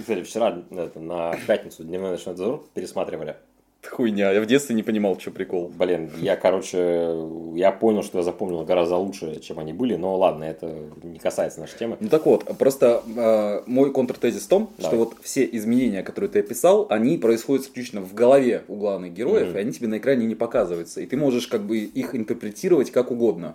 Кстати, 0.00 0.22
вчера 0.22 0.62
это, 0.70 0.98
на 1.00 1.36
пятницу 1.46 1.84
дневной 1.84 2.10
ночной 2.12 2.34
дозор 2.34 2.64
пересматривали. 2.74 3.36
Хуйня, 3.88 4.30
я 4.30 4.42
в 4.42 4.46
детстве 4.46 4.74
не 4.76 4.82
понимал, 4.82 5.18
что 5.18 5.30
прикол. 5.30 5.72
Блин, 5.74 6.10
я, 6.20 6.36
короче, 6.36 7.14
я 7.54 7.72
понял, 7.72 8.02
что 8.02 8.18
я 8.18 8.24
запомнил 8.24 8.62
гораздо 8.62 8.96
лучше, 8.96 9.40
чем 9.40 9.58
они 9.58 9.72
были, 9.72 9.96
но 9.96 10.18
ладно, 10.18 10.44
это 10.44 10.70
не 11.02 11.18
касается 11.18 11.60
нашей 11.60 11.78
темы. 11.78 11.96
Ну 11.98 12.10
так 12.10 12.26
вот, 12.26 12.44
просто 12.58 13.02
э, 13.16 13.62
мой 13.66 13.90
контртезис 13.90 14.42
в 14.44 14.48
том, 14.48 14.70
Давай. 14.76 14.90
что 14.92 14.98
вот 14.98 15.14
все 15.22 15.48
изменения, 15.50 16.02
которые 16.02 16.30
ты 16.30 16.40
описал, 16.40 16.86
они 16.90 17.16
происходят 17.16 17.64
исключительно 17.64 18.02
в 18.02 18.12
голове 18.12 18.64
у 18.68 18.76
главных 18.76 19.14
героев, 19.14 19.48
Мгм. 19.48 19.56
и 19.56 19.60
они 19.60 19.72
тебе 19.72 19.88
на 19.88 19.96
экране 19.96 20.26
не 20.26 20.34
показываются. 20.34 21.00
И 21.00 21.06
ты 21.06 21.16
можешь 21.16 21.46
как 21.46 21.62
бы 21.62 21.78
их 21.78 22.14
интерпретировать 22.14 22.90
как 22.90 23.10
угодно. 23.10 23.54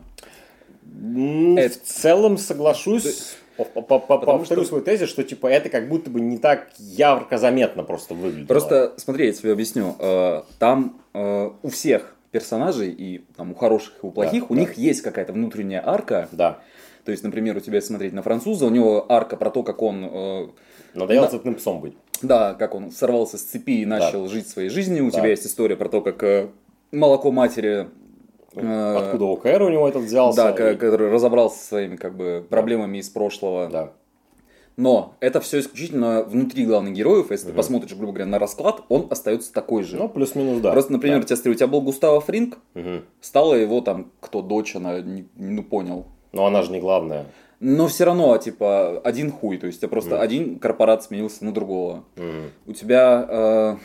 М, 0.85 1.55
Это- 1.55 1.75
В 1.75 1.83
целом 1.83 2.39
соглашусь. 2.39 3.35
По- 3.57 3.63
по- 3.63 3.81
по- 3.81 3.99
Потому 3.99 4.39
Повторю 4.39 4.61
что- 4.61 4.69
свой 4.69 4.81
тезис, 4.81 5.07
что 5.09 5.23
типа 5.23 5.47
это 5.47 5.69
как 5.69 5.87
будто 5.87 6.09
бы 6.09 6.19
не 6.19 6.37
так 6.37 6.67
ярко 6.77 7.37
заметно 7.37 7.83
просто 7.83 8.13
выглядело. 8.13 8.47
Просто, 8.47 8.93
смотри, 8.97 9.27
я 9.27 9.33
тебе 9.33 9.51
объясню. 9.53 9.95
э, 9.99 10.41
там 10.59 10.99
э, 11.13 11.49
у 11.61 11.67
всех 11.69 12.15
персонажей, 12.31 12.91
и 12.91 13.23
там 13.37 13.51
у 13.51 13.55
хороших, 13.55 13.93
и 14.03 14.05
у 14.05 14.11
плохих, 14.11 14.41
Да, 14.41 14.47
у 14.49 14.53
да. 14.55 14.59
них 14.59 14.73
есть 14.73 15.01
какая-то 15.01 15.31
внутренняя 15.31 15.81
арка. 15.87 16.27
Да. 16.33 16.59
То 17.05 17.11
есть, 17.11 17.23
например, 17.23 17.55
у 17.55 17.59
тебя 17.61 17.79
смотреть 17.81 18.11
на 18.13 18.21
француза, 18.23 18.65
у 18.65 18.69
него 18.69 19.05
арка 19.09 19.37
про 19.37 19.49
то, 19.51 19.63
как 19.63 19.81
он 19.81 20.03
э, 20.11 20.47
Надоело 20.93 21.25
Да. 21.25 21.31
цветным 21.31 21.55
псом 21.55 21.79
быть. 21.81 21.93
Да, 22.21 22.53
как 22.55 22.73
он 22.75 22.91
сорвался 22.91 23.37
с 23.37 23.41
цепи 23.43 23.81
и 23.81 23.85
начал 23.85 24.27
жить 24.27 24.47
своей 24.49 24.69
жизнью. 24.69 25.05
У 25.07 25.11
Да. 25.11 25.19
тебя 25.19 25.29
есть 25.29 25.45
история 25.45 25.75
про 25.77 25.87
то, 25.89 26.01
как 26.01 26.49
молоко 26.91 27.31
матери... 27.31 27.87
э, 28.55 28.95
Откуда 28.97 29.25
ОКР 29.25 29.61
у 29.63 29.69
него 29.69 29.87
этот 29.87 30.03
взялся? 30.03 30.35
Да, 30.43 30.51
и- 30.51 30.55
ко- 30.55 30.75
который 30.75 31.09
разобрался 31.11 31.57
со 31.59 31.65
своими 31.67 31.95
как 31.95 32.15
бы 32.15 32.45
проблемами 32.49 32.97
из 32.99 33.09
прошлого. 33.09 33.69
Да. 33.69 33.93
Но 34.77 35.15
это 35.21 35.39
все 35.39 35.59
исключительно 35.61 36.23
внутри 36.23 36.65
главных 36.65 36.93
героев. 36.93 37.31
Если 37.31 37.45
ты 37.45 37.51
Мгм. 37.51 37.57
посмотришь, 37.57 37.95
грубо 37.95 38.11
говоря, 38.11 38.25
на 38.29 38.39
расклад, 38.39 38.81
он 38.89 39.07
остается 39.09 39.53
такой 39.53 39.83
же. 39.83 39.95
Ну, 39.95 40.09
плюс-минус, 40.09 40.59
да. 40.61 40.71
Просто, 40.71 40.91
например, 40.91 41.19
Да. 41.19 41.33
у 41.33 41.37
тебя, 41.37 41.51
у 41.51 41.53
тебя 41.53 41.67
был 41.67 41.81
Густаво 41.81 42.19
Фринг, 42.19 42.57
Мгм. 42.73 43.05
стала 43.21 43.53
его 43.53 43.79
там, 43.79 44.11
кто 44.19 44.41
дочь, 44.41 44.75
она 44.75 44.99
не, 44.99 45.27
ну 45.37 45.63
понял. 45.63 46.05
Но 46.33 46.45
она 46.45 46.61
же 46.61 46.71
не 46.71 46.81
главная. 46.81 47.25
Но 47.61 47.87
все 47.87 48.03
равно, 48.03 48.37
типа, 48.37 48.99
один 48.99 49.31
хуй. 49.31 49.57
То 49.57 49.67
есть, 49.67 49.79
у 49.79 49.81
тебя 49.81 49.89
просто 49.89 50.15
Мгм. 50.15 50.21
один 50.21 50.59
корпорат 50.59 51.03
сменился 51.03 51.45
на 51.45 51.53
другого. 51.53 52.03
Мгм. 52.17 52.51
У 52.67 52.73
тебя 52.73 53.25
э, 53.29 53.75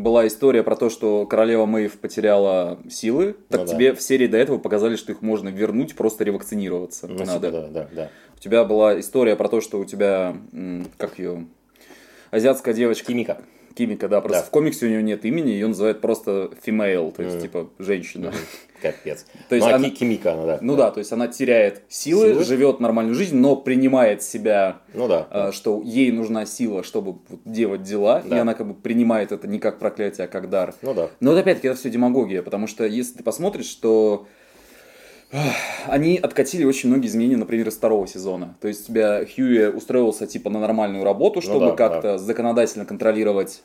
была 0.00 0.26
история 0.26 0.62
про 0.62 0.76
то, 0.76 0.90
что 0.90 1.24
королева 1.26 1.66
Мэйв 1.66 1.98
потеряла 1.98 2.78
силы, 2.90 3.36
так 3.48 3.60
Ну 3.60 3.66
да. 3.66 3.72
тебе 3.72 3.94
в 3.94 4.02
серии 4.02 4.26
до 4.26 4.36
этого 4.36 4.58
показали, 4.58 4.96
что 4.96 5.12
их 5.12 5.22
можно 5.22 5.48
вернуть, 5.48 5.94
просто 5.94 6.24
ревакцинироваться 6.24 7.06
Ну, 7.06 7.24
надо. 7.24 7.48
типа, 7.48 7.50
да, 7.50 7.68
да, 7.68 7.88
да. 7.92 8.10
У 8.36 8.40
тебя 8.40 8.64
была 8.64 8.98
история 8.98 9.36
про 9.36 9.48
то, 9.48 9.60
что 9.60 9.78
у 9.78 9.84
тебя, 9.84 10.36
как 10.98 11.18
ее, 11.18 11.46
азиатская 12.30 12.74
девочка, 12.74 13.06
Химика. 13.06 13.38
Кимика, 13.74 14.08
да, 14.08 14.20
просто 14.20 14.40
Да. 14.42 14.46
в 14.46 14.50
комиксе 14.50 14.86
у 14.86 14.88
нее 14.88 15.02
нет 15.02 15.24
имени, 15.24 15.50
ее 15.50 15.66
называют 15.66 16.00
просто 16.00 16.50
female, 16.64 17.12
то 17.12 17.22
есть 17.22 17.34
Мгм. 17.36 17.42
типа 17.42 17.70
женщина. 17.78 18.32
Капец. 18.80 19.24
То 19.48 19.54
есть 19.56 19.66
ну, 19.66 19.72
а 19.72 19.76
она- 19.76 19.88
ки- 19.90 19.94
химика 19.96 20.34
она, 20.34 20.44
да. 20.46 20.58
Ну 20.60 20.76
да, 20.76 20.90
то 20.90 20.98
есть 20.98 21.10
она 21.12 21.26
теряет 21.26 21.82
силы, 21.88 22.28
Силы. 22.34 22.44
живет 22.44 22.80
нормальную 22.80 23.14
жизнь, 23.14 23.36
но 23.36 23.56
принимает 23.56 24.22
себя 24.22 24.82
Ну 24.92 25.08
да. 25.08 25.26
а, 25.30 25.52
что 25.52 25.80
ей 25.82 26.12
нужна 26.12 26.44
сила, 26.44 26.82
чтобы 26.82 27.18
делать 27.46 27.82
дела, 27.82 28.22
и 28.24 28.28
Да. 28.28 28.42
она 28.42 28.52
как 28.54 28.68
бы 28.68 28.74
принимает 28.74 29.32
это 29.32 29.48
не 29.48 29.58
как 29.58 29.78
проклятие, 29.78 30.26
а 30.26 30.28
как 30.28 30.50
дар. 30.50 30.74
Ну 30.82 30.92
да. 30.94 31.08
Но 31.20 31.30
вот 31.30 31.38
опять-таки 31.40 31.68
это 31.68 31.78
все 31.78 31.88
демагогия, 31.90 32.42
потому 32.42 32.66
что 32.66 32.84
если 32.84 33.14
ты 33.18 33.22
посмотришь, 33.24 33.66
что 33.66 34.26
ах, 34.26 34.28
они 35.86 36.16
откатили 36.16 36.64
очень 36.64 36.88
многие 36.88 37.08
изменения, 37.08 37.36
например, 37.36 37.68
из 37.68 37.74
второго 37.74 38.06
сезона. 38.06 38.56
То 38.60 38.68
есть 38.68 38.84
у 38.84 38.86
тебя 38.92 39.24
Хьюи 39.24 39.66
устроился 39.66 40.26
типа 40.26 40.50
на 40.50 40.60
нормальную 40.60 41.04
работу, 41.04 41.40
чтобы 41.40 41.66
Ну 41.66 41.70
да, 41.70 41.76
как-то 41.76 42.18
законодательно 42.18 42.84
контролировать 42.84 43.62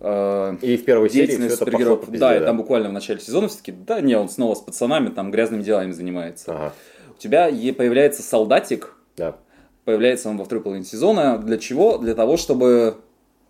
э, 0.00 0.56
И 0.60 0.76
в 0.76 0.84
первой 0.84 1.08
серии 1.08 1.26
все 1.26 1.36
деятельность 1.38 1.62
это 1.62 1.70
по 1.96 2.06
пизде, 2.06 2.18
Да, 2.18 2.36
и 2.36 2.44
там 2.44 2.58
буквально 2.58 2.90
в 2.90 2.92
начале 2.92 3.20
сезона 3.20 3.48
все-таки, 3.48 3.72
да, 3.72 4.00
не, 4.00 4.16
он 4.16 4.28
снова 4.28 4.54
с 4.54 4.60
пацанами 4.60 5.08
там 5.08 5.30
грязными 5.30 5.62
делами 5.62 5.92
занимается. 5.92 6.52
Ага. 6.52 6.72
У 7.16 7.18
тебя 7.18 7.46
появляется 7.48 8.22
солдатик, 8.22 8.96
Да. 9.16 9.36
Появляется 9.84 10.28
он 10.28 10.36
во 10.36 10.44
второй 10.44 10.64
половине 10.64 10.84
сезона. 10.84 11.38
Для 11.38 11.58
чего? 11.58 11.96
Для 11.98 12.16
того, 12.16 12.36
чтобы, 12.36 12.96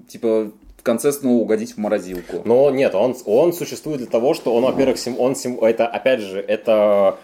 типа, 0.07 0.53
конце 0.87 1.12
снова 1.12 1.43
угодить 1.43 1.74
в 1.74 1.78
морозилку. 1.78 2.43
Но 2.45 2.70
нет, 2.70 2.95
он, 2.95 3.14
он 3.26 3.53
существует 3.53 3.99
для 3.99 4.07
того, 4.07 4.32
что 4.34 4.55
он, 4.55 4.64
во-первых, 4.64 4.99
сим, 4.99 5.20
он 5.20 5.34
сим, 5.34 5.59
это, 5.61 5.87
опять 5.87 6.20
же, 6.20 6.41
это 6.41 7.18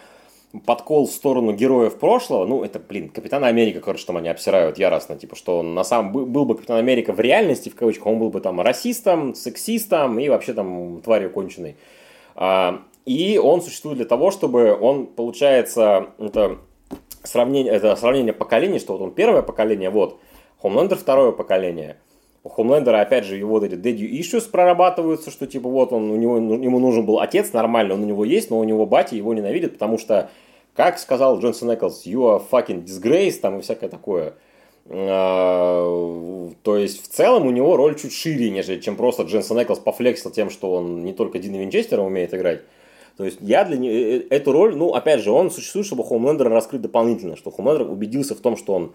подкол 0.67 1.07
в 1.07 1.11
сторону 1.11 1.53
героев 1.53 1.99
прошлого, 1.99 2.45
ну, 2.45 2.63
это, 2.63 2.79
блин, 2.79 3.09
Капитан 3.09 3.45
Америка, 3.45 3.81
короче, 3.81 4.05
там 4.05 4.19
они 4.19 4.29
обсирают 4.29 4.79
яростно, 4.79 5.17
типа, 5.17 5.35
что 5.35 5.63
на 5.63 5.85
самом 5.85 6.13
был 6.13 6.45
бы 6.45 6.57
Капитан 6.57 6.77
Америка 6.77 7.13
в 7.13 7.21
реальности, 7.21 7.71
в 7.71 7.75
кавычках, 7.75 8.07
он 8.07 8.19
был 8.19 8.29
бы 8.29 8.41
там 8.41 8.61
расистом, 8.61 9.35
сексистом 9.35 10.19
и 10.19 10.29
вообще 10.29 10.53
там 10.53 11.01
тварью 11.01 11.31
конченой. 11.31 11.77
А, 12.35 12.83
и 13.07 13.39
он 13.39 13.63
существует 13.63 13.97
для 13.97 14.07
того, 14.07 14.31
чтобы 14.31 14.77
он, 14.79 15.07
получается, 15.07 16.09
это 16.19 16.59
сравнение, 17.23 17.73
это 17.73 17.97
сравнение 17.97 18.35
поколений, 18.35 18.79
что 18.79 18.93
вот 18.93 19.03
он 19.03 19.13
первое 19.13 19.43
поколение, 19.43 19.89
вот, 19.89 20.19
Хомлендер 20.61 20.99
второе 20.99 21.33
поколение. 21.33 21.97
У 22.45 22.49
Хомлендера, 22.49 23.01
опять 23.01 23.25
же, 23.25 23.37
его 23.37 23.51
вот 23.61 23.63
эти 23.65 23.75
daddy 23.75 24.11
issues 24.19 24.51
прорабатываются, 24.51 25.31
что 25.31 25.47
типа 25.47 25.69
вот 25.69 25.93
он, 25.93 26.11
у 26.11 26.17
него, 26.17 26.37
ему 26.39 26.81
нужен 26.81 27.07
был 27.07 27.21
отец 27.21 27.53
нормальный, 27.53 27.95
он 27.95 28.03
у 28.03 28.07
него 28.07 28.25
есть, 28.25 28.51
но 28.51 28.59
у 28.59 28.65
него 28.65 28.85
батя 28.85 29.15
его 29.15 29.33
ненавидит, 29.33 29.75
потому 29.75 29.97
что, 29.97 30.29
как 30.75 30.99
сказал 30.99 31.39
Джонсон 31.39 31.73
Эклс, 31.75 32.05
you 32.05 32.23
are 32.23 32.43
fucking 32.51 32.85
disgrace, 32.85 33.39
там 33.41 33.59
и 33.59 33.63
всякое 33.63 33.89
такое. 33.89 34.35
А, 34.89 36.51
То 36.63 36.77
есть, 36.77 37.05
в 37.05 37.09
целом, 37.09 37.47
у 37.47 37.51
него 37.51 37.77
роль 37.77 37.95
чуть 37.95 38.13
шире, 38.13 38.51
нежели 38.51 38.81
чем 38.81 38.97
просто 38.97 39.23
Дженсон 39.23 39.63
Эклс 39.63 39.79
пофлексил 39.79 40.31
тем, 40.33 40.51
что 40.51 40.75
он 40.75 41.05
не 41.05 41.13
только 41.13 41.39
Дина 41.39 41.57
Винчестера 41.57 42.03
умеет 42.03 42.35
играть. 42.35 42.63
То 43.17 43.25
есть, 43.25 43.39
я 43.41 43.65
для 43.65 43.77
не- 43.77 43.91
э, 43.91 44.23
эту 44.31 44.53
роль, 44.53 44.75
ну, 44.75 44.95
опять 44.95 45.21
же, 45.21 45.31
он 45.31 45.51
существует, 45.51 45.87
чтобы 45.87 46.03
Хоумлендера 46.03 46.49
раскрыть 46.51 46.83
дополнительно, 46.83 47.37
что 47.37 47.51
Хоумлендер 47.51 47.89
убедился 47.89 48.35
в 48.35 48.39
том, 48.41 48.57
что 48.57 48.75
он 48.75 48.95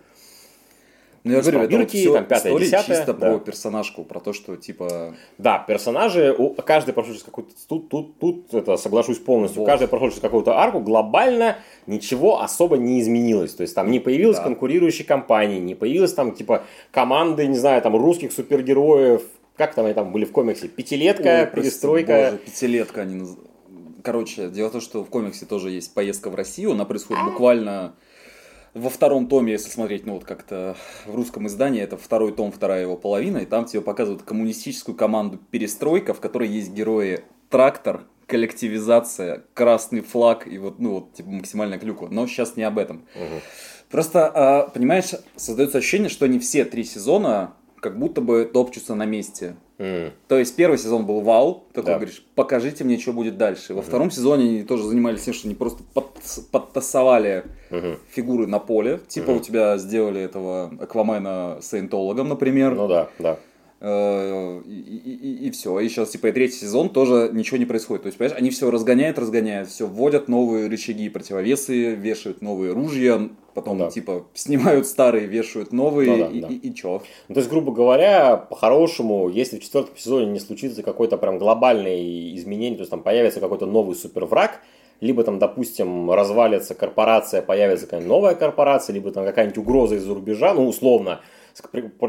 Ну, 1.27 1.33
я 1.33 1.41
говорю, 1.41 1.59
это 1.61 1.87
всё 1.87 2.13
там, 2.13 2.25
пятое, 2.25 2.51
история 2.51 2.65
десятое, 2.65 2.97
чисто 2.97 3.13
да. 3.13 3.19
про 3.29 3.39
персонажку, 3.39 4.03
про 4.03 4.19
то, 4.19 4.33
что, 4.33 4.55
типа, 4.55 5.13
Да, 5.37 5.59
персонажи, 5.59 6.33
у- 6.37 6.49
каждый 6.53 6.93
прошел 6.93 7.13
через 7.13 7.23
какую-то... 7.23 7.53
Тут, 7.67 7.89
тут, 7.89 8.19
тут, 8.19 8.53
это, 8.53 8.77
соглашусь 8.77 9.19
полностью, 9.19 9.61
Вот. 9.61 9.67
каждый 9.67 9.87
прошел 9.87 10.09
через 10.09 10.21
какую-то 10.21 10.57
арку, 10.57 10.79
глобально 10.79 11.57
ничего 11.85 12.41
особо 12.41 12.77
не 12.77 12.99
изменилось. 13.01 13.53
То 13.53 13.61
есть 13.61 13.75
там 13.75 13.91
не 13.91 13.99
появилась 13.99 14.37
Да. 14.37 14.43
конкурирующей 14.43 15.05
компании, 15.05 15.59
не 15.59 15.75
появилась 15.75 16.13
там, 16.13 16.33
типа, 16.33 16.63
команды, 16.91 17.47
не 17.47 17.57
знаю, 17.57 17.81
там, 17.81 17.95
русских 17.95 18.31
супергероев, 18.31 19.21
как 19.55 19.73
там 19.73 19.85
они 19.85 19.93
там 19.93 20.11
были 20.11 20.25
в 20.25 20.31
комиксе, 20.31 20.67
пятилетка, 20.67 21.41
Ой, 21.41 21.47
прости, 21.47 21.61
перестройка. 21.61 22.13
боже, 22.31 22.37
пятилетка 22.45 23.01
они 23.01 23.25
Короче, 24.03 24.49
дело 24.49 24.69
в 24.69 24.71
том, 24.71 24.79
что 24.81 25.03
в 25.03 25.09
комиксе 25.09 25.45
тоже 25.45 25.69
есть 25.71 25.93
поездка 25.93 26.29
в 26.29 26.35
Россию, 26.35 26.71
она 26.71 26.85
происходит 26.85 27.25
буквально 27.25 27.93
во 28.77 28.89
втором 28.89 29.27
томе, 29.27 29.53
если 29.53 29.69
смотреть, 29.69 30.05
ну 30.05 30.13
вот 30.15 30.23
как-то 30.23 30.75
в 31.05 31.15
русском 31.15 31.47
издании, 31.47 31.81
это 31.81 31.97
второй 31.97 32.31
том, 32.31 32.51
вторая 32.51 32.81
его 32.81 32.95
половина, 32.95 33.39
и 33.39 33.45
там 33.45 33.65
тебе 33.65 33.81
показывают 33.81 34.23
коммунистическую 34.23 34.95
команду 34.95 35.39
«Перестройка», 35.51 36.13
в 36.13 36.19
которой 36.19 36.47
есть 36.47 36.71
герои 36.71 37.21
«Трактор», 37.49 38.03
коллективизация, 38.27 39.45
красный 39.53 40.01
флаг 40.01 40.47
и 40.47 40.57
вот, 40.57 40.79
ну 40.79 40.95
вот, 40.95 41.13
типа 41.13 41.29
максимальная 41.29 41.79
клюква. 41.79 42.09
Но 42.09 42.27
сейчас 42.27 42.57
не 42.57 42.63
об 42.63 42.77
этом. 42.77 43.05
Мгм. 43.15 43.41
Просто, 43.89 44.27
а, 44.27 44.67
понимаешь, 44.67 45.11
создается 45.37 45.77
ощущение, 45.77 46.09
что 46.09 46.27
не 46.27 46.39
все 46.39 46.65
три 46.65 46.83
сезона 46.83 47.53
как 47.79 47.97
будто 47.99 48.21
бы 48.21 48.45
топчутся 48.51 48.95
на 48.95 49.05
месте. 49.05 49.55
М. 49.77 50.11
То 50.27 50.37
есть 50.39 50.55
первый 50.55 50.77
сезон 50.79 51.05
был 51.05 51.21
вау, 51.21 51.63
такой 51.73 51.91
Да. 51.91 51.95
говоришь, 51.97 52.25
покажите 52.35 52.83
мне, 52.83 52.97
что 52.97 53.13
будет 53.13 53.37
дальше. 53.37 53.73
Во 53.75 53.81
втором 53.83 54.09
сезоне 54.09 54.45
они 54.45 54.63
тоже 54.63 54.83
занимались 54.83 55.21
тем, 55.23 55.33
что 55.35 55.47
они 55.47 55.55
просто 55.55 55.83
под- 55.93 56.07
подтасовали 56.51 57.45
Мгм. 57.69 57.97
фигуры 58.09 58.47
на 58.47 58.59
поле. 58.59 58.99
Типа 59.07 59.31
у 59.31 59.39
тебя 59.39 59.77
сделали 59.77 60.21
этого 60.21 60.71
Аквамена 60.81 61.59
саентологом, 61.61 62.27
например. 62.29 62.73
Ну 62.73 62.87
да, 62.87 63.09
да. 63.19 63.37
Э, 63.79 64.61
И, 64.65 65.51
все. 65.51 65.79
И 65.79 65.87
сейчас, 65.89 66.09
типа, 66.09 66.27
и 66.27 66.31
третий 66.31 66.57
сезон 66.57 66.89
тоже 66.89 67.29
ничего 67.31 67.57
не 67.57 67.65
происходит. 67.65 68.03
То 68.03 68.07
есть, 68.07 68.17
понимаешь, 68.17 68.37
они 68.39 68.49
все 68.49 68.71
разгоняют, 68.71 69.19
разгоняют, 69.19 69.69
все 69.69 69.85
вводят 69.85 70.27
новые 70.27 70.67
рычаги 70.67 71.05
и 71.05 71.09
противовесы, 71.09 71.93
вешают 71.95 72.41
новые 72.41 72.73
ружья, 72.73 73.29
потом, 73.53 73.77
да. 73.77 73.89
типа, 73.89 74.25
снимают 74.33 74.87
старые, 74.87 75.27
вешают 75.27 75.71
новые, 75.71 76.09
Ну 76.11 76.17
да, 76.17 76.27
и, 76.31 76.41
да. 76.41 76.47
и, 76.47 76.53
и 76.55 76.73
чё? 76.75 77.01
Ну, 77.27 77.35
то 77.35 77.39
есть, 77.39 77.49
грубо 77.49 77.71
говоря, 77.71 78.37
по-хорошему, 78.37 79.29
если 79.29 79.59
в 79.59 79.63
четвертом 79.63 79.95
сезоне 79.95 80.31
не 80.31 80.39
случится 80.39 80.81
какое-то 80.83 81.17
прям 81.17 81.37
глобальное 81.37 82.35
изменение, 82.35 82.77
то 82.77 82.81
есть 82.81 82.91
там 82.91 83.03
появится 83.03 83.39
какой-то 83.39 83.65
новый 83.67 83.95
супервраг, 83.95 84.59
либо 85.01 85.23
там, 85.23 85.37
допустим, 85.37 86.09
развалится 86.11 86.73
корпорация, 86.73 87.43
появится 87.43 87.85
какая-нибудь 87.85 88.09
новая 88.09 88.33
корпорация, 88.33 88.93
либо 88.95 89.11
там 89.11 89.25
какая-нибудь 89.25 89.59
угроза 89.59 89.95
из-за 89.95 90.13
рубежа, 90.13 90.55
ну, 90.55 90.67
условно, 90.67 91.21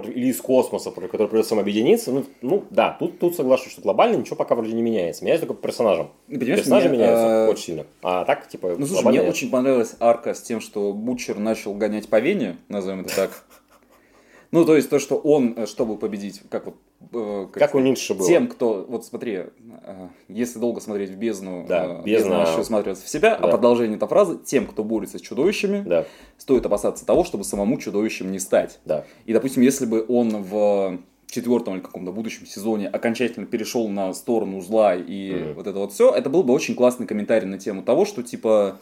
или 0.08 0.26
из 0.26 0.40
космоса, 0.40 0.90
против 0.90 1.10
которой 1.10 1.28
придется 1.28 1.58
объединиться, 1.58 2.12
ну, 2.12 2.24
ну, 2.42 2.64
да, 2.70 2.96
тут, 2.98 3.18
тут 3.18 3.34
соглашусь, 3.34 3.72
что 3.72 3.82
глобально 3.82 4.16
ничего 4.16 4.36
пока 4.36 4.54
вроде 4.54 4.72
не 4.72 4.82
меняется. 4.82 5.24
Меняется 5.24 5.46
только 5.46 5.60
по 5.60 5.68
персонажам. 5.68 6.10
Ну, 6.28 6.38
понимаешь, 6.38 6.60
Персонажи 6.60 6.88
мне, 6.88 6.98
меняются 6.98 7.26
э, 7.26 7.48
очень 7.48 7.62
сильно. 7.62 7.86
А 8.02 8.24
так, 8.24 8.48
типа, 8.48 8.76
Ну, 8.78 8.86
слушай, 8.86 9.06
мне 9.06 9.18
нет. 9.18 9.28
очень 9.28 9.50
понравилась 9.50 9.96
арка 10.00 10.34
с 10.34 10.42
тем, 10.42 10.60
что 10.60 10.92
Бутчер 10.92 11.38
начал 11.38 11.74
гонять 11.74 12.08
по 12.08 12.20
Вене, 12.20 12.56
назовем 12.68 13.00
это 13.00 13.14
так. 13.14 13.44
Ну, 14.50 14.64
то 14.64 14.76
есть 14.76 14.88
то, 14.88 14.98
что 14.98 15.16
он, 15.16 15.54
э, 15.56 15.66
чтобы 15.66 15.98
победить, 15.98 16.40
как 16.48 16.66
вот... 16.66 16.74
э, 17.12 17.46
Как 17.52 17.74
у 17.74 17.78
Ницше 17.78 18.14
было. 18.14 18.26
Тем, 18.26 18.48
кто, 18.48 18.84
вот 18.88 19.04
смотри, 19.04 19.44
э, 19.84 20.08
если 20.28 20.58
долго 20.58 20.80
смотреть 20.80 21.10
в 21.10 21.16
бездну, 21.16 21.64
Да, 21.68 22.00
э, 22.00 22.02
бездна. 22.04 22.38
начнет 22.40 22.64
смотреться 22.66 23.04
в 23.04 23.08
себя, 23.08 23.36
Да. 23.36 23.46
а 23.46 23.48
продолжение 23.48 23.96
этой 23.96 24.08
фразы, 24.08 24.38
тем, 24.44 24.66
кто 24.66 24.84
борется 24.84 25.18
с 25.18 25.20
чудовищами, 25.20 25.82
Да, 25.86 26.04
стоит 26.36 26.64
опасаться 26.66 27.06
того, 27.06 27.24
чтобы 27.24 27.44
самому 27.44 27.78
чудовищем 27.78 28.30
не 28.32 28.38
стать. 28.38 28.80
да. 28.84 29.04
И, 29.26 29.32
допустим, 29.32 29.62
если 29.62 29.86
бы 29.86 30.04
он 30.08 30.42
в 30.42 30.98
четвертом 31.26 31.74
или 31.74 31.80
каком-то 31.82 32.10
будущем 32.10 32.46
сезоне 32.46 32.88
окончательно 32.88 33.44
перешел 33.46 33.86
на 33.88 34.14
сторону 34.14 34.60
зла 34.62 34.94
и 34.96 35.30
Мгм. 35.34 35.54
вот 35.54 35.66
это 35.66 35.78
вот 35.78 35.92
все, 35.92 36.10
это 36.14 36.30
был 36.30 36.42
бы 36.42 36.54
очень 36.54 36.74
классный 36.74 37.06
комментарий 37.06 37.46
на 37.46 37.58
тему 37.58 37.82
того, 37.82 38.06
что 38.06 38.22
типа 38.22 38.78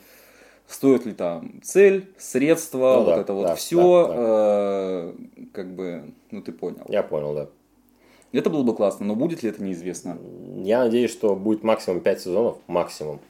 стоит 0.69 1.07
ли 1.07 1.12
там 1.12 1.61
цель, 1.62 2.09
средства, 2.19 2.95
Ну 2.99 3.03
вот 3.05 3.14
да, 3.17 3.21
это 3.21 3.33
вот 3.33 3.47
да, 3.49 3.55
все, 3.57 5.12
как 5.53 5.75
бы, 5.75 6.12
ну 6.31 6.41
ты 6.43 6.53
понял. 6.53 6.85
Я 6.89 7.03
понял, 7.03 7.35
да. 7.35 7.49
Это 8.33 8.51
было 8.51 8.62
бы 8.62 8.74
классно, 8.74 9.07
но 9.07 9.14
будет 9.14 9.43
ли 9.43 9.51
это 9.51 9.62
неизвестно. 9.62 10.18
Я 10.64 10.81
надеюсь, 10.81 11.11
что 11.11 11.35
будет 11.37 11.62
максимум 11.62 12.01
5 12.01 12.20
сезонов, 12.20 12.59
максимум. 12.66 13.20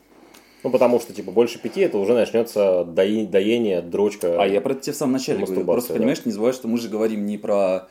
Ну, 0.65 0.71
потому 0.71 0.99
что, 0.99 1.13
типа, 1.13 1.31
больше 1.31 1.61
пяти 1.61 1.83
это 1.83 1.99
уже 1.99 2.15
начнется 2.15 2.83
дои- 2.85 3.27
доение, 3.27 3.83
дрочка. 3.83 4.43
А 4.43 4.47
я 4.47 4.61
про 4.61 4.73
это 4.73 4.91
в 4.91 4.97
самом 4.97 5.13
начале 5.13 5.39
говорю. 5.39 5.53
Мастурбация, 5.53 5.75
Просто 5.75 5.93
да. 5.93 5.99
понимаешь, 5.99 6.25
не 6.25 6.33
забывай, 6.33 6.53
что 6.55 6.67
мы 6.67 6.79
же 6.79 6.89
говорим 6.89 7.25
не 7.27 7.39
про 7.39 7.89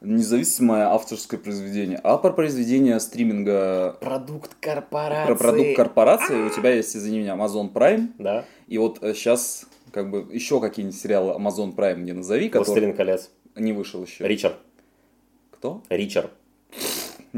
независимое 0.00 0.86
авторское 0.88 1.40
произведение, 1.40 1.98
а 2.02 2.18
про 2.18 2.32
произведение 2.32 3.00
стриминга 3.00 3.96
Продукт 4.00 4.54
корпорации. 4.60 5.26
про 5.26 5.34
продукт 5.36 5.76
корпорации. 5.76 6.46
У 6.46 6.50
тебя 6.50 6.70
есть, 6.74 6.94
извини 6.96 7.20
меня, 7.20 7.34
Amazon 7.34 7.72
Prime. 7.72 8.08
Да. 8.18 8.44
И 8.66 8.78
вот 8.78 8.98
сейчас 9.00 9.66
как 9.90 10.10
бы 10.10 10.26
еще 10.32 10.60
какие-нибудь 10.60 10.98
сериалы 11.00 11.32
Amazon 11.32 11.74
Prime 11.74 11.96
мне 11.96 12.12
назови, 12.12 12.48
который 12.48 12.66
Властелин 12.66 12.94
колец. 12.94 13.30
не 13.56 13.72
вышел 13.72 14.02
еще. 14.04 14.26
Ричард. 14.28 14.56
Кто? 15.50 15.82
Ричард. 15.88 16.30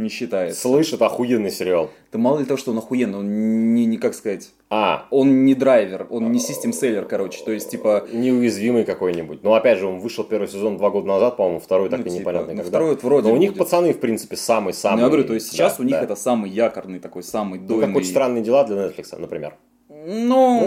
Не 0.02 0.08
считает. 0.08 0.56
Слышь, 0.56 0.92
это 0.92 1.06
охуенный 1.06 1.50
сериал. 1.50 1.90
Да 2.12 2.18
мало 2.18 2.38
ли 2.38 2.44
того, 2.44 2.56
что 2.58 2.70
он 2.72 2.78
охуенный, 2.78 3.18
он 3.18 3.74
не, 3.74 3.86
не 3.86 3.98
как 3.98 4.14
сказать, 4.14 4.50
А, 4.70 5.06
он 5.10 5.44
не 5.44 5.54
драйвер, 5.54 6.06
он 6.10 6.30
не 6.32 6.38
систем 6.38 6.72
селлер, 6.72 7.04
короче. 7.04 7.42
То 7.44 7.52
есть, 7.52 7.70
типа, 7.70 8.06
неуязвимый 8.12 8.84
какой-нибудь. 8.84 9.42
Но 9.42 9.54
опять 9.54 9.78
же, 9.78 9.86
он 9.86 9.98
вышел 9.98 10.24
первый 10.24 10.48
сезон 10.48 10.76
два 10.78 10.90
года 10.90 11.06
назад, 11.08 11.36
по-моему, 11.36 11.60
второй 11.60 11.88
так 11.88 12.00
Ну, 12.00 12.06
и 12.06 12.08
типа, 12.10 12.20
непонятно 12.20 12.52
ну, 12.52 12.56
когда. 12.58 12.68
второй 12.70 12.90
вот 12.90 13.02
вроде 13.02 13.28
Но 13.28 13.34
у 13.34 13.36
них 13.36 13.50
будет. 13.50 13.58
пацаны, 13.58 13.92
в 13.92 14.00
принципе, 14.00 14.36
самый-самый. 14.36 14.96
ну, 14.98 15.02
я 15.02 15.08
говорю, 15.08 15.24
то 15.26 15.34
есть 15.34 15.48
сейчас 15.50 15.76
Да, 15.76 15.82
у 15.82 15.86
них 15.86 15.96
да. 15.96 16.02
это 16.02 16.16
самый 16.16 16.50
якорный 16.50 16.98
такой, 17.00 17.22
самый 17.22 17.58
Ну, 17.58 17.66
дойный. 17.66 17.86
как 17.88 17.96
очень 17.96 18.10
странные 18.10 18.42
дела 18.42 18.64
для 18.64 18.76
Netflix, 18.76 19.16
например. 19.18 19.54
Ну, 19.88 20.04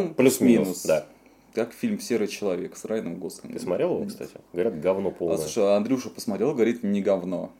Ну, 0.07 0.13
плюс-минус, 0.15 0.83
да. 0.85 1.05
Как 1.53 1.71
фильм 1.71 1.99
«Серый 1.99 2.27
человек» 2.27 2.75
с 2.75 2.83
Райаном 2.83 3.15
Гослингом. 3.19 3.53
Ты 3.53 3.63
смотрел 3.63 3.93
его, 3.95 4.05
кстати? 4.05 4.31
Говорят, 4.53 4.81
говно 4.81 5.09
А, 5.09 5.11
полное. 5.11 5.37
слушай, 5.37 5.63
а 5.63 5.75
Андрюша 5.77 6.09
посмотрел, 6.09 6.53
говорит, 6.53 6.81
не 6.83 6.99
говно. 7.01 7.51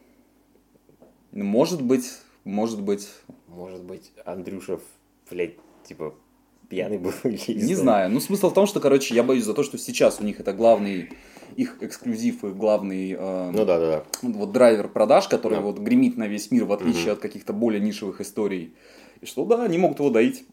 Может 1.34 1.82
быть, 1.82 2.10
может 2.44 2.82
быть, 2.82 3.10
Может 3.48 3.84
быть, 3.84 4.12
Андрюша, 4.26 4.80
блядь, 5.30 5.56
типа, 5.88 6.14
пьяный 6.70 6.98
был 6.98 7.12
или 7.24 7.64
не 7.66 7.76
знаю. 7.76 8.10
Ну, 8.12 8.20
смысл 8.20 8.50
в 8.50 8.54
том, 8.54 8.68
что, 8.68 8.80
короче, 8.80 9.16
я 9.16 9.24
боюсь 9.24 9.44
за 9.44 9.54
то, 9.54 9.64
что 9.64 9.78
сейчас 9.78 10.20
у 10.20 10.24
них 10.24 10.40
это 10.40 10.54
главный 10.54 11.10
их 11.56 11.78
эксклюзив 11.82 12.44
и 12.46 12.50
главный 12.50 13.12
э, 13.18 13.52
Ну 13.52 13.66
да, 13.66 13.80
да, 13.80 13.88
да. 13.88 14.04
вот 14.24 14.52
драйвер 14.52 14.88
продаж, 14.88 15.28
который 15.28 15.56
Да. 15.56 15.62
вот 15.62 15.78
гремит 15.80 16.18
на 16.18 16.28
весь 16.28 16.50
мир, 16.52 16.66
в 16.66 16.72
отличие 16.74 17.12
от 17.12 17.20
каких-то 17.20 17.54
более 17.54 17.80
нишевых 17.82 18.22
историй. 18.22 18.74
И 19.22 19.26
что, 19.28 19.46
да, 19.46 19.64
они 19.64 19.78
могут 19.78 20.00
его 20.00 20.10
доить 20.10 20.46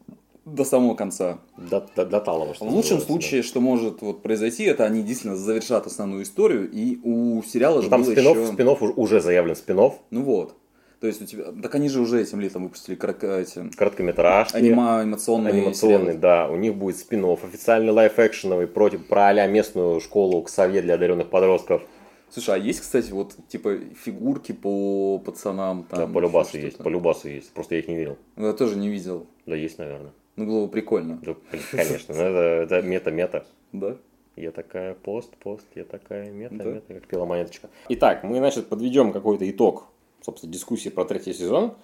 до 0.44 0.64
самого 0.64 0.94
конца. 0.94 1.38
До, 1.56 1.86
до, 1.96 2.04
до 2.04 2.20
талого, 2.20 2.54
что 2.54 2.66
В 2.66 2.74
лучшем 2.74 3.00
случае, 3.00 3.42
что 3.42 3.60
может 3.60 4.02
вот 4.02 4.22
произойти, 4.22 4.64
это 4.64 4.84
они 4.84 5.02
действительно 5.02 5.36
завершат 5.36 5.86
основную 5.86 6.22
историю, 6.24 6.70
и 6.70 6.98
у 7.02 7.42
сериала 7.42 7.76
да. 7.76 7.82
же 7.82 7.86
Ну, 7.86 7.90
Там 7.90 8.02
было 8.02 8.12
спинов, 8.12 8.36
еще... 8.36 8.52
спинов 8.52 8.82
уж- 8.82 8.92
уже 8.96 9.20
заявлен 9.20 9.56
спинов, 9.56 9.98
Ну 10.10 10.22
вот. 10.22 10.54
То 11.00 11.06
есть 11.06 11.22
у 11.22 11.24
тебя... 11.24 11.44
Так 11.62 11.74
они 11.74 11.88
же 11.88 12.00
уже 12.00 12.20
этим 12.20 12.40
летом 12.40 12.64
выпустили 12.64 12.94
коротко- 12.94 13.40
эти... 13.40 13.74
короткометражки. 13.74 14.54
анима- 14.56 15.00
анимационные 15.00 15.54
Анимационный, 15.54 15.98
сериалы. 15.98 16.18
да. 16.18 16.48
У 16.48 16.56
них 16.56 16.74
будет 16.74 16.98
спин 16.98 17.24
официальный 17.24 17.90
лайф-экшеновый 17.92 18.66
против 18.66 19.06
про 19.06 19.28
а 19.28 19.46
местную 19.46 20.00
школу 20.00 20.42
Ксавье 20.42 20.82
для 20.82 20.94
одаренных 20.94 21.30
подростков. 21.30 21.82
Слушай, 22.28 22.56
а 22.56 22.58
есть, 22.58 22.80
кстати, 22.80 23.10
вот 23.12 23.34
типа 23.48 23.78
фигурки 24.04 24.52
по 24.52 25.18
пацанам? 25.18 25.84
Там, 25.84 25.98
да, 26.00 26.06
по 26.06 26.20
любасу 26.20 26.58
есть, 26.58 26.78
по 26.78 26.88
любасу 26.88 27.28
есть. 27.28 27.50
Просто 27.52 27.74
я 27.74 27.80
их 27.80 27.88
не 27.88 27.96
видел. 27.96 28.18
Ну, 28.36 28.46
я 28.46 28.52
тоже 28.52 28.76
не 28.76 28.88
видел. 28.88 29.26
Да, 29.46 29.56
есть, 29.56 29.78
наверное. 29.78 30.12
Ну, 30.36 30.46
было 30.46 30.66
бы 30.66 30.70
прикольно. 30.70 31.18
Да, 31.22 31.34
блин, 31.50 31.62
конечно. 31.72 32.14
Ну, 32.14 32.22
Это, 32.22 32.82
мета-мета. 32.82 33.46
Да? 33.72 33.96
Я 34.36 34.52
такая 34.52 34.94
пост, 34.94 35.36
пост, 35.38 35.66
я 35.74 35.84
такая 35.84 36.30
мета, 36.30 36.54
мета, 36.54 36.94
как 36.94 37.06
пела 37.08 37.24
монеточка. 37.24 37.68
Итак, 37.88 38.22
мы, 38.22 38.38
значит, 38.38 38.68
подведем 38.68 39.12
какой-то 39.12 39.50
итог, 39.50 39.86
собственно, 40.24 40.52
дискуссии 40.52 40.88
про 40.88 41.04
третий 41.04 41.32
сезон. 41.32 41.74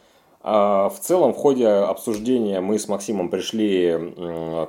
А, 0.40 0.88
В 0.88 0.98
целом, 1.00 1.32
в 1.32 1.36
ходе 1.36 1.66
обсуждения 1.66 2.60
мы 2.60 2.78
с 2.78 2.88
Максимом 2.88 3.28
пришли 3.28 3.96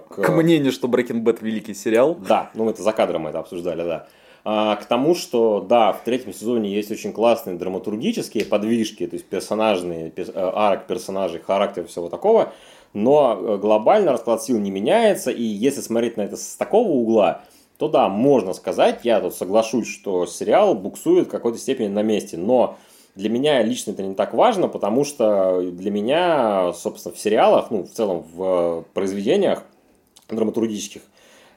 к... 0.10 0.24
К 0.24 0.30
мнению, 0.30 0.72
что 0.72 0.88
Breaking 0.88 1.24
Bad 1.24 1.38
великий 1.42 1.74
сериал. 1.74 2.16
Да, 2.16 2.50
ну 2.54 2.70
это 2.70 2.82
за 2.82 2.92
кадром 2.94 3.24
мы 3.24 3.30
это 3.30 3.40
обсуждали, 3.40 3.84
да. 3.84 4.08
А, 4.50 4.78
к 4.78 4.86
тому, 4.86 5.14
что 5.14 5.60
да, 5.60 5.92
в 5.92 6.04
третьем 6.06 6.34
сезоне 6.34 6.74
есть 6.74 6.90
очень 6.90 7.12
классные 7.12 7.58
драматургические 7.58 8.46
подвижки, 8.46 9.06
то 9.06 9.16
есть 9.16 9.26
персонажные, 9.26 10.10
пер- 10.10 10.32
э, 10.34 10.52
арк 10.56 10.88
персонажей, 10.88 11.42
характер, 11.42 11.86
всего 11.88 12.08
такого, 12.08 12.54
но 12.94 13.38
э, 13.38 13.58
глобально 13.58 14.14
расклад 14.14 14.42
сил 14.42 14.58
не 14.58 14.72
меняется, 14.72 15.32
и 15.32 15.44
если 15.44 15.82
смотреть 15.82 16.16
на 16.16 16.22
это 16.22 16.38
с 16.38 16.56
такого 16.56 16.88
угла, 16.88 17.42
то 17.78 17.90
да, 17.90 18.08
можно 18.08 18.54
сказать, 18.54 19.02
я 19.04 19.20
тут 19.20 19.36
соглашусь, 19.36 19.88
что 19.88 20.26
сериал 20.26 20.76
буксует 20.76 21.28
в 21.28 21.32
какой-то 21.32 21.58
степени 21.58 21.90
на 21.90 22.02
месте, 22.02 22.38
но 22.38 22.78
для 23.18 23.30
меня 23.30 23.64
лично 23.64 23.92
это 23.92 24.04
не 24.04 24.14
так 24.14 24.34
важно, 24.36 24.68
потому 24.68 25.04
что 25.04 25.62
для 25.72 25.90
меня, 25.90 26.72
собственно, 26.74 27.16
в 27.16 27.20
сериалах, 27.20 27.72
ну, 27.72 27.84
в 27.84 27.90
целом 27.90 28.24
в 28.34 28.44
э, 28.44 28.84
произведениях 28.94 29.64
драматургических, 30.30 31.02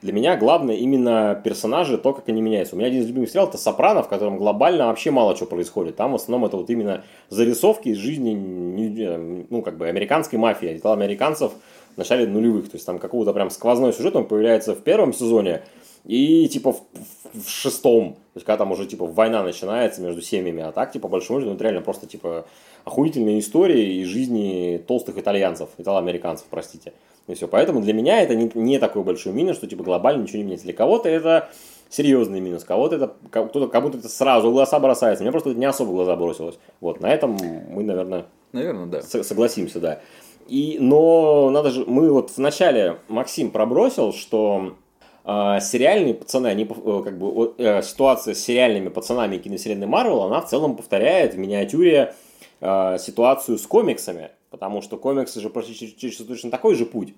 для 0.00 0.14
меня 0.14 0.38
главное 0.38 0.76
именно 0.76 1.38
персонажи, 1.44 1.98
то, 1.98 2.14
как 2.14 2.30
они 2.30 2.40
меняются. 2.40 2.74
У 2.74 2.78
меня 2.78 2.88
один 2.88 3.02
из 3.02 3.08
любимых 3.08 3.28
сериалов 3.28 3.50
это 3.50 3.58
«Сопрано», 3.58 4.02
в 4.02 4.08
котором 4.08 4.38
глобально 4.38 4.86
вообще 4.86 5.10
мало 5.10 5.36
чего 5.36 5.46
происходит. 5.46 5.96
Там 5.96 6.12
в 6.12 6.14
основном 6.14 6.46
это 6.46 6.56
вот 6.56 6.70
именно 6.70 7.04
зарисовки 7.28 7.90
из 7.90 7.98
жизни, 7.98 9.46
ну, 9.50 9.60
как 9.60 9.76
бы, 9.76 9.86
американской 9.88 10.38
мафии, 10.38 10.80
дела 10.82 10.94
американцев 10.94 11.52
в 11.94 11.98
начале 11.98 12.26
нулевых. 12.26 12.70
То 12.70 12.76
есть 12.76 12.86
там 12.86 12.98
какого-то 12.98 13.34
прям 13.34 13.50
сквозной 13.50 13.92
сюжет, 13.92 14.16
он 14.16 14.24
появляется 14.24 14.74
в 14.74 14.80
первом 14.80 15.12
сезоне, 15.12 15.60
и 16.04 16.48
типа 16.48 16.72
в, 16.72 16.76
в- 17.34 17.44
в 17.44 17.48
шестом, 17.48 18.14
то 18.14 18.36
есть 18.36 18.46
когда 18.46 18.58
там 18.58 18.72
уже 18.72 18.86
типа 18.86 19.06
война 19.06 19.42
начинается 19.42 20.00
между 20.02 20.20
семьями, 20.22 20.62
а 20.62 20.72
так 20.72 20.92
типа 20.92 21.08
по 21.08 21.12
большому 21.12 21.40
счету 21.40 21.52
это 21.54 21.62
реально 21.64 21.80
просто 21.82 22.06
типа 22.06 22.46
охуительные 22.84 23.38
истории 23.40 24.00
из 24.02 24.08
жизни 24.08 24.82
толстых 24.86 25.18
итальянцев, 25.18 25.68
итало-американцев, 25.78 26.46
простите. 26.50 26.92
И 27.26 27.34
все. 27.34 27.46
Поэтому 27.46 27.80
для 27.80 27.92
меня 27.92 28.22
это 28.22 28.34
не, 28.34 28.50
не 28.54 28.78
такой 28.78 29.02
большой 29.04 29.32
минус, 29.32 29.56
что 29.56 29.66
типа 29.66 29.84
глобально 29.84 30.22
ничего 30.22 30.38
не 30.38 30.44
меняется. 30.44 30.64
Для 30.66 30.74
кого-то 30.74 31.08
это 31.08 31.50
серьезный 31.88 32.40
минус, 32.40 32.64
кого-то 32.64 32.96
это 32.96 33.14
кто-то 33.30 33.68
как 33.68 33.82
будто 33.82 33.98
это 33.98 34.08
сразу 34.08 34.48
в 34.50 34.52
глаза 34.52 34.78
бросается. 34.80 35.22
Мне 35.22 35.30
просто 35.30 35.50
это 35.50 35.58
не 35.58 35.66
особо 35.66 35.90
в 35.90 35.94
глаза 35.94 36.16
бросилось. 36.16 36.58
Вот, 36.80 37.00
на 37.00 37.12
этом 37.12 37.36
мы, 37.70 37.82
наверное, 37.84 38.26
Наверное, 38.52 38.86
да. 38.86 39.02
с- 39.02 39.22
согласимся, 39.22 39.78
да. 39.80 40.00
И, 40.48 40.78
но 40.80 41.50
надо 41.50 41.70
же, 41.70 41.84
мы 41.86 42.10
вот 42.10 42.32
вначале 42.36 42.96
Максим 43.08 43.50
пробросил, 43.52 44.12
что 44.12 44.74
сериальные 45.24 46.14
пацаны, 46.14 46.48
они, 46.48 46.64
э, 46.64 47.02
как 47.04 47.18
бы, 47.18 47.54
э, 47.58 47.82
ситуация 47.82 48.34
с 48.34 48.40
сериальными 48.40 48.88
пацанами 48.88 49.36
киновселенной 49.38 49.86
Марвел, 49.86 50.22
она 50.22 50.40
в 50.40 50.48
целом 50.48 50.76
повторяет 50.76 51.34
в 51.34 51.38
миниатюре 51.38 52.14
э, 52.60 52.98
ситуацию 52.98 53.58
с 53.58 53.66
комиксами, 53.66 54.30
потому 54.50 54.82
что 54.82 54.96
комиксы 54.96 55.40
же 55.40 55.50
через 55.96 56.16
точно 56.16 56.50
такой 56.50 56.74
же 56.74 56.86
путь. 56.86 57.14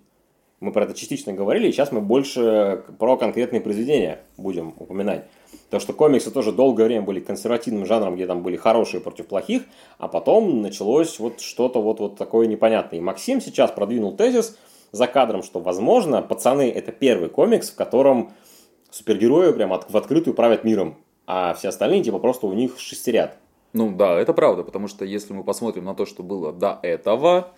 Мы 0.61 0.71
про 0.71 0.85
это 0.85 0.95
частично 0.95 1.33
говорили, 1.33 1.69
и 1.69 1.73
сейчас 1.73 1.91
мы 1.91 2.01
больше 2.01 2.85
про 2.99 3.17
конкретные 3.17 3.61
произведения 3.61 4.21
будем 4.37 4.75
упоминать. 4.79 5.25
То, 5.71 5.81
что 5.81 5.93
комиксы 5.93 6.31
тоже 6.31 6.53
долгое 6.53 6.85
время 6.85 7.03
были 7.03 7.19
консервативным 7.19 7.85
жанром, 7.85 8.15
где 8.15 8.27
там 8.27 8.43
были 8.43 8.57
хорошие 8.57 9.01
против 9.01 9.27
плохих, 9.27 9.63
а 9.99 10.07
потом 10.07 10.63
началось 10.63 11.19
вот 11.19 11.41
что-то 11.41 11.83
вот, 11.83 11.99
вот 11.99 12.17
такое 12.17 12.47
непонятное. 12.47 13.01
И 13.01 13.03
Максим 13.03 13.41
сейчас 13.41 13.73
продвинул 13.73 14.17
тезис 14.17 14.57
за 14.93 15.07
кадром, 15.07 15.43
что, 15.43 15.59
возможно, 15.61 16.23
«Пацаны»— 16.23 16.71
это 16.75 16.93
первый 16.93 17.29
комикс, 17.29 17.71
в 17.71 17.75
котором 17.75 18.33
супергерои 18.91 19.53
прям 19.53 19.71
в 19.71 19.97
открытую 19.97 20.35
правят 20.35 20.65
миром, 20.65 20.99
а 21.27 21.55
все 21.55 21.69
остальные 21.69 22.05
типа 22.05 22.19
просто 22.19 22.47
у 22.47 22.53
них 22.53 22.79
шестерят. 22.79 23.39
Ну 23.73 23.91
да, 23.91 24.19
это 24.21 24.35
правда, 24.35 24.63
потому 24.63 24.87
что 24.87 25.05
если 25.05 25.33
мы 25.33 25.45
посмотрим 25.45 25.85
на 25.85 25.95
то, 25.95 26.05
что 26.05 26.23
было 26.23 26.53
до 26.53 26.79
этого, 26.83 27.53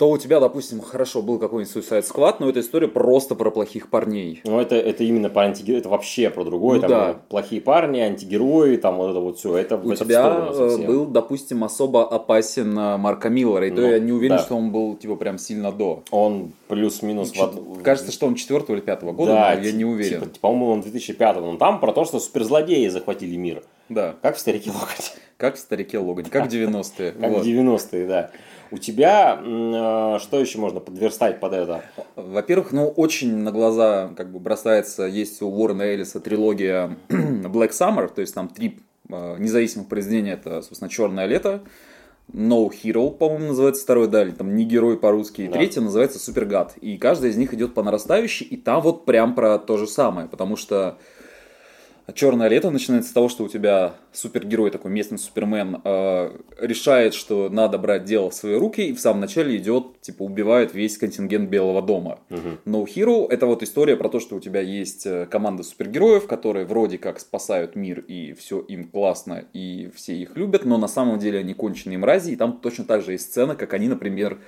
то 0.00 0.08
у 0.08 0.16
тебя, 0.16 0.40
допустим, 0.40 0.80
хорошо 0.80 1.20
был 1.20 1.38
какой-нибудь 1.38 1.76
Suicide 1.76 2.08
Squad, 2.10 2.36
но 2.38 2.48
эта 2.48 2.60
история 2.60 2.88
просто 2.88 3.34
про 3.34 3.50
плохих 3.50 3.90
парней. 3.90 4.40
Ну, 4.44 4.58
это, 4.58 4.74
это 4.74 5.04
именно 5.04 5.28
про 5.28 5.42
антигерои, 5.42 5.80
это 5.80 5.90
вообще 5.90 6.30
про 6.30 6.42
другое. 6.42 6.76
Ну, 6.76 6.80
там 6.80 6.90
да. 6.90 7.20
плохие 7.28 7.60
парни, 7.60 8.00
антигерои, 8.00 8.76
там 8.76 8.96
вот 8.96 9.10
это 9.10 9.20
вот 9.20 9.38
все. 9.38 9.58
Это 9.58 9.76
у 9.76 9.92
это 9.92 10.02
тебя 10.02 10.48
э, 10.54 10.86
был, 10.86 11.04
допустим, 11.04 11.64
особо 11.64 12.08
опасен 12.08 12.78
э, 12.78 12.96
Марка 12.96 13.28
Миллера, 13.28 13.66
и 13.66 13.70
ну, 13.70 13.76
то 13.76 13.82
я 13.82 13.98
не 13.98 14.12
уверен, 14.12 14.38
да. 14.38 14.42
что 14.42 14.56
он 14.56 14.72
был 14.72 14.96
типа 14.96 15.16
прям 15.16 15.36
сильно 15.36 15.70
до. 15.70 16.02
Он 16.10 16.54
плюс-минус... 16.68 17.32
Чет... 17.32 17.52
В... 17.52 17.82
Кажется, 17.82 18.10
что 18.10 18.26
он 18.26 18.36
четвертого 18.36 18.76
или 18.76 18.82
пятого 18.82 19.12
года, 19.12 19.32
да, 19.32 19.54
но 19.54 19.62
я 19.62 19.70
не 19.70 19.84
уверен. 19.84 20.22
Типа, 20.22 20.34
по-моему, 20.40 20.72
он 20.72 20.80
2005 20.80 21.40
но 21.42 21.56
там 21.58 21.78
про 21.78 21.92
то, 21.92 22.06
что 22.06 22.20
суперзлодеи 22.20 22.88
захватили 22.88 23.36
мир. 23.36 23.64
Да. 23.90 24.14
Как 24.22 24.36
в 24.36 24.38
«Старике 24.38 24.70
Логане». 24.70 25.10
Как 25.36 25.56
в 25.56 25.58
«Старике 25.58 25.98
Логане», 25.98 26.30
как 26.30 26.46
в 26.46 26.48
90-е. 26.48 27.12
Как 27.12 27.30
в 27.32 27.42
90-е, 27.42 28.06
да. 28.06 28.30
У 28.70 28.78
тебя 28.78 29.40
э, 29.42 30.18
что 30.20 30.40
еще 30.40 30.58
можно 30.58 30.80
подверстать 30.80 31.40
под 31.40 31.52
это? 31.52 31.82
Во-первых, 32.16 32.72
ну, 32.72 32.88
очень 32.88 33.36
на 33.36 33.50
глаза 33.52 34.12
как 34.16 34.30
бы 34.30 34.38
бросается, 34.38 35.04
есть 35.04 35.42
у 35.42 35.48
Уоррена 35.48 35.82
Эллиса 35.82 36.20
трилогия 36.20 36.96
Black 37.08 37.70
Summer, 37.70 38.08
то 38.12 38.20
есть 38.20 38.34
там 38.34 38.48
три 38.48 38.80
э, 39.08 39.36
независимых 39.38 39.88
произведения, 39.88 40.32
это, 40.32 40.62
собственно, 40.62 40.88
«Черное 40.88 41.26
лето», 41.26 41.62
No 42.32 42.70
Hero, 42.70 43.10
по-моему, 43.10 43.48
называется 43.48 43.82
второй, 43.82 44.08
да, 44.08 44.22
или 44.22 44.30
там 44.30 44.54
не 44.54 44.64
герой 44.64 44.96
по-русски, 44.98 45.42
и 45.42 45.46
да. 45.48 45.54
третья 45.54 45.80
называется 45.80 46.18
Супергад. 46.18 46.76
И 46.80 46.96
каждая 46.96 47.30
из 47.30 47.36
них 47.36 47.52
идет 47.54 47.74
по 47.74 47.82
нарастающей, 47.82 48.46
и 48.46 48.56
там 48.56 48.82
вот 48.82 49.04
прям 49.04 49.34
про 49.34 49.58
то 49.58 49.76
же 49.76 49.86
самое, 49.86 50.28
потому 50.28 50.56
что 50.56 50.98
Черное 52.14 52.48
лето 52.48 52.70
начинается 52.70 53.10
с 53.10 53.12
того, 53.12 53.28
что 53.28 53.44
у 53.44 53.48
тебя 53.48 53.94
супергерой, 54.12 54.70
такой 54.70 54.90
местный 54.90 55.18
супермен, 55.18 55.80
э, 55.84 56.30
решает, 56.58 57.14
что 57.14 57.48
надо 57.48 57.78
брать 57.78 58.04
дело 58.04 58.30
в 58.30 58.34
свои 58.34 58.54
руки, 58.54 58.80
и 58.88 58.92
в 58.92 59.00
самом 59.00 59.20
начале 59.20 59.56
идет, 59.56 60.00
типа, 60.00 60.22
убивает 60.22 60.74
весь 60.74 60.98
контингент 60.98 61.48
Белого 61.48 61.82
дома. 61.82 62.20
Uh-huh. 62.30 62.58
No 62.64 62.84
Hero 62.84 63.26
это 63.28 63.46
вот 63.46 63.62
история 63.62 63.96
про 63.96 64.08
то, 64.08 64.20
что 64.20 64.36
у 64.36 64.40
тебя 64.40 64.60
есть 64.60 65.06
э, 65.06 65.26
команда 65.30 65.62
супергероев, 65.62 66.26
которые 66.26 66.64
вроде 66.64 66.98
как 66.98 67.20
спасают 67.20 67.76
мир, 67.76 68.00
и 68.00 68.32
все 68.32 68.60
им 68.60 68.84
классно, 68.84 69.44
и 69.52 69.90
все 69.94 70.14
их 70.14 70.36
любят, 70.36 70.64
но 70.64 70.78
на 70.78 70.88
самом 70.88 71.18
деле 71.18 71.40
они 71.40 71.54
конченые 71.54 71.98
мрази, 71.98 72.32
и 72.32 72.36
там 72.36 72.58
точно 72.60 72.84
так 72.84 73.02
же 73.02 73.12
есть 73.12 73.24
сцена, 73.24 73.54
как 73.54 73.74
они, 73.74 73.88
например, 73.88 74.38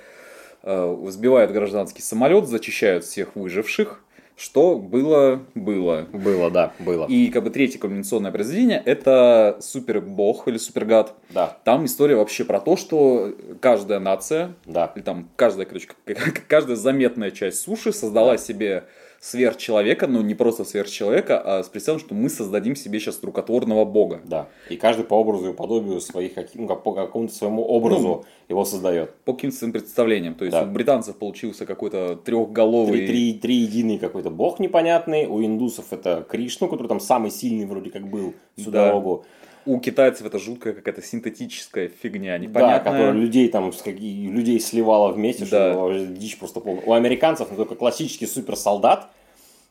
э, 0.63 1.07
сбивают 1.09 1.51
гражданский 1.51 2.01
самолет, 2.01 2.47
зачищают 2.47 3.03
всех 3.03 3.35
выживших, 3.35 4.03
что 4.35 4.77
было, 4.77 5.41
было. 5.55 6.07
Было, 6.11 6.49
да, 6.49 6.73
было. 6.79 7.05
И 7.07 7.29
как 7.29 7.43
бы 7.43 7.49
третье 7.49 7.79
комбинационное 7.79 8.31
произведение 8.31 8.81
это 8.83 9.57
Супербог 9.61 10.47
или 10.47 10.57
Супергад. 10.57 11.13
Да. 11.29 11.57
Там 11.63 11.85
история 11.85 12.15
вообще 12.15 12.43
про 12.43 12.59
то, 12.59 12.75
что 12.75 13.33
каждая 13.61 13.99
нация, 13.99 14.53
да. 14.65 14.91
или 14.95 15.03
там 15.03 15.29
каждая, 15.35 15.65
короче, 15.65 15.89
каждая 16.47 16.75
заметная 16.75 17.31
часть 17.31 17.61
суши 17.61 17.93
создала 17.93 18.31
да. 18.31 18.37
себе 18.37 18.85
сверхчеловека, 19.23 20.05
но 20.05 20.21
не 20.21 20.35
просто 20.35 20.65
сверхчеловека, 20.65 21.39
а 21.39 21.63
с 21.63 21.69
представлением, 21.69 22.07
что 22.07 22.13
мы 22.13 22.29
создадим 22.29 22.75
себе 22.75 22.99
сейчас 22.99 23.23
рукотворного 23.23 23.85
бога. 23.85 24.19
Да. 24.25 24.49
И 24.69 24.75
каждый 24.75 25.05
по 25.05 25.13
образу 25.13 25.51
и 25.51 25.53
подобию 25.53 26.01
своих, 26.01 26.33
ну, 26.55 26.67
по 26.67 26.91
какому-то 26.91 27.33
своему 27.33 27.63
образу 27.63 28.07
ну, 28.07 28.23
его 28.49 28.65
создает. 28.65 29.15
По 29.23 29.33
каким-то 29.33 29.55
своим 29.55 29.71
представлениям. 29.71 30.35
То 30.35 30.43
есть 30.43 30.57
да. 30.57 30.63
у 30.63 30.65
британцев 30.65 31.15
получился 31.15 31.65
какой-то 31.65 32.17
трехголовый... 32.17 32.97
Три, 32.97 33.07
три, 33.07 33.33
три 33.39 33.55
единый 33.55 33.97
какой-то 33.97 34.29
бог 34.29 34.59
непонятный. 34.59 35.25
У 35.25 35.41
индусов 35.41 35.93
это 35.93 36.25
Кришну, 36.29 36.67
который 36.67 36.87
там 36.87 36.99
самый 36.99 37.31
сильный 37.31 37.65
вроде 37.65 37.91
как 37.91 38.05
был 38.05 38.33
всю 38.57 38.71
да. 38.71 38.87
дорогу 38.87 39.23
у 39.65 39.79
китайцев 39.79 40.25
это 40.25 40.39
жуткая 40.39 40.73
какая-то 40.73 41.01
синтетическая 41.01 41.89
фигня, 41.89 42.37
непонятная. 42.37 42.79
Да, 42.79 42.91
которая 42.91 43.11
людей 43.11 43.47
там, 43.49 43.71
людей 43.85 44.59
сливала 44.59 45.11
вместе, 45.11 45.45
да. 45.45 45.73
что 45.73 46.05
дичь 46.05 46.37
просто 46.37 46.59
полная. 46.59 46.83
У 46.85 46.93
американцев 46.93 47.47
ну, 47.51 47.57
только 47.57 47.75
классический 47.75 48.27
суперсолдат, 48.27 49.07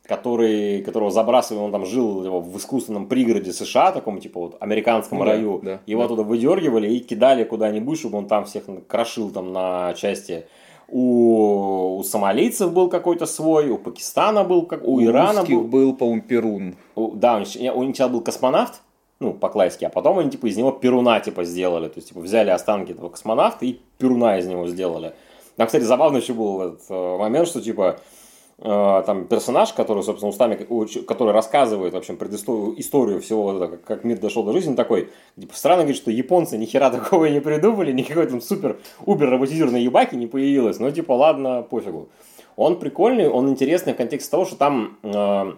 который, 0.05 0.81
которого 0.81 1.11
забрасывали, 1.11 1.63
он 1.63 1.71
там 1.71 1.85
жил 1.85 2.41
в 2.41 2.57
искусственном 2.57 3.07
пригороде 3.07 3.53
США, 3.53 3.91
таком 3.91 4.19
типа 4.19 4.39
вот 4.39 4.57
американском 4.59 5.19
ну, 5.19 5.25
раю. 5.25 5.59
Да, 5.61 5.71
да, 5.71 5.79
Его 5.85 6.01
да. 6.01 6.05
оттуда 6.05 6.23
выдергивали 6.23 6.89
и 6.89 6.99
кидали 6.99 7.43
куда-нибудь, 7.43 7.99
чтобы 7.99 8.17
он 8.17 8.27
там 8.27 8.45
всех 8.45 8.63
крошил 8.87 9.29
там 9.31 9.53
на 9.53 9.93
части. 9.93 10.45
У, 10.89 11.97
у 11.97 12.03
сомалийцев 12.03 12.71
был 12.73 12.89
какой-то 12.89 13.25
свой, 13.25 13.69
у 13.69 13.77
Пакистана 13.77 14.43
был, 14.43 14.65
как 14.65 14.83
у, 14.83 14.95
у 14.95 15.03
Ирана 15.03 15.43
был. 15.43 15.63
был, 15.63 15.95
по-моему, 15.95 16.21
Перун. 16.21 16.75
У, 16.95 17.11
да, 17.11 17.37
у 17.37 17.39
них, 17.39 17.75
у 17.75 17.83
них 17.83 18.11
был 18.11 18.21
космонавт, 18.21 18.81
ну, 19.23 19.33
по-классски, 19.33 19.85
а 19.85 19.89
потом 19.89 20.19
они, 20.19 20.29
типа, 20.29 20.47
из 20.47 20.57
него 20.57 20.71
Перуна, 20.71 21.19
типа, 21.19 21.43
сделали, 21.43 21.87
то 21.87 21.97
есть, 21.97 22.09
типа, 22.09 22.19
взяли 22.19 22.49
останки 22.49 22.91
этого 22.91 23.09
космонавта 23.09 23.65
и 23.65 23.79
Перуна 23.97 24.37
из 24.37 24.45
него 24.45 24.67
сделали. 24.67 25.13
Там, 25.55 25.67
кстати, 25.67 25.83
забавно 25.83 26.17
еще 26.17 26.33
был 26.33 26.61
этот 26.61 26.81
э, 26.89 27.17
момент, 27.17 27.47
что, 27.47 27.61
типа, 27.61 27.99
э, 28.59 29.03
там 29.05 29.25
персонаж, 29.25 29.71
который, 29.73 30.03
собственно, 30.03 30.29
устами, 30.29 30.55
который 31.07 31.31
рассказывает, 31.31 31.93
в 31.93 31.97
общем, 31.97 32.17
предысторию, 32.17 32.79
историю 32.79 33.21
всего, 33.21 33.43
вот 33.43 33.61
это, 33.61 33.77
как 33.77 34.03
мир 34.03 34.19
дошел 34.19 34.43
до 34.43 34.51
жизни, 34.51 34.75
такой, 34.75 35.09
типа, 35.39 35.55
странно 35.55 35.83
говорит, 35.83 36.01
что 36.01 36.11
японцы 36.11 36.57
ни 36.57 36.65
хера 36.65 36.89
такого 36.91 37.25
не 37.25 37.39
придумали, 37.39 37.91
никакой 37.91 38.27
там 38.27 38.41
супер, 38.41 38.77
убер 39.05 39.29
роботизированной 39.29 39.83
ебаки 39.83 40.15
не 40.15 40.27
появилось, 40.27 40.79
но, 40.79 40.91
типа, 40.91 41.13
ладно, 41.13 41.61
пофигу. 41.61 42.09
Он 42.55 42.77
прикольный, 42.77 43.29
он 43.29 43.49
интересный 43.49 43.93
в 43.93 43.97
контексте 43.97 44.29
того, 44.29 44.45
что 44.45 44.55
там 44.55 44.97
э, 45.01 45.53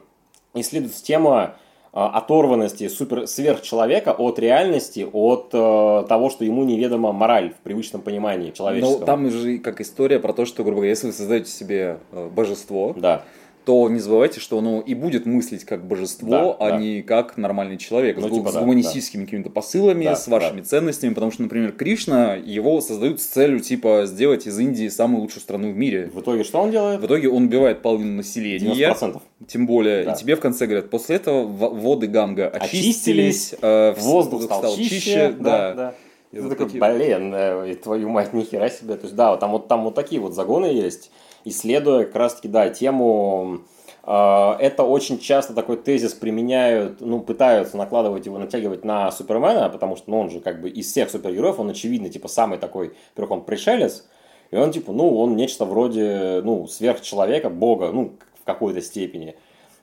исследуется 0.53 1.03
тема 1.03 1.55
оторванности 1.95 2.89
супер 2.89 3.25
сверхчеловека 3.25 4.11
от 4.11 4.37
реальности, 4.37 5.07
от 5.09 5.49
э, 5.53 6.05
того, 6.09 6.29
что 6.29 6.43
ему 6.43 6.65
неведома 6.65 7.13
мораль 7.13 7.51
в 7.51 7.63
привычном 7.63 8.01
понимании 8.01 8.51
человеческого. 8.51 8.99
Ну, 8.99 9.05
там 9.05 9.31
же 9.31 9.59
как 9.59 9.79
история 9.79 10.19
про 10.19 10.33
то, 10.33 10.45
что, 10.45 10.63
грубо 10.63 10.77
говоря, 10.77 10.89
если 10.89 11.07
вы 11.07 11.13
создаете 11.13 11.49
себе 11.49 11.99
э, 12.11 12.29
божество, 12.29 12.93
да 12.97 13.23
то 13.65 13.89
не 13.89 13.99
забывайте, 13.99 14.39
что 14.39 14.59
оно 14.59 14.79
и 14.79 14.93
будет 14.93 15.25
мыслить 15.25 15.65
как 15.65 15.85
божество, 15.85 16.29
да, 16.29 16.67
а 16.67 16.69
да. 16.71 16.77
не 16.77 17.01
как 17.01 17.35
нормальный 17.37 17.77
человек, 17.77 18.17
ну, 18.17 18.29
с, 18.29 18.31
типа, 18.31 18.51
с 18.51 18.55
гуманистическими 18.55 19.21
да. 19.21 19.25
какими-то 19.25 19.49
посылами, 19.49 20.05
да, 20.05 20.15
с 20.15 20.27
вашими 20.27 20.61
да. 20.61 20.65
ценностями, 20.65 21.13
потому 21.13 21.31
что, 21.31 21.41
например, 21.41 21.71
Кришна, 21.71 22.35
его 22.35 22.79
создают 22.81 23.19
с 23.19 23.25
целью, 23.25 23.59
типа, 23.59 24.03
сделать 24.05 24.45
из 24.45 24.57
Индии 24.59 24.87
самую 24.87 25.21
лучшую 25.21 25.41
страну 25.41 25.71
в 25.71 25.75
мире. 25.75 26.11
В 26.13 26.21
итоге 26.21 26.43
что 26.43 26.61
он 26.61 26.71
делает? 26.71 27.01
В 27.01 27.05
итоге 27.05 27.29
он 27.29 27.45
убивает 27.45 27.81
половину 27.81 28.17
населения. 28.17 28.71
90%. 28.71 29.21
Тем 29.47 29.65
более, 29.65 30.03
да. 30.03 30.13
и 30.13 30.17
тебе 30.17 30.35
в 30.35 30.39
конце 30.39 30.65
говорят, 30.67 30.89
после 30.89 31.15
этого 31.15 31.45
воды 31.45 32.07
Ганга 32.07 32.47
очистились, 32.47 33.53
очистились 33.53 33.55
э, 33.61 33.93
воздух 33.97 34.43
стал, 34.43 34.59
стал 34.59 34.75
чище, 34.75 34.89
чище 34.89 35.35
да, 35.39 35.43
да. 35.43 35.73
да. 35.73 35.93
Ты 36.31 36.49
такой, 36.49 36.65
такие... 36.65 36.83
блин, 36.83 37.33
э, 37.33 37.75
твою 37.75 38.09
мать, 38.09 38.33
нихера 38.33 38.69
себе. 38.69 38.95
То 38.95 39.03
есть, 39.03 39.15
да, 39.15 39.31
вот 39.31 39.39
там 39.39 39.51
вот, 39.51 39.67
там 39.67 39.83
вот 39.83 39.95
такие 39.95 40.21
вот 40.21 40.33
загоны 40.33 40.65
есть, 40.65 41.11
исследуя 41.45 42.05
как 42.05 42.15
раз-таки, 42.15 42.47
да, 42.47 42.69
тему 42.69 43.61
а, 44.07 44.55
это 44.59 44.83
очень 44.83 45.17
часто 45.17 45.53
такой 45.53 45.77
тезис 45.77 46.13
применяют, 46.13 47.01
ну, 47.01 47.21
пытаются 47.21 47.75
накладывать 47.75 48.27
его, 48.27 48.37
натягивать 48.37 48.85
на 48.85 49.11
Супермена, 49.11 49.67
потому 49.69 49.95
что, 49.95 50.11
ну, 50.11 50.19
он 50.19 50.29
же 50.29 50.41
как 50.41 50.61
бы 50.61 50.69
из 50.69 50.91
всех 50.91 51.09
супергероев, 51.09 51.59
он 51.59 51.71
очевидно, 51.71 52.09
типа, 52.09 52.27
самый 52.27 52.59
такой, 52.59 52.89
во-первых, 52.89 53.31
он 53.31 53.41
пришелец, 53.45 54.07
и 54.51 54.57
он, 54.57 54.71
типа, 54.71 54.91
ну, 54.91 55.17
он 55.17 55.35
нечто 55.35 55.65
вроде, 55.65 56.41
ну, 56.43 56.67
сверхчеловека, 56.67 57.49
бога, 57.49 57.91
ну, 57.91 58.13
в 58.39 58.45
какой-то 58.45 58.79
степени. 58.81 59.35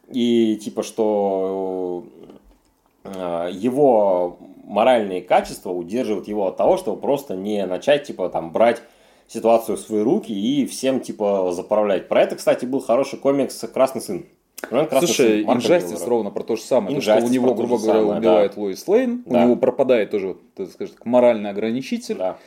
И, 0.08 0.56
типа, 0.62 0.84
что 0.84 2.04
э, 3.02 3.48
его 3.52 4.38
моральные 4.62 5.22
качества 5.22 5.70
удерживают 5.70 6.28
его 6.28 6.46
от 6.46 6.56
того, 6.56 6.76
чтобы 6.76 7.00
просто 7.00 7.34
не 7.34 7.66
начать, 7.66 8.04
типа, 8.04 8.28
там, 8.28 8.52
брать 8.52 8.82
ситуацию 9.26 9.76
в 9.76 9.80
свои 9.80 10.02
руки 10.02 10.32
и 10.32 10.66
всем, 10.66 11.00
типа, 11.00 11.52
заправлять. 11.52 12.08
Про 12.08 12.22
это, 12.22 12.36
кстати, 12.36 12.64
был 12.64 12.80
хороший 12.80 13.18
комикс 13.18 13.58
«Красный 13.72 14.00
сын». 14.00 14.26
Ну, 14.70 14.88
Слушай, 14.98 15.42
Инжастис 15.42 16.06
ровно 16.06 16.30
про 16.30 16.44
то 16.44 16.56
же 16.56 16.62
самое. 16.62 16.94
то, 16.94 17.02
что 17.02 17.16
у 17.16 17.28
него, 17.28 17.54
грубо 17.54 17.78
говоря, 17.78 18.00
самое, 18.00 18.18
убивает 18.18 18.54
да. 18.54 18.60
Лоис 18.60 18.86
Лейн, 18.86 19.22
да. 19.26 19.40
у 19.40 19.44
него 19.44 19.56
пропадает 19.56 20.10
тоже, 20.10 20.36
так 20.54 20.70
скажем, 20.70 20.94
моральный 21.04 21.50
ограничитель. 21.50 22.16
Да. 22.16 22.38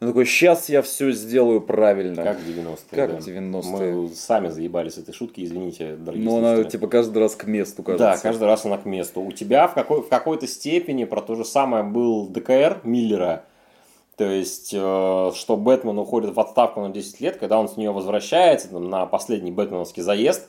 Он 0.00 0.08
такой, 0.08 0.26
сейчас 0.26 0.68
я 0.68 0.82
все 0.82 1.12
сделаю 1.12 1.60
правильно. 1.60 2.24
Как 2.24 2.38
90-е. 2.40 2.76
Как 2.90 3.10
да. 3.10 3.18
90-е. 3.18 3.94
Мы 3.94 4.08
сами 4.08 4.48
заебались 4.48 4.98
этой 4.98 5.14
шутки, 5.14 5.44
извините, 5.44 5.94
дорогие 5.94 6.24
Но 6.28 6.38
она, 6.38 6.54
слушатели. 6.54 6.72
типа, 6.72 6.86
каждый 6.88 7.18
раз 7.18 7.36
к 7.36 7.44
месту, 7.46 7.84
кажется. 7.84 8.04
Да, 8.04 8.16
каждый 8.16 8.44
раз 8.44 8.64
она 8.64 8.78
к 8.78 8.84
месту. 8.84 9.20
У 9.20 9.30
тебя 9.30 9.68
в, 9.68 9.74
какой, 9.74 10.02
в 10.02 10.08
какой-то 10.08 10.48
степени 10.48 11.04
про 11.04 11.20
то 11.20 11.36
же 11.36 11.44
самое 11.44 11.84
был 11.84 12.26
ДКР 12.26 12.80
Миллера. 12.82 13.44
То 14.16 14.24
есть, 14.24 14.72
э, 14.74 15.32
что 15.34 15.56
Бэтмен 15.56 15.98
уходит 15.98 16.34
в 16.34 16.40
отставку 16.40 16.80
на 16.80 16.90
10 16.90 17.20
лет, 17.20 17.36
когда 17.36 17.58
он 17.58 17.68
с 17.68 17.76
нее 17.76 17.92
возвращается 17.92 18.68
там, 18.68 18.90
на 18.90 19.06
последний 19.06 19.50
бэтменовский 19.50 20.02
заезд, 20.02 20.48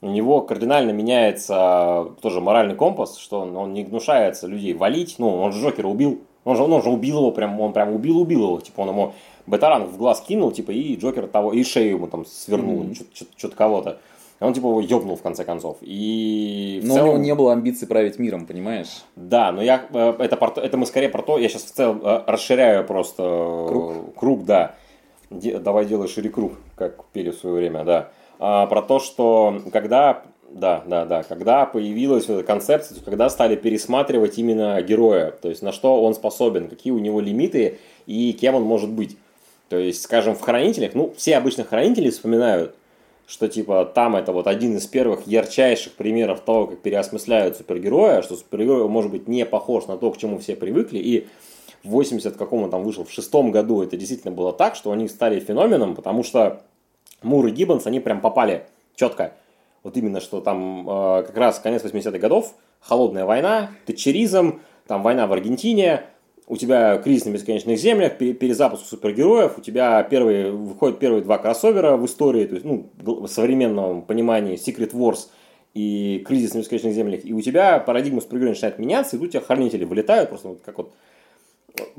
у 0.00 0.08
него 0.08 0.40
кардинально 0.40 0.90
меняется 0.90 2.08
тоже 2.20 2.40
моральный 2.40 2.74
компас, 2.74 3.16
что 3.18 3.40
он, 3.40 3.56
он 3.56 3.72
не 3.72 3.84
гнушается 3.84 4.48
людей 4.48 4.74
валить. 4.74 5.16
Ну, 5.18 5.40
он 5.40 5.52
же 5.52 5.62
Джокера 5.62 5.86
убил. 5.86 6.20
Он 6.44 6.56
же, 6.56 6.62
он 6.64 6.82
же 6.82 6.90
убил 6.90 7.18
его, 7.18 7.30
прям, 7.30 7.60
он 7.60 7.72
прям 7.72 7.94
убил-убил 7.94 8.42
его. 8.42 8.60
Типа, 8.60 8.80
он 8.80 8.88
ему 8.88 9.14
бетаран 9.46 9.84
в 9.84 9.96
глаз 9.96 10.20
кинул, 10.20 10.50
типа, 10.50 10.72
и 10.72 10.96
Джокер 10.96 11.28
того, 11.28 11.52
и 11.52 11.62
шею 11.62 11.96
ему 11.96 12.08
там 12.08 12.26
свернул, 12.26 12.84
что-то, 12.94 13.26
что-то 13.36 13.56
кого-то. 13.56 13.98
И 14.42 14.44
он, 14.44 14.52
типа, 14.54 14.66
его 14.66 14.80
ёбнул, 14.80 15.14
в 15.16 15.22
конце 15.22 15.44
концов. 15.44 15.76
И 15.82 16.80
Но 16.82 16.94
у 16.94 16.96
целом- 16.96 17.08
него 17.10 17.18
не 17.18 17.34
было 17.36 17.52
амбиций 17.52 17.86
править 17.86 18.18
миром, 18.18 18.44
понимаешь? 18.46 19.04
да, 19.14 19.52
но 19.52 19.62
я, 19.62 19.84
э, 19.92 20.14
это, 20.18 20.36
про 20.36 20.48
то- 20.50 20.60
это 20.60 20.76
мы 20.76 20.84
скорее 20.86 21.08
про 21.08 21.22
то, 21.22 21.38
я 21.38 21.48
сейчас 21.48 21.62
в 21.62 21.70
целом 21.72 22.00
э, 22.04 22.22
расширяю 22.26 22.84
просто 22.84 23.22
э, 23.22 23.66
Круг? 23.68 24.14
круг 24.16 24.44
да. 24.44 24.74
Де- 25.30 25.58
давай 25.58 25.86
делай 25.86 26.08
шире 26.08 26.28
круг, 26.28 26.54
как 26.74 27.04
пели 27.12 27.30
в 27.30 27.36
свое 27.36 27.54
время, 27.56 27.84
да. 27.84 28.08
А, 28.40 28.66
про 28.66 28.82
то, 28.82 28.98
что 28.98 29.60
когда, 29.72 30.24
да, 30.50 30.82
да, 30.86 31.04
да, 31.04 31.22
когда 31.22 31.64
появилась 31.64 32.24
эта 32.24 32.42
концепция, 32.42 32.98
когда 33.04 33.30
стали 33.30 33.54
пересматривать 33.54 34.36
именно 34.38 34.82
героя, 34.82 35.30
то 35.30 35.48
есть 35.48 35.62
на 35.62 35.70
что 35.70 36.02
он 36.02 36.14
способен, 36.14 36.66
какие 36.68 36.92
у 36.92 36.98
него 36.98 37.20
лимиты 37.20 37.78
и 38.06 38.32
кем 38.32 38.56
он 38.56 38.62
может 38.64 38.90
быть. 38.90 39.16
То 39.68 39.76
есть, 39.78 40.02
скажем, 40.02 40.34
в 40.34 40.40
хранителях, 40.40 40.94
ну, 40.94 41.14
все 41.16 41.36
обычно 41.36 41.62
хранители 41.64 42.10
вспоминают, 42.10 42.74
что 43.32 43.48
типа 43.48 43.86
там 43.86 44.14
это 44.14 44.30
вот 44.30 44.46
один 44.46 44.76
из 44.76 44.86
первых 44.86 45.26
ярчайших 45.26 45.94
примеров 45.94 46.40
того, 46.40 46.66
как 46.66 46.82
переосмысляют 46.82 47.56
супергероя, 47.56 48.20
что 48.20 48.36
супергерой 48.36 48.86
может 48.88 49.10
быть 49.10 49.26
не 49.26 49.46
похож 49.46 49.86
на 49.86 49.96
то, 49.96 50.10
к 50.10 50.18
чему 50.18 50.38
все 50.38 50.54
привыкли, 50.54 50.98
и 50.98 51.26
в 51.82 51.88
80 51.88 52.36
каком 52.36 52.64
он 52.64 52.70
там 52.70 52.82
вышел, 52.82 53.04
в 53.04 53.10
шестом 53.10 53.50
году 53.50 53.82
это 53.82 53.96
действительно 53.96 54.34
было 54.34 54.52
так, 54.52 54.76
что 54.76 54.92
они 54.92 55.08
стали 55.08 55.40
феноменом, 55.40 55.94
потому 55.94 56.24
что 56.24 56.60
Мур 57.22 57.46
и 57.46 57.50
Гиббонс, 57.50 57.86
они 57.86 58.00
прям 58.00 58.20
попали 58.20 58.66
четко. 58.96 59.32
Вот 59.82 59.96
именно, 59.96 60.20
что 60.20 60.42
там 60.42 60.86
э, 60.86 61.22
как 61.22 61.36
раз 61.38 61.58
конец 61.58 61.82
80-х 61.82 62.18
годов, 62.18 62.52
холодная 62.80 63.24
война, 63.24 63.70
тетчеризм, 63.86 64.60
там 64.86 65.02
война 65.02 65.26
в 65.26 65.32
Аргентине, 65.32 66.04
у 66.52 66.56
тебя 66.58 66.98
кризис 66.98 67.24
на 67.24 67.30
бесконечных 67.30 67.78
землях, 67.78 68.18
пере- 68.18 68.34
перезапуск 68.34 68.84
супергероев, 68.84 69.56
у 69.56 69.62
тебя 69.62 70.02
первые, 70.02 70.52
выходят 70.52 70.98
первые 70.98 71.22
два 71.22 71.38
кроссовера 71.38 71.96
в 71.96 72.04
истории, 72.04 72.44
то 72.44 72.52
есть, 72.56 72.66
ну, 72.66 72.90
в 73.00 73.26
современном 73.26 74.02
понимании 74.02 74.58
Secret 74.58 74.92
Wars 74.92 75.30
и 75.72 76.22
кризис 76.26 76.52
на 76.52 76.58
бесконечных 76.58 76.92
землях, 76.92 77.24
и 77.24 77.32
у 77.32 77.40
тебя 77.40 77.78
парадигма 77.78 78.20
супергероя 78.20 78.52
начинает 78.52 78.78
меняться, 78.78 79.16
и 79.16 79.18
тут 79.18 79.28
у 79.28 79.30
тебя 79.30 79.40
хранители 79.40 79.84
вылетают, 79.84 80.28
просто 80.28 80.48
вот 80.48 80.60
как 80.62 80.76
вот 80.76 80.92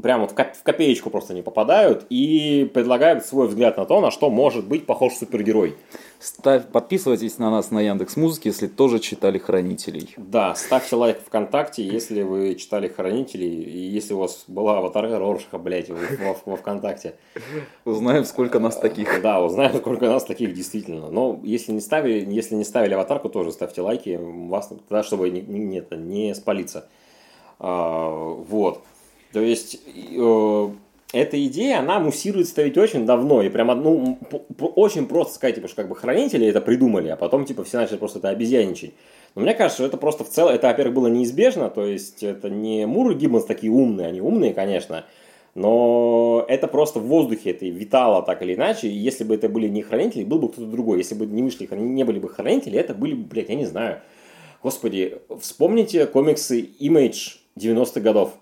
прям 0.01 0.21
вот 0.21 0.31
в 0.31 0.35
коп- 0.35 0.55
в 0.55 0.63
копеечку 0.63 1.09
просто 1.09 1.33
не 1.33 1.41
попадают 1.41 2.05
и 2.09 2.69
предлагают 2.73 3.25
свой 3.25 3.47
взгляд 3.47 3.77
на 3.77 3.85
то, 3.85 4.01
на 4.01 4.11
что 4.11 4.29
может 4.29 4.65
быть 4.65 4.85
похож 4.85 5.13
супергерой. 5.13 5.75
Ставь, 6.19 6.67
подписывайтесь 6.67 7.37
на 7.37 7.51
нас 7.51 7.69
на 7.71 7.81
Яндекс 7.81 8.15
Музыке, 8.15 8.49
если 8.49 8.67
тоже 8.67 8.99
читали 8.99 9.37
Хранителей. 9.37 10.13
Да, 10.15 10.55
ставьте 10.55 10.95
лайк 10.95 11.19
ВКонтакте, 11.25 11.83
если 11.83 12.21
вы 12.21 12.55
читали 12.55 12.87
Хранителей, 12.87 13.61
и 13.61 13.77
если 13.79 14.13
у 14.13 14.19
вас 14.19 14.45
была 14.47 14.77
аватарка 14.77 15.19
Роршаха, 15.19 15.57
блядь, 15.57 15.89
во, 15.89 15.97
во- 16.45 16.55
ВКонтакте. 16.55 17.15
Узнаем, 17.83 18.23
сколько 18.23 18.59
нас 18.59 18.77
таких. 18.77 19.21
Да, 19.21 19.43
узнаем, 19.43 19.75
сколько 19.75 20.05
нас 20.07 20.23
таких 20.23 20.53
действительно. 20.53 21.09
Но 21.09 21.41
если 21.43 21.73
не 21.73 21.81
ставили, 21.81 22.25
если 22.33 22.55
не 22.55 22.63
ставили 22.63 22.93
аватарку, 22.93 23.27
тоже 23.27 23.51
ставьте 23.51 23.81
лайки, 23.81 24.17
вас, 24.21 24.69
тогда, 24.87 25.03
чтобы 25.03 25.29
не, 25.29 25.41
не, 25.41 25.83
не 25.91 26.33
спалиться. 26.35 26.87
А, 27.59 28.09
вот. 28.47 28.81
То 29.33 29.41
есть, 29.41 29.81
э, 29.87 30.69
эта 31.11 31.45
идея, 31.45 31.79
она 31.79 31.99
муссирует 31.99 32.47
ставить 32.47 32.77
очень 32.77 33.05
давно. 33.05 33.41
И 33.41 33.49
прям 33.49 33.67
п- 34.29 34.65
очень 34.65 35.07
просто 35.07 35.35
сказать, 35.35 35.55
типа, 35.55 35.67
что 35.67 35.77
как 35.77 35.89
бы 35.89 35.95
хранители 35.95 36.47
это 36.47 36.61
придумали, 36.61 37.09
а 37.09 37.15
потом, 37.15 37.45
типа, 37.45 37.63
все 37.63 37.77
начали 37.77 37.97
просто 37.97 38.19
это 38.19 38.29
обезьяничать. 38.29 38.93
Но 39.35 39.41
мне 39.41 39.53
кажется, 39.53 39.77
что 39.77 39.87
это 39.87 39.97
просто 39.97 40.23
в 40.23 40.29
целом, 40.29 40.53
это, 40.53 40.67
во-первых, 40.67 40.95
было 40.95 41.07
неизбежно, 41.07 41.69
то 41.69 41.85
есть, 41.85 42.21
это 42.21 42.49
не 42.49 42.85
Мур 42.85 43.11
и 43.11 43.15
Гиббонс 43.15 43.45
такие 43.45 43.71
умные, 43.71 44.07
они 44.07 44.21
умные, 44.21 44.53
конечно, 44.53 45.05
но 45.55 46.45
это 46.47 46.67
просто 46.67 46.99
в 46.99 47.03
воздухе 47.03 47.51
это 47.51 47.65
витало 47.65 48.23
так 48.23 48.41
или 48.41 48.55
иначе, 48.55 48.87
и 48.87 48.93
если 48.93 49.23
бы 49.23 49.35
это 49.35 49.49
были 49.49 49.67
не 49.67 49.83
хранители, 49.83 50.23
был 50.23 50.39
бы 50.39 50.49
кто-то 50.49 50.67
другой. 50.67 50.97
Если 50.97 51.13
бы 51.15 51.25
не 51.25 51.43
вышли, 51.43 51.67
не 51.75 52.03
были 52.03 52.19
бы 52.19 52.29
хранители, 52.29 52.79
это 52.79 52.95
были 52.95 53.13
бы, 53.13 53.23
блядь, 53.25 53.49
я 53.49 53.55
не 53.55 53.65
знаю. 53.65 53.99
Господи, 54.63 55.19
вспомните 55.39 56.07
комиксы 56.07 56.61
Image 56.79 57.37
90-х 57.59 57.99
годов. 57.99 58.33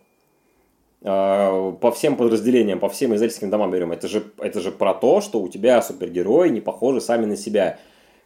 А, 1.03 1.71
По 1.73 1.91
всем 1.91 2.15
подразделениям, 2.15 2.79
по 2.79 2.89
всем 2.89 3.15
издательским 3.15 3.49
домам 3.49 3.71
берем. 3.71 3.91
Это 3.91 4.07
же, 4.07 4.23
это 4.37 4.59
же 4.59 4.71
про 4.71 4.93
то, 4.93 5.21
что 5.21 5.39
у 5.41 5.49
тебя 5.49 5.81
супергерои 5.81 6.49
не 6.49 6.61
похожи 6.61 7.01
сами 7.01 7.25
на 7.25 7.35
себя. 7.35 7.79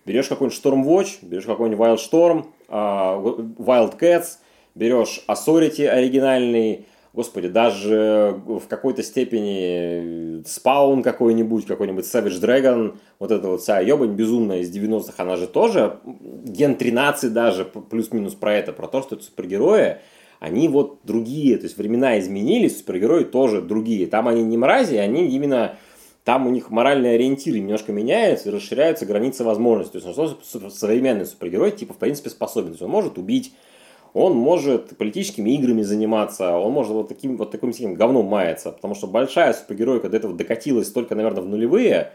Берешь 0.06 0.28
какой-нибудь 0.28 0.60
Stormwatch, 0.64 1.18
берешь 1.22 1.46
какой-нибудь 1.46 1.80
Wildstorm, 1.80 2.46
а, 2.68 3.18
Wildcats, 3.18 4.38
берешь 4.76 5.24
Authority 5.28 5.88
оригинальный, 5.88 6.86
господи, 7.14 7.48
даже 7.48 8.40
в 8.46 8.68
какой-то 8.68 9.02
степени 9.04 10.42
Spawn 10.44 11.02
какой-нибудь, 11.02 11.66
какой-нибудь 11.66 12.04
Savage 12.04 12.42
Dragon, 12.42 12.98
вот 13.20 13.32
эта 13.32 13.48
вот 13.48 13.62
вся 13.62 13.80
ебань 13.80 14.16
безумная 14.16 14.60
из 14.60 14.76
90-х, 14.76 15.14
она 15.24 15.38
же 15.38 15.48
тоже, 15.48 16.00
Ген 16.04 16.76
13 16.76 17.32
даже, 17.32 17.64
плюс-минус 17.64 18.36
про 18.36 18.54
это, 18.54 18.74
про 18.74 18.88
то, 18.88 19.02
что 19.02 19.16
это 19.16 19.24
супергерои, 19.24 19.98
они 20.46 20.68
вот 20.68 21.00
другие, 21.04 21.58
то 21.58 21.64
есть 21.64 21.76
времена 21.76 22.20
изменились, 22.20 22.78
супергерои 22.78 23.24
тоже 23.24 23.62
другие. 23.62 24.06
Там 24.06 24.28
они 24.28 24.44
не 24.44 24.58
мрази, 24.58 24.96
они 24.96 25.28
именно 25.30 25.78
там 26.24 26.46
у 26.46 26.52
них 26.52 26.70
моральные 26.70 27.16
ориентиры 27.16 27.60
немножко 27.60 27.92
меняются 27.92 28.50
и 28.50 28.52
расширяются 28.52 29.08
границы 29.08 29.44
возможностей. 29.44 30.00
То 30.00 30.08
есть, 30.08 30.46
что 30.48 30.70
современный 30.70 31.26
супергерой, 31.26 31.72
типа, 31.72 31.96
в 31.96 31.98
принципе, 31.98 32.30
способен. 32.30 32.68
То 32.68 32.74
есть, 32.74 32.82
он 32.84 32.92
может 32.92 33.18
убить, 33.18 33.54
он 34.14 34.34
может 34.34 34.96
политическими 34.98 35.50
играми 35.52 35.82
заниматься, 35.82 36.58
он 36.58 36.74
может 36.74 36.94
вот 36.94 37.08
таким 37.08 37.38
вот 37.38 37.50
таким 37.50 37.96
говном 37.96 38.28
маяться. 38.28 38.72
Потому 38.72 38.94
что 38.94 39.08
большая 39.08 39.54
супергеройка 39.54 40.10
до 40.10 40.18
этого 40.18 40.36
докатилась 40.36 40.92
только, 40.92 41.16
наверное, 41.16 41.42
в 41.42 41.48
нулевые. 41.48 42.12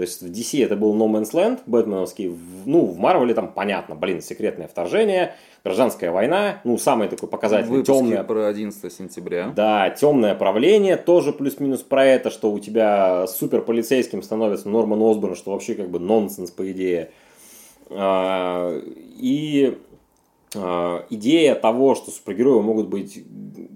То 0.00 0.04
есть 0.04 0.22
в 0.22 0.30
DC 0.30 0.64
это 0.64 0.76
был 0.76 0.96
No 0.96 1.12
Man's 1.12 1.32
Land, 1.34 1.58
бэтменовский. 1.66 2.34
Ну, 2.64 2.86
в 2.86 2.98
Марвеле 2.98 3.34
там 3.34 3.52
понятно, 3.52 3.94
блин, 3.94 4.22
секретное 4.22 4.66
вторжение, 4.66 5.34
гражданская 5.62 6.10
война, 6.10 6.62
ну, 6.64 6.78
самый 6.78 7.08
такой 7.08 7.28
показательный, 7.28 7.80
Выпуски 7.80 7.98
темное, 7.98 8.24
про 8.24 8.46
11 8.46 8.90
сентября. 8.90 9.52
да, 9.54 9.90
темное 9.90 10.34
правление 10.34 10.96
тоже 10.96 11.34
плюс-минус 11.34 11.82
про 11.82 12.02
это, 12.06 12.30
что 12.30 12.50
у 12.50 12.58
тебя 12.58 13.26
супер 13.26 13.60
полицейским 13.60 14.22
становится 14.22 14.70
Норман 14.70 15.02
Осборн, 15.02 15.36
что 15.36 15.50
вообще 15.50 15.74
как 15.74 15.90
бы 15.90 15.98
нонсенс 15.98 16.50
по 16.50 16.72
идее. 16.72 17.10
А, 17.90 18.80
И 19.18 19.76
идея 20.54 21.54
того, 21.54 21.94
что 21.94 22.10
супергерои 22.10 22.60
могут 22.60 22.88
быть 22.88 23.24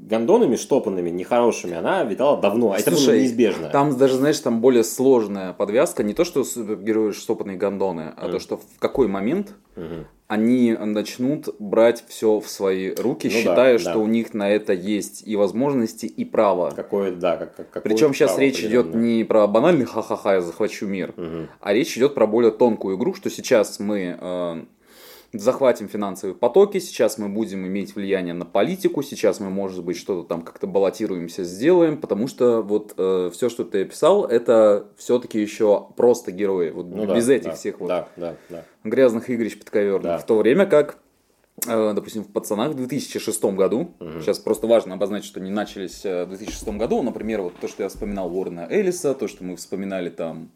гондонами, 0.09 0.57
штопанными, 0.57 1.11
нехорошими, 1.11 1.75
она 1.77 2.05
витала 2.05 2.41
давно. 2.41 2.75
Это 2.75 2.91
было 2.91 2.99
Слушай, 2.99 3.21
неизбежно. 3.21 3.69
Там 3.71 3.97
даже, 3.97 4.17
знаешь, 4.17 4.39
там 4.41 4.61
более 4.61 4.85
сложная 4.85 5.53
подвязка. 5.53 6.03
Не 6.03 6.15
то, 6.15 6.25
что 6.25 6.45
супергерои 6.45 7.13
штопанные 7.13 7.57
гондоны, 7.57 8.13
а 8.17 8.29
то, 8.29 8.39
что 8.39 8.59
в 8.59 8.79
какой 8.79 9.09
момент 9.09 9.55
Мгм. 9.77 10.07
они 10.29 10.73
начнут 10.75 11.49
брать 11.59 12.05
все 12.09 12.39
в 12.41 12.49
свои 12.49 12.95
руки, 12.95 13.29
Ну 13.29 13.33
да, 13.33 13.39
считая, 13.41 13.73
да. 13.79 13.79
что 13.79 13.99
у 13.99 14.07
них 14.07 14.35
на 14.35 14.51
это 14.51 14.73
есть 14.73 15.27
и 15.27 15.37
возможности, 15.37 16.07
и 16.07 16.25
право. 16.25 16.71
Какое, 16.71 17.13
да, 17.13 17.37
как, 17.37 17.71
как, 17.71 17.83
Причем 17.83 18.13
сейчас 18.15 18.33
право 18.33 18.41
речь 18.43 18.61
идет 18.63 18.95
не 18.95 19.25
про 19.25 19.47
банальный 19.47 19.85
ха-ха-ха, 19.87 20.35
я 20.35 20.41
захвачу 20.43 20.87
мир, 20.87 21.15
Мгм. 21.17 21.49
а 21.61 21.73
речь 21.73 21.97
идет 21.97 22.15
про 22.15 22.27
более 22.27 22.53
тонкую 22.53 22.97
игру, 22.99 23.15
что 23.15 23.31
сейчас 23.31 23.81
мы 23.81 24.17
э, 24.21 24.65
захватим 25.39 25.89
финансовые 25.89 26.35
потоки, 26.35 26.79
сейчас 26.79 27.19
мы 27.19 27.29
будем 27.29 27.67
иметь 27.67 27.95
влияние 27.95 28.35
на 28.35 28.45
политику, 28.45 29.03
сейчас 29.03 29.41
мы, 29.41 29.51
может 29.51 29.85
быть, 29.85 29.97
что-то 29.97 30.27
там 30.29 30.43
как-то 30.43 30.67
баллотируемся, 30.67 31.45
сделаем, 31.45 31.99
потому 31.99 32.29
что 32.29 32.63
вот 32.63 32.93
все, 32.95 33.49
что 33.49 33.65
ты 33.65 33.83
описал, 33.83 34.25
это 34.25 34.87
все-таки 34.97 35.41
еще 35.41 35.89
просто 35.97 36.33
герои, 36.33 36.71
вот 36.71 36.87
Ну 36.87 37.07
да, 37.07 37.15
без 37.15 37.29
этих 37.29 37.51
да, 37.51 37.55
всех 37.55 37.81
вот 37.81 37.89
Да, 37.89 38.09
да, 38.17 38.37
да. 38.49 38.65
грязных 38.85 39.31
игрищ 39.31 39.59
подковерных. 39.59 40.03
Да. 40.03 40.19
В 40.19 40.27
то 40.27 40.37
время 40.37 40.67
как, 40.67 40.99
э, 41.67 41.93
допустим, 41.95 42.25
в 42.25 42.33
«Пацанах» 42.33 42.73
в 42.73 42.75
2006 42.75 43.45
году, 43.45 43.93
сейчас 44.21 44.39
просто 44.39 44.67
важно 44.67 44.95
обозначить, 44.95 45.27
что 45.27 45.41
они 45.41 45.51
начались 45.51 46.05
э, 46.05 46.25
в 46.25 46.29
2006 46.29 46.69
году, 46.69 47.03
например, 47.03 47.43
вот 47.43 47.55
то, 47.61 47.69
что 47.69 47.83
я 47.83 47.89
вспоминал 47.89 48.35
Уоррена 48.35 48.67
Эллиса, 48.71 49.15
то, 49.15 49.29
что 49.29 49.45
мы 49.45 49.57
вспоминали 49.57 50.11
там 50.11 50.51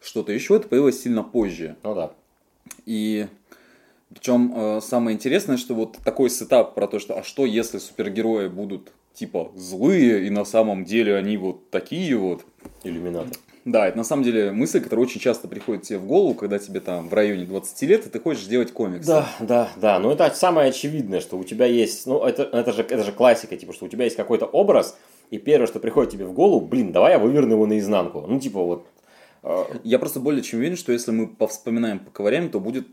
что-то 0.00 0.32
еще, 0.32 0.56
это 0.56 0.68
появилось 0.68 1.02
сильно 1.02 1.22
позже. 1.22 1.76
Ну 1.82 1.94
да. 1.94 2.12
И 2.84 3.26
причем 4.14 4.52
э, 4.54 4.80
самое 4.80 5.16
интересное, 5.16 5.56
что 5.56 5.74
вот 5.74 5.98
такой 6.04 6.30
сетап 6.30 6.74
про 6.74 6.86
то, 6.86 6.98
что 6.98 7.18
а 7.18 7.22
что 7.22 7.44
если 7.44 7.78
супергерои 7.78 8.48
будут 8.48 8.92
типа 9.14 9.50
злые, 9.56 10.26
и 10.26 10.30
на 10.30 10.44
самом 10.44 10.84
деле 10.84 11.16
они 11.16 11.36
вот 11.36 11.70
такие 11.70 12.16
вот, 12.16 12.44
иллюминаты. 12.84 13.38
Да, 13.64 13.88
это 13.88 13.96
на 13.96 14.04
самом 14.04 14.22
деле 14.22 14.52
мысль, 14.52 14.80
которая 14.80 15.04
очень 15.04 15.20
часто 15.20 15.48
приходит 15.48 15.82
тебе 15.82 15.98
в 15.98 16.06
голову, 16.06 16.34
когда 16.34 16.60
тебе 16.60 16.78
там 16.78 17.08
в 17.08 17.14
районе 17.14 17.46
20 17.46 17.82
лет, 17.82 18.06
и 18.06 18.10
ты 18.10 18.20
хочешь 18.20 18.44
делать 18.44 18.72
комиксы. 18.72 19.08
Да, 19.08 19.28
да, 19.40 19.68
да. 19.74 19.98
Но 19.98 20.12
это 20.12 20.30
самое 20.30 20.68
очевидное, 20.68 21.20
что 21.20 21.36
у 21.36 21.42
тебя 21.42 21.66
есть, 21.66 22.06
ну, 22.06 22.22
это, 22.22 22.44
это, 22.44 22.72
же, 22.72 22.82
это 22.82 23.02
же 23.02 23.10
классика, 23.10 23.56
типа, 23.56 23.72
что 23.72 23.86
у 23.86 23.88
тебя 23.88 24.04
есть 24.04 24.14
какой-то 24.14 24.46
образ, 24.46 24.96
и 25.30 25.38
первое, 25.38 25.66
что 25.66 25.80
приходит 25.80 26.12
тебе 26.12 26.26
в 26.26 26.32
голову, 26.32 26.64
блин, 26.64 26.92
давай 26.92 27.14
я 27.14 27.18
выверну 27.18 27.54
его 27.54 27.66
наизнанку. 27.66 28.24
Ну, 28.28 28.38
типа, 28.38 28.62
вот 28.62 28.86
я 29.84 29.98
просто 29.98 30.20
более 30.20 30.42
чем 30.42 30.60
уверен, 30.60 30.76
что 30.76 30.92
если 30.92 31.10
мы 31.10 31.28
повспоминаем, 31.28 32.00
поковыряем, 32.00 32.50
то 32.50 32.60
будет 32.60 32.88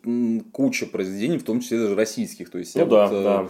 куча 0.52 0.86
произведений, 0.86 1.38
в 1.38 1.44
том 1.44 1.62
числе 1.62 1.80
даже 1.80 1.96
российских. 1.96 2.50
То 2.50 2.60
есть, 2.60 2.76
ну, 2.76 2.86
да, 2.86 3.08
вот, 3.08 3.24
да. 3.24 3.48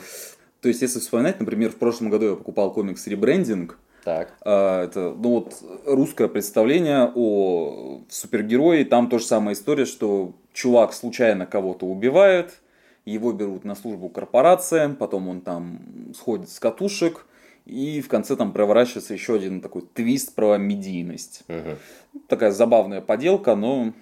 То 0.61 0.69
есть, 0.69 0.81
если 0.81 0.99
вспоминать, 0.99 1.39
например, 1.39 1.71
в 1.71 1.75
прошлом 1.75 2.09
году 2.09 2.31
я 2.31 2.35
покупал 2.35 2.73
комикс 2.73 3.05
«Ребрендинг», 3.07 3.77
так. 4.03 4.33
А, 4.41 4.83
это, 4.83 5.15
ну 5.17 5.29
вот, 5.29 5.55
русское 5.85 6.27
представление 6.27 7.11
о 7.15 8.01
супергерое. 8.09 8.83
Там 8.83 9.09
тоже 9.09 9.25
самая 9.25 9.55
история, 9.55 9.85
что 9.85 10.33
чувак 10.51 10.93
случайно 10.93 11.45
кого-то 11.45 11.85
убивает, 11.85 12.59
его 13.05 13.31
берут 13.31 13.63
на 13.63 13.75
службу 13.75 14.09
корпорациям, 14.09 14.95
потом 14.95 15.27
он 15.29 15.41
там 15.41 15.79
сходит 16.17 16.49
с 16.49 16.59
катушек, 16.59 17.25
и 17.65 18.01
в 18.01 18.07
конце 18.07 18.35
там 18.35 18.51
проворачивается 18.51 19.13
еще 19.13 19.35
один 19.35 19.61
такой 19.61 19.83
твист 19.93 20.35
про 20.35 20.57
медийность. 20.57 21.43
Угу. 21.47 22.21
Такая 22.27 22.51
забавная 22.51 23.01
поделка, 23.01 23.55
но 23.55 23.93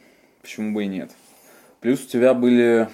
почему 0.42 0.74
бы 0.74 0.86
и 0.86 0.88
нет. 0.88 1.12
Плюс 1.80 2.04
у 2.04 2.08
тебя 2.08 2.34
были 2.34 2.90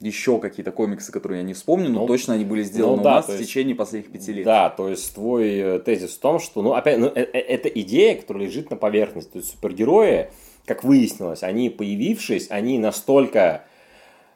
еще 0.00 0.38
какие-то 0.38 0.70
комиксы, 0.70 1.10
которые 1.10 1.40
я 1.40 1.44
не 1.44 1.54
вспомню, 1.54 1.88
но 1.88 2.02
ну, 2.02 2.06
точно 2.06 2.34
они 2.34 2.44
были 2.44 2.62
сделаны 2.62 2.98
ну, 2.98 3.02
да, 3.02 3.10
у 3.10 3.14
нас 3.16 3.28
есть, 3.28 3.40
в 3.40 3.44
течение 3.44 3.74
последних 3.74 4.12
пяти 4.12 4.32
лет. 4.32 4.44
Да, 4.44 4.70
то 4.70 4.88
есть 4.88 5.14
твой 5.14 5.58
э, 5.58 5.78
тезис 5.80 6.14
в 6.14 6.20
том, 6.20 6.38
что, 6.38 6.62
ну, 6.62 6.74
опять, 6.74 6.98
ну, 6.98 7.06
э, 7.06 7.20
э, 7.20 7.38
это 7.38 7.68
идея, 7.68 8.14
которая 8.14 8.44
лежит 8.44 8.70
на 8.70 8.76
поверхности. 8.76 9.32
То 9.32 9.38
есть 9.38 9.50
супергерои, 9.50 10.30
как 10.66 10.84
выяснилось, 10.84 11.42
они 11.42 11.68
появившись, 11.68 12.46
они 12.50 12.78
настолько 12.78 13.64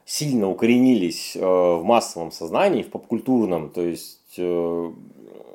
сильно 0.05 0.49
укоренились 0.51 1.37
э, 1.37 1.41
в 1.41 1.83
массовом 1.85 2.33
сознании, 2.33 2.83
в 2.83 2.89
попкультурном, 2.89 3.71
то 3.71 3.83
есть 3.83 4.35
э, 4.39 4.93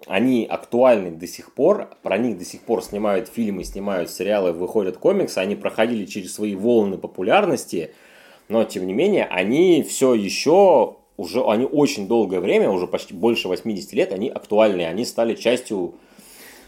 они 0.08 0.45
актуальны 0.45 1.12
до 1.12 1.28
сих 1.28 1.53
пор, 1.53 1.89
про 2.03 2.18
них 2.18 2.38
до 2.38 2.45
сих 2.45 2.62
пор 2.62 2.84
снимают 2.84 3.28
фильмы, 3.28 3.64
снимают 3.64 4.10
сериалы, 4.10 4.51
выходят 4.51 4.97
комиксы, 4.97 5.39
они 5.39 5.55
проходили 5.55 6.05
через 6.05 6.34
свои 6.34 6.55
волны 6.55 6.97
популярности– 6.97 7.91
но 8.49 8.64
тем 8.64 8.88
не 8.88 8.93
менее 8.93 9.26
они 9.26 9.84
все 9.84 10.14
еще 10.14 10.95
уже, 11.18 11.43
они 11.43 11.66
очень 11.66 12.08
долгое 12.08 12.39
время, 12.39 12.70
уже 12.70 12.88
почти 12.88 13.14
больше 13.14 13.47
80 13.47 13.93
лет, 13.93 14.14
они 14.14 14.30
актуальны, 14.30 14.82
они 14.86 15.03
стали 15.03 15.36
частью 15.36 15.95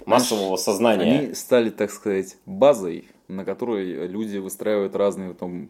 массового 0.06 0.58
сознания. 0.58 1.20
Они 1.20 1.34
стали, 1.36 1.70
так 1.70 1.92
сказать, 1.92 2.38
базой, 2.46 3.06
на 3.28 3.46
которой 3.46 4.08
люди 4.08 4.38
выстраивают 4.38 4.96
разные 4.96 5.34
там, 5.34 5.70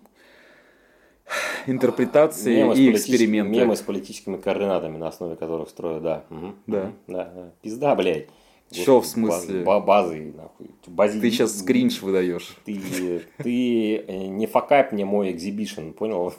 интерпретации 1.70 2.58
мемы 2.58 2.76
и 2.76 2.92
эксперименты. 2.92 3.52
Мемы 3.60 3.76
с 3.76 3.82
политическими 3.82 4.38
координатами, 4.38 4.98
на 4.98 5.08
основе 5.08 5.36
которых 5.36 5.70
строят, 5.70 6.04
да. 6.04 6.24
Угу. 6.30 6.54
Да. 6.68 6.92
Да. 7.08 7.32
Да, 7.36 7.52
Пизда, 7.62 7.96
блядь. 7.96 8.28
Че 8.72 9.00
в 9.00 9.06
смысле? 9.06 9.64
Базы, 9.64 9.86
базы 9.86 10.34
нахуй. 10.36 10.70
Бази... 10.86 11.20
Ты 11.20 11.32
сейчас 11.32 11.58
кринж 11.58 12.02
выдаешь. 12.02 12.56
Ты, 12.66 13.24
ты 13.38 13.96
э, 13.96 14.28
не 14.28 14.46
fuck 14.46 14.77
up 14.77 14.92
мне 14.92 15.06
мой 15.06 15.32
exhibition, 15.32 15.90
понял? 15.90 16.34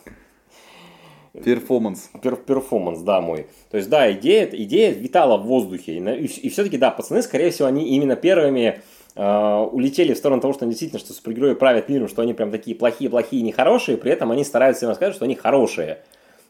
Перформанс. 1.33 2.11
Пер, 2.23 2.37
перформанс, 2.37 3.01
да, 3.01 3.21
мой. 3.21 3.47
То 3.71 3.77
есть, 3.77 3.89
да, 3.89 4.11
идея, 4.13 4.49
идея 4.53 4.93
витала 4.93 5.39
в 5.39 5.47
воздухе. 5.47 5.99
И, 5.99 5.99
и, 5.99 6.25
и 6.25 6.49
все-таки, 6.51 6.77
да, 6.77 6.91
пацаны, 6.91 7.23
скорее 7.23 7.51
всего, 7.51 7.69
они 7.69 7.97
именно 7.97 8.17
первыми 8.17 8.81
э, 9.15 9.69
улетели 9.73 10.15
в 10.15 10.17
сторону 10.17 10.41
того, 10.41 10.53
что 10.53 10.67
действительно, 10.67 11.01
что 11.01 11.13
супергерои 11.13 11.55
правят 11.55 11.89
миром, 11.89 12.09
что 12.09 12.23
они 12.23 12.35
прям 12.35 12.51
такие 12.51 12.77
плохие-плохие, 12.77 13.43
нехорошие, 13.43 13.97
при 13.97 14.13
этом 14.13 14.31
они 14.31 14.45
стараются 14.45 14.87
им 14.87 14.91
рассказать, 14.91 15.15
что 15.15 15.25
они 15.25 15.35
хорошие. 15.35 16.01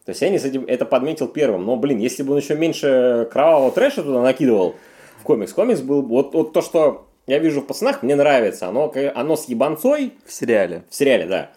То 0.04 0.10
есть, 0.10 0.22
я 0.22 0.30
не 0.30 0.38
с 0.38 0.44
этим 0.44 0.64
это 0.66 0.84
подметил 0.84 1.28
первым. 1.28 1.64
Но, 1.64 1.76
блин, 1.76 1.98
если 1.98 2.22
бы 2.22 2.32
он 2.32 2.38
еще 2.38 2.54
меньше 2.56 3.28
кровавого 3.30 3.70
трэша 3.70 4.02
туда 4.02 4.22
накидывал, 4.22 4.74
в 5.20 5.22
комикс. 5.22 5.52
Комикс 5.52 5.80
был 5.80 6.02
вот, 6.02 6.34
вот 6.34 6.52
то, 6.52 6.62
что 6.62 7.06
я 7.26 7.38
вижу 7.38 7.60
в 7.60 7.66
пацанах, 7.66 8.02
мне 8.02 8.16
нравится. 8.16 8.66
Оно, 8.66 8.92
оно 9.14 9.36
с 9.36 9.46
ебанцой. 9.46 10.14
В 10.26 10.32
сериале. 10.32 10.82
В 10.88 10.94
сериале, 10.94 11.26
да. 11.26 11.50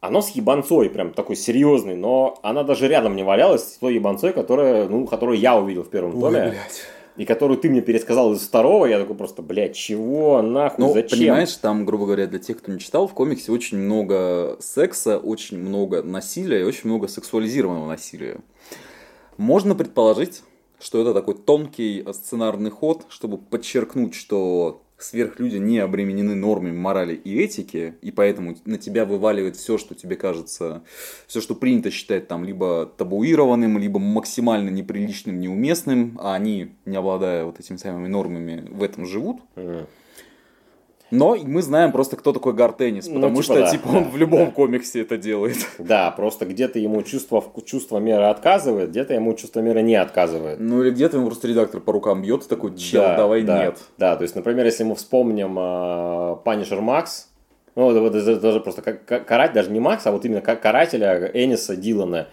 Оно 0.00 0.22
с 0.22 0.30
ебанцой, 0.30 0.88
прям 0.88 1.12
такой 1.12 1.34
серьезный, 1.34 1.96
но 1.96 2.38
она 2.42 2.62
даже 2.62 2.86
рядом 2.86 3.16
не 3.16 3.24
валялась 3.24 3.64
с 3.64 3.78
той 3.78 3.94
ебанцой, 3.94 4.32
которая, 4.32 4.88
ну, 4.88 5.06
которую 5.06 5.38
я 5.38 5.56
увидел 5.56 5.82
в 5.82 5.90
первом 5.90 6.14
Ой, 6.14 6.20
томе. 6.20 6.42
Блядь. 6.50 6.86
И 7.18 7.24
которую 7.24 7.58
ты 7.58 7.68
мне 7.68 7.80
пересказал 7.80 8.32
из 8.32 8.42
второго, 8.42 8.86
я 8.86 9.00
такой 9.00 9.16
просто, 9.16 9.42
блядь, 9.42 9.74
чего, 9.74 10.40
нахуй, 10.40 10.84
ну, 10.84 10.92
зачем? 10.92 11.18
понимаешь, 11.18 11.52
там, 11.56 11.84
грубо 11.84 12.06
говоря, 12.06 12.28
для 12.28 12.38
тех, 12.38 12.58
кто 12.58 12.70
не 12.70 12.78
читал, 12.78 13.08
в 13.08 13.12
комиксе 13.12 13.50
очень 13.50 13.76
много 13.76 14.56
секса, 14.60 15.18
очень 15.18 15.58
много 15.58 16.04
насилия 16.04 16.60
и 16.60 16.62
очень 16.62 16.88
много 16.88 17.08
сексуализированного 17.08 17.88
насилия. 17.88 18.38
Можно 19.36 19.74
предположить, 19.74 20.42
что 20.78 21.02
это 21.02 21.12
такой 21.12 21.34
тонкий 21.34 22.06
сценарный 22.12 22.70
ход, 22.70 23.04
чтобы 23.08 23.36
подчеркнуть, 23.36 24.14
что 24.14 24.82
сверхлюди 24.98 25.56
не 25.56 25.78
обременены 25.78 26.34
нормами 26.34 26.76
морали 26.76 27.14
и 27.14 27.38
этики, 27.38 27.94
и 28.02 28.10
поэтому 28.10 28.56
на 28.64 28.78
тебя 28.78 29.04
вываливает 29.04 29.56
все, 29.56 29.78
что 29.78 29.94
тебе 29.94 30.16
кажется, 30.16 30.82
все, 31.26 31.40
что 31.40 31.54
принято 31.54 31.90
считать 31.90 32.28
там 32.28 32.44
либо 32.44 32.86
табуированным, 32.86 33.78
либо 33.78 33.98
максимально 33.98 34.70
неприличным, 34.70 35.40
неуместным, 35.40 36.18
а 36.20 36.34
они, 36.34 36.74
не 36.84 36.96
обладая 36.96 37.44
вот 37.44 37.60
этими 37.60 37.76
самыми 37.76 38.08
нормами, 38.08 38.66
в 38.70 38.82
этом 38.82 39.06
живут. 39.06 39.40
Mm. 39.56 39.86
Но 41.10 41.36
мы 41.36 41.62
знаем 41.62 41.92
просто, 41.92 42.16
кто 42.16 42.32
такой 42.32 42.52
Гартеннис, 42.52 43.06
ну, 43.06 43.14
потому 43.14 43.36
ну, 43.36 43.42
типа, 43.42 43.54
что 43.54 43.62
да, 43.64 43.70
типа, 43.70 43.88
да, 43.90 43.98
он 43.98 44.04
в 44.10 44.16
любом 44.16 44.46
да. 44.46 44.50
комиксе 44.50 45.02
это 45.02 45.16
делает. 45.16 45.56
Да, 45.78 46.10
просто 46.10 46.44
где-то 46.44 46.78
ему 46.78 47.02
чувство, 47.02 47.42
чувство 47.64 47.98
меры 47.98 48.24
отказывает, 48.24 48.90
где-то 48.90 49.14
ему 49.14 49.32
чувство 49.34 49.60
меры 49.60 49.80
не 49.82 49.94
отказывает. 49.94 50.60
Ну 50.60 50.82
или 50.82 50.90
где-то 50.90 51.16
ему 51.16 51.26
просто 51.26 51.48
редактор 51.48 51.80
по 51.80 51.92
рукам 51.92 52.22
бьет 52.22 52.44
и 52.44 52.48
такой, 52.48 52.76
чел, 52.76 53.02
да, 53.02 53.16
давай 53.16 53.42
да, 53.42 53.64
нет. 53.64 53.78
Да, 53.96 54.16
то 54.16 54.22
есть, 54.22 54.34
например, 54.34 54.66
если 54.66 54.84
мы 54.84 54.94
вспомним 54.96 55.58
uh, 55.58 56.42
Punisher 56.44 56.80
Max, 56.80 57.28
ну, 57.78 57.90
это, 57.92 58.40
даже 58.40 58.60
просто 58.60 58.82
карать, 58.82 59.52
даже 59.52 59.70
не 59.70 59.78
Макс, 59.78 60.04
а 60.04 60.10
вот 60.10 60.24
именно 60.24 60.40
как 60.40 60.60
карателя 60.60 61.30
Эниса 61.32 61.76
Дилана, 61.76 62.26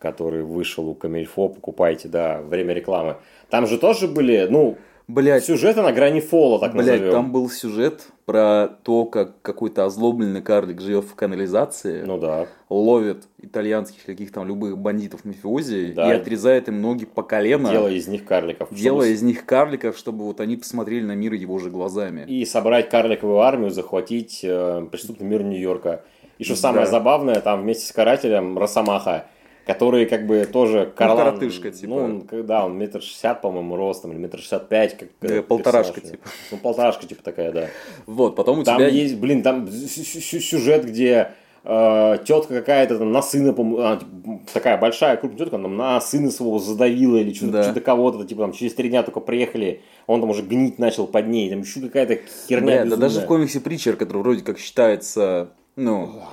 который 0.00 0.42
вышел 0.42 0.88
у 0.88 0.94
Камильфо, 0.94 1.48
покупайте, 1.48 2.08
да, 2.08 2.40
время 2.40 2.74
рекламы. 2.74 3.16
Там 3.50 3.68
же 3.68 3.78
тоже 3.78 4.08
были, 4.08 4.48
ну, 4.50 4.78
Блять. 5.10 5.44
Сюжеты 5.44 5.82
на 5.82 5.92
грани 5.92 6.20
фола, 6.20 6.58
так 6.60 6.72
Блять, 6.72 6.86
назовем. 6.86 7.12
там 7.12 7.32
был 7.32 7.50
сюжет 7.50 8.06
про 8.26 8.68
то, 8.84 9.06
как 9.06 9.42
какой-то 9.42 9.84
озлобленный 9.84 10.40
карлик 10.40 10.80
живет 10.80 11.04
в 11.04 11.14
канализации. 11.14 12.02
Ну 12.02 12.16
да. 12.18 12.46
Ловит 12.68 13.24
итальянских 13.42 14.04
каких 14.04 14.32
там 14.32 14.46
любых 14.46 14.78
бандитов 14.78 15.24
мафиози 15.24 15.92
да. 15.96 16.12
и 16.12 16.16
отрезает 16.16 16.68
им 16.68 16.80
ноги 16.80 17.06
по 17.06 17.22
колено. 17.22 17.70
Делая 17.70 17.94
из 17.94 18.06
них 18.06 18.24
карликов. 18.24 18.68
Делая 18.70 19.06
чтобы... 19.06 19.14
из 19.14 19.22
них 19.22 19.44
карликов, 19.44 19.98
чтобы 19.98 20.24
вот 20.24 20.40
они 20.40 20.56
посмотрели 20.56 21.04
на 21.04 21.16
мир 21.16 21.32
его 21.32 21.58
же 21.58 21.70
глазами. 21.70 22.24
И 22.28 22.44
собрать 22.44 22.88
карликовую 22.88 23.40
армию, 23.40 23.70
захватить 23.70 24.40
э, 24.44 24.86
преступный 24.90 25.26
мир 25.26 25.42
Нью-Йорка. 25.42 26.04
И 26.38 26.44
что 26.44 26.54
да. 26.54 26.60
самое 26.60 26.86
забавное, 26.86 27.40
там 27.40 27.62
вместе 27.62 27.86
с 27.86 27.92
карателем 27.92 28.56
Росомаха 28.56 29.26
который 29.70 30.06
как 30.06 30.26
бы 30.26 30.48
тоже 30.50 30.92
Карлан, 30.96 31.16
ну, 31.16 31.24
коротышка, 31.24 31.70
типа. 31.70 31.88
Ну, 31.88 31.96
он, 31.96 32.26
да, 32.44 32.66
он 32.66 32.76
метр 32.76 33.00
шестьдат, 33.00 33.40
по-моему, 33.40 33.76
ростом, 33.76 34.10
или 34.10 34.18
метр 34.18 34.40
шестьдат 34.40 34.68
пять, 34.68 34.98
как 34.98 35.10
да, 35.20 35.42
полторашка, 35.42 36.00
типа. 36.00 36.28
Ну, 36.50 36.56
полторашка, 36.58 37.06
типа, 37.06 37.22
такая, 37.22 37.52
да. 37.52 37.68
Вот, 38.06 38.34
потом 38.34 38.58
у 38.60 38.64
там 38.64 38.78
тебя... 38.78 38.88
есть, 38.88 39.16
блин, 39.16 39.44
там 39.44 39.68
сюжет, 39.70 40.86
где 40.86 41.34
э, 41.62 42.18
тетка 42.24 42.54
какая-то 42.54 42.98
там 42.98 43.12
на 43.12 43.22
сына, 43.22 43.54
а, 43.78 43.98
типа, 43.98 44.40
такая 44.52 44.76
большая 44.76 45.16
крупная 45.16 45.38
тетка, 45.38 45.56
там 45.56 45.76
на 45.76 46.00
сына 46.00 46.32
своего 46.32 46.58
задавила 46.58 47.18
или 47.18 47.32
что-то, 47.32 47.52
да. 47.52 47.62
что-то 47.62 47.80
кого-то, 47.80 48.24
типа 48.24 48.42
там 48.42 48.52
через 48.52 48.74
три 48.74 48.88
дня 48.88 49.04
только 49.04 49.20
приехали, 49.20 49.82
он 50.08 50.20
там 50.20 50.30
уже 50.30 50.42
гнить 50.42 50.80
начал 50.80 51.06
под 51.06 51.28
ней, 51.28 51.48
там 51.48 51.60
еще 51.60 51.80
какая-то 51.80 52.18
херня 52.48 52.82
Бля, 52.82 52.84
да 52.86 52.96
даже 52.96 53.20
в 53.20 53.26
комиксе 53.26 53.60
Притчер, 53.60 53.94
который 53.94 54.18
вроде 54.18 54.42
как 54.42 54.58
считается, 54.58 55.50
ну, 55.76 56.24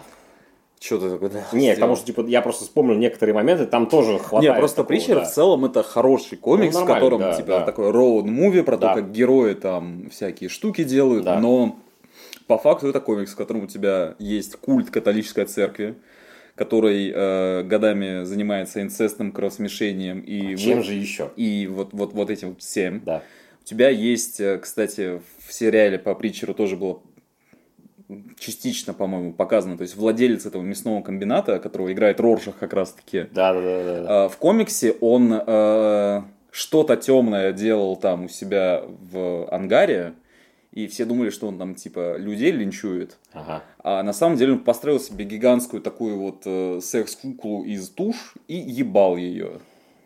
что 0.80 0.98
ты 1.00 1.10
такое? 1.10 1.44
Не, 1.54 1.74
потому 1.74 1.96
что 1.96 2.06
типа 2.06 2.22
я 2.28 2.42
просто 2.42 2.66
вспомнил 2.66 2.96
некоторые 2.96 3.34
моменты, 3.34 3.66
там 3.66 3.88
тоже 3.88 4.20
хватает. 4.20 4.54
Не, 4.54 4.60
просто 4.60 4.84
Притчер 4.84 5.16
да. 5.16 5.26
в 5.26 5.32
целом 5.32 5.66
это 5.66 5.82
хороший 5.82 6.38
комикс, 6.38 6.76
ну, 6.76 6.84
в 6.84 6.86
котором 6.86 7.20
да, 7.20 7.34
типа 7.34 7.48
да. 7.48 7.62
такой 7.62 7.92
роуд-муви 7.92 8.64
про 8.64 8.78
да. 8.78 8.90
то, 8.90 9.02
как 9.02 9.12
герои 9.12 9.54
там 9.56 10.10
всякие 10.12 10.50
штуки 10.50 10.84
делают, 10.84 11.26
да. 11.26 11.40
но 11.40 11.80
по 12.46 12.58
факту 12.58 12.88
это 12.88 13.00
комикс, 13.00 13.34
в 13.34 13.36
котором 13.36 13.64
у 13.64 13.68
тебя 13.68 14.16
есть 14.20 14.56
культ 14.58 14.92
католической 14.92 15.46
церкви, 15.46 15.96
который 16.56 17.12
э, 17.14 17.64
годами 17.64 18.24
занимается 18.24 18.82
инцестным 18.82 19.32
кровосмешением 19.32 20.20
и 20.20 20.56
чем 20.58 20.78
вот, 20.78 20.86
же 20.86 20.94
еще 20.94 21.32
и 21.36 21.68
вот 21.68 21.90
вот 21.94 22.14
вот 22.14 22.30
этим 22.30 22.56
всем. 22.56 23.02
Да. 23.04 23.24
У 23.62 23.66
тебя 23.66 23.90
есть, 23.90 24.40
э, 24.40 24.60
кстати, 24.60 25.22
в 25.46 25.54
сериале 25.54 25.98
по 25.98 26.14
Притчеру 26.14 26.54
тоже 26.54 26.78
было 26.78 27.02
частично, 28.40 28.94
по-моему, 28.94 29.34
показано. 29.34 29.78
То 29.78 29.84
есть 29.84 29.96
владелец 29.96 30.46
этого 30.46 30.62
мясного 30.62 31.02
комбината, 31.02 31.60
которого 31.60 31.92
играет 31.92 32.20
Роршах 32.20 32.58
как 32.58 32.74
раз-таки. 32.74 33.28
Да, 33.34 33.54
да, 33.54 33.62
да. 33.62 34.04
да. 34.04 34.28
В 34.30 34.38
комиксе 34.38 34.94
он 35.02 35.34
э, 35.34 36.22
что-то 36.52 36.96
темное 36.96 37.52
делал 37.52 37.96
там 37.96 38.26
у 38.26 38.30
себя 38.30 38.84
в 39.12 39.48
ангаре. 39.54 40.14
и 40.72 40.88
все 40.88 41.06
думали, 41.06 41.30
что 41.32 41.48
он 41.48 41.58
там, 41.58 41.76
типа, 41.76 42.18
людей 42.18 42.52
линчует. 42.52 43.18
Ага. 43.34 43.64
А 43.84 44.04
на 44.04 44.14
самом 44.14 44.38
деле 44.38 44.54
он 44.54 44.60
построил 44.60 45.00
себе 45.00 45.26
гигантскую 45.26 45.82
такую 45.82 46.18
вот 46.18 46.44
э, 46.46 46.80
секс-куклу 46.82 47.64
из 47.64 47.90
туш 47.90 48.36
и 48.48 48.56
ебал 48.56 49.18
ее. 49.18 49.60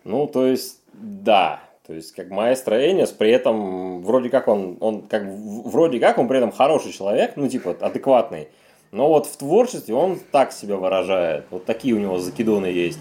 Ну, 0.03 0.27
то 0.27 0.47
есть, 0.47 0.81
да. 0.93 1.61
То 1.91 1.95
есть, 1.95 2.13
как 2.13 2.29
маэстро 2.29 2.89
Энис, 2.89 3.09
при 3.09 3.31
этом 3.31 4.01
вроде 4.01 4.29
как 4.29 4.47
он, 4.47 4.77
он 4.79 5.01
как, 5.01 5.23
вроде 5.25 5.99
как 5.99 6.19
он 6.19 6.29
при 6.29 6.37
этом 6.37 6.53
хороший 6.53 6.93
человек, 6.93 7.33
ну, 7.35 7.49
типа, 7.49 7.75
адекватный. 7.81 8.47
Но 8.93 9.09
вот 9.09 9.25
в 9.25 9.35
творчестве 9.35 9.93
он 9.93 10.17
так 10.31 10.53
себя 10.53 10.77
выражает. 10.77 11.43
Вот 11.51 11.65
такие 11.65 11.93
у 11.93 11.97
него 11.97 12.17
закидоны 12.17 12.67
есть. 12.67 12.99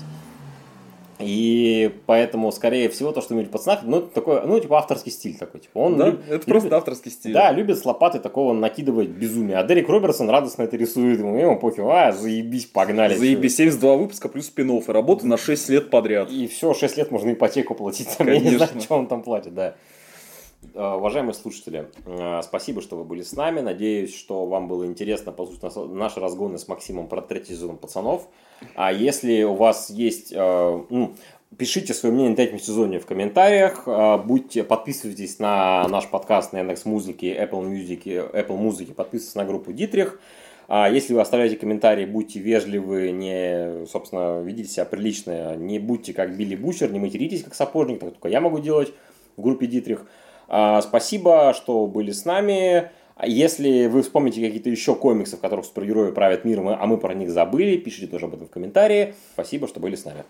И 1.22 1.92
поэтому, 2.06 2.50
скорее 2.52 2.88
всего, 2.88 3.12
то, 3.12 3.20
что 3.20 3.34
мы 3.34 3.44
пацанах, 3.44 3.80
ну, 3.84 3.98
это 3.98 4.08
такой, 4.08 4.46
ну, 4.46 4.58
типа, 4.58 4.78
авторский 4.78 5.12
стиль 5.12 5.36
такой. 5.36 5.60
Типа, 5.60 5.78
он 5.78 5.96
да, 5.96 6.06
люб, 6.06 6.20
это 6.22 6.32
любит, 6.32 6.44
просто 6.46 6.76
авторский 6.76 7.10
стиль. 7.10 7.32
Да, 7.32 7.52
любит 7.52 7.78
с 7.78 7.84
лопаты 7.84 8.18
такого 8.18 8.52
накидывать 8.52 9.08
безумие. 9.08 9.58
А 9.58 9.64
Дерек 9.64 9.88
Робертсон 9.88 10.30
радостно 10.30 10.62
это 10.62 10.76
рисует. 10.76 11.18
Ему, 11.18 11.36
ему 11.36 11.58
похер, 11.58 11.84
а, 11.84 12.12
заебись, 12.12 12.66
погнали. 12.66 13.14
Заебись, 13.14 13.56
72 13.56 13.96
выпуска 13.96 14.28
плюс 14.28 14.46
спин 14.46 14.70
и 14.70 14.92
работа 14.92 15.26
на 15.26 15.36
6 15.36 15.68
лет 15.68 15.90
подряд. 15.90 16.30
И 16.30 16.46
все, 16.46 16.74
6 16.74 16.96
лет 16.96 17.10
можно 17.10 17.32
ипотеку 17.32 17.74
платить. 17.74 18.08
Там, 18.16 18.28
я 18.28 18.38
не 18.38 18.56
знаю, 18.56 18.80
что 18.80 18.96
он 18.96 19.06
там 19.06 19.22
платит, 19.22 19.54
да. 19.54 19.74
А, 20.74 20.96
уважаемые 20.96 21.34
слушатели, 21.34 21.88
а, 22.06 22.42
спасибо, 22.42 22.80
что 22.82 22.96
вы 22.96 23.04
были 23.04 23.22
с 23.22 23.32
нами. 23.32 23.60
Надеюсь, 23.60 24.14
что 24.14 24.46
вам 24.46 24.68
было 24.68 24.86
интересно 24.86 25.32
послушать 25.32 25.74
наши 25.90 26.20
разгоны 26.20 26.58
с 26.58 26.68
Максимом 26.68 27.08
про 27.08 27.22
третий 27.22 27.54
сезон 27.54 27.76
«Пацанов». 27.76 28.28
А 28.74 28.92
если 28.92 29.42
у 29.42 29.54
вас 29.54 29.90
есть... 29.90 30.32
А, 30.36 30.84
ну, 30.90 31.14
Пишите 31.58 31.94
свое 31.94 32.12
мнение 32.12 32.30
на 32.30 32.36
третьем 32.36 32.60
сезоне 32.60 33.00
в 33.00 33.06
комментариях. 33.06 33.88
Будьте, 34.24 34.62
подписывайтесь 34.62 35.40
на 35.40 35.84
наш 35.88 36.06
подкаст 36.06 36.52
на 36.52 36.58
Яндекс 36.58 36.84
Музыке, 36.84 37.34
Apple 37.34 37.64
Music, 37.68 38.04
Apple 38.04 38.56
Music, 38.56 38.94
подписывайтесь 38.94 39.34
на 39.34 39.44
группу 39.44 39.72
Дитрих. 39.72 40.20
Если 40.68 41.12
вы 41.12 41.20
оставляете 41.20 41.56
комментарии, 41.56 42.04
будьте 42.06 42.38
вежливы, 42.38 43.10
не, 43.10 43.84
собственно, 43.86 44.40
ведите 44.42 44.68
себя 44.68 44.84
прилично, 44.84 45.56
не 45.56 45.80
будьте 45.80 46.12
как 46.12 46.36
Билли 46.36 46.54
Бучер, 46.54 46.92
не 46.92 47.00
материтесь 47.00 47.42
как 47.42 47.56
сапожник, 47.56 47.98
так 47.98 48.10
только 48.10 48.28
я 48.28 48.40
могу 48.40 48.60
делать 48.60 48.92
в 49.36 49.42
группе 49.42 49.66
Дитрих. 49.66 50.06
Спасибо, 50.50 51.54
что 51.54 51.86
были 51.86 52.10
с 52.10 52.24
нами. 52.24 52.90
Если 53.22 53.86
вы 53.86 54.02
вспомните 54.02 54.40
какие-то 54.40 54.70
еще 54.70 54.94
комиксы, 54.94 55.36
в 55.36 55.40
которых 55.40 55.64
супергерои 55.66 56.10
правят 56.10 56.44
миром, 56.44 56.68
а 56.68 56.86
мы 56.86 56.96
про 56.98 57.14
них 57.14 57.30
забыли, 57.30 57.76
пишите 57.76 58.06
тоже 58.06 58.24
об 58.26 58.34
этом 58.34 58.46
в 58.46 58.50
комментарии. 58.50 59.14
Спасибо, 59.34 59.68
что 59.68 59.78
были 59.78 59.94
с 59.94 60.04
нами. 60.04 60.24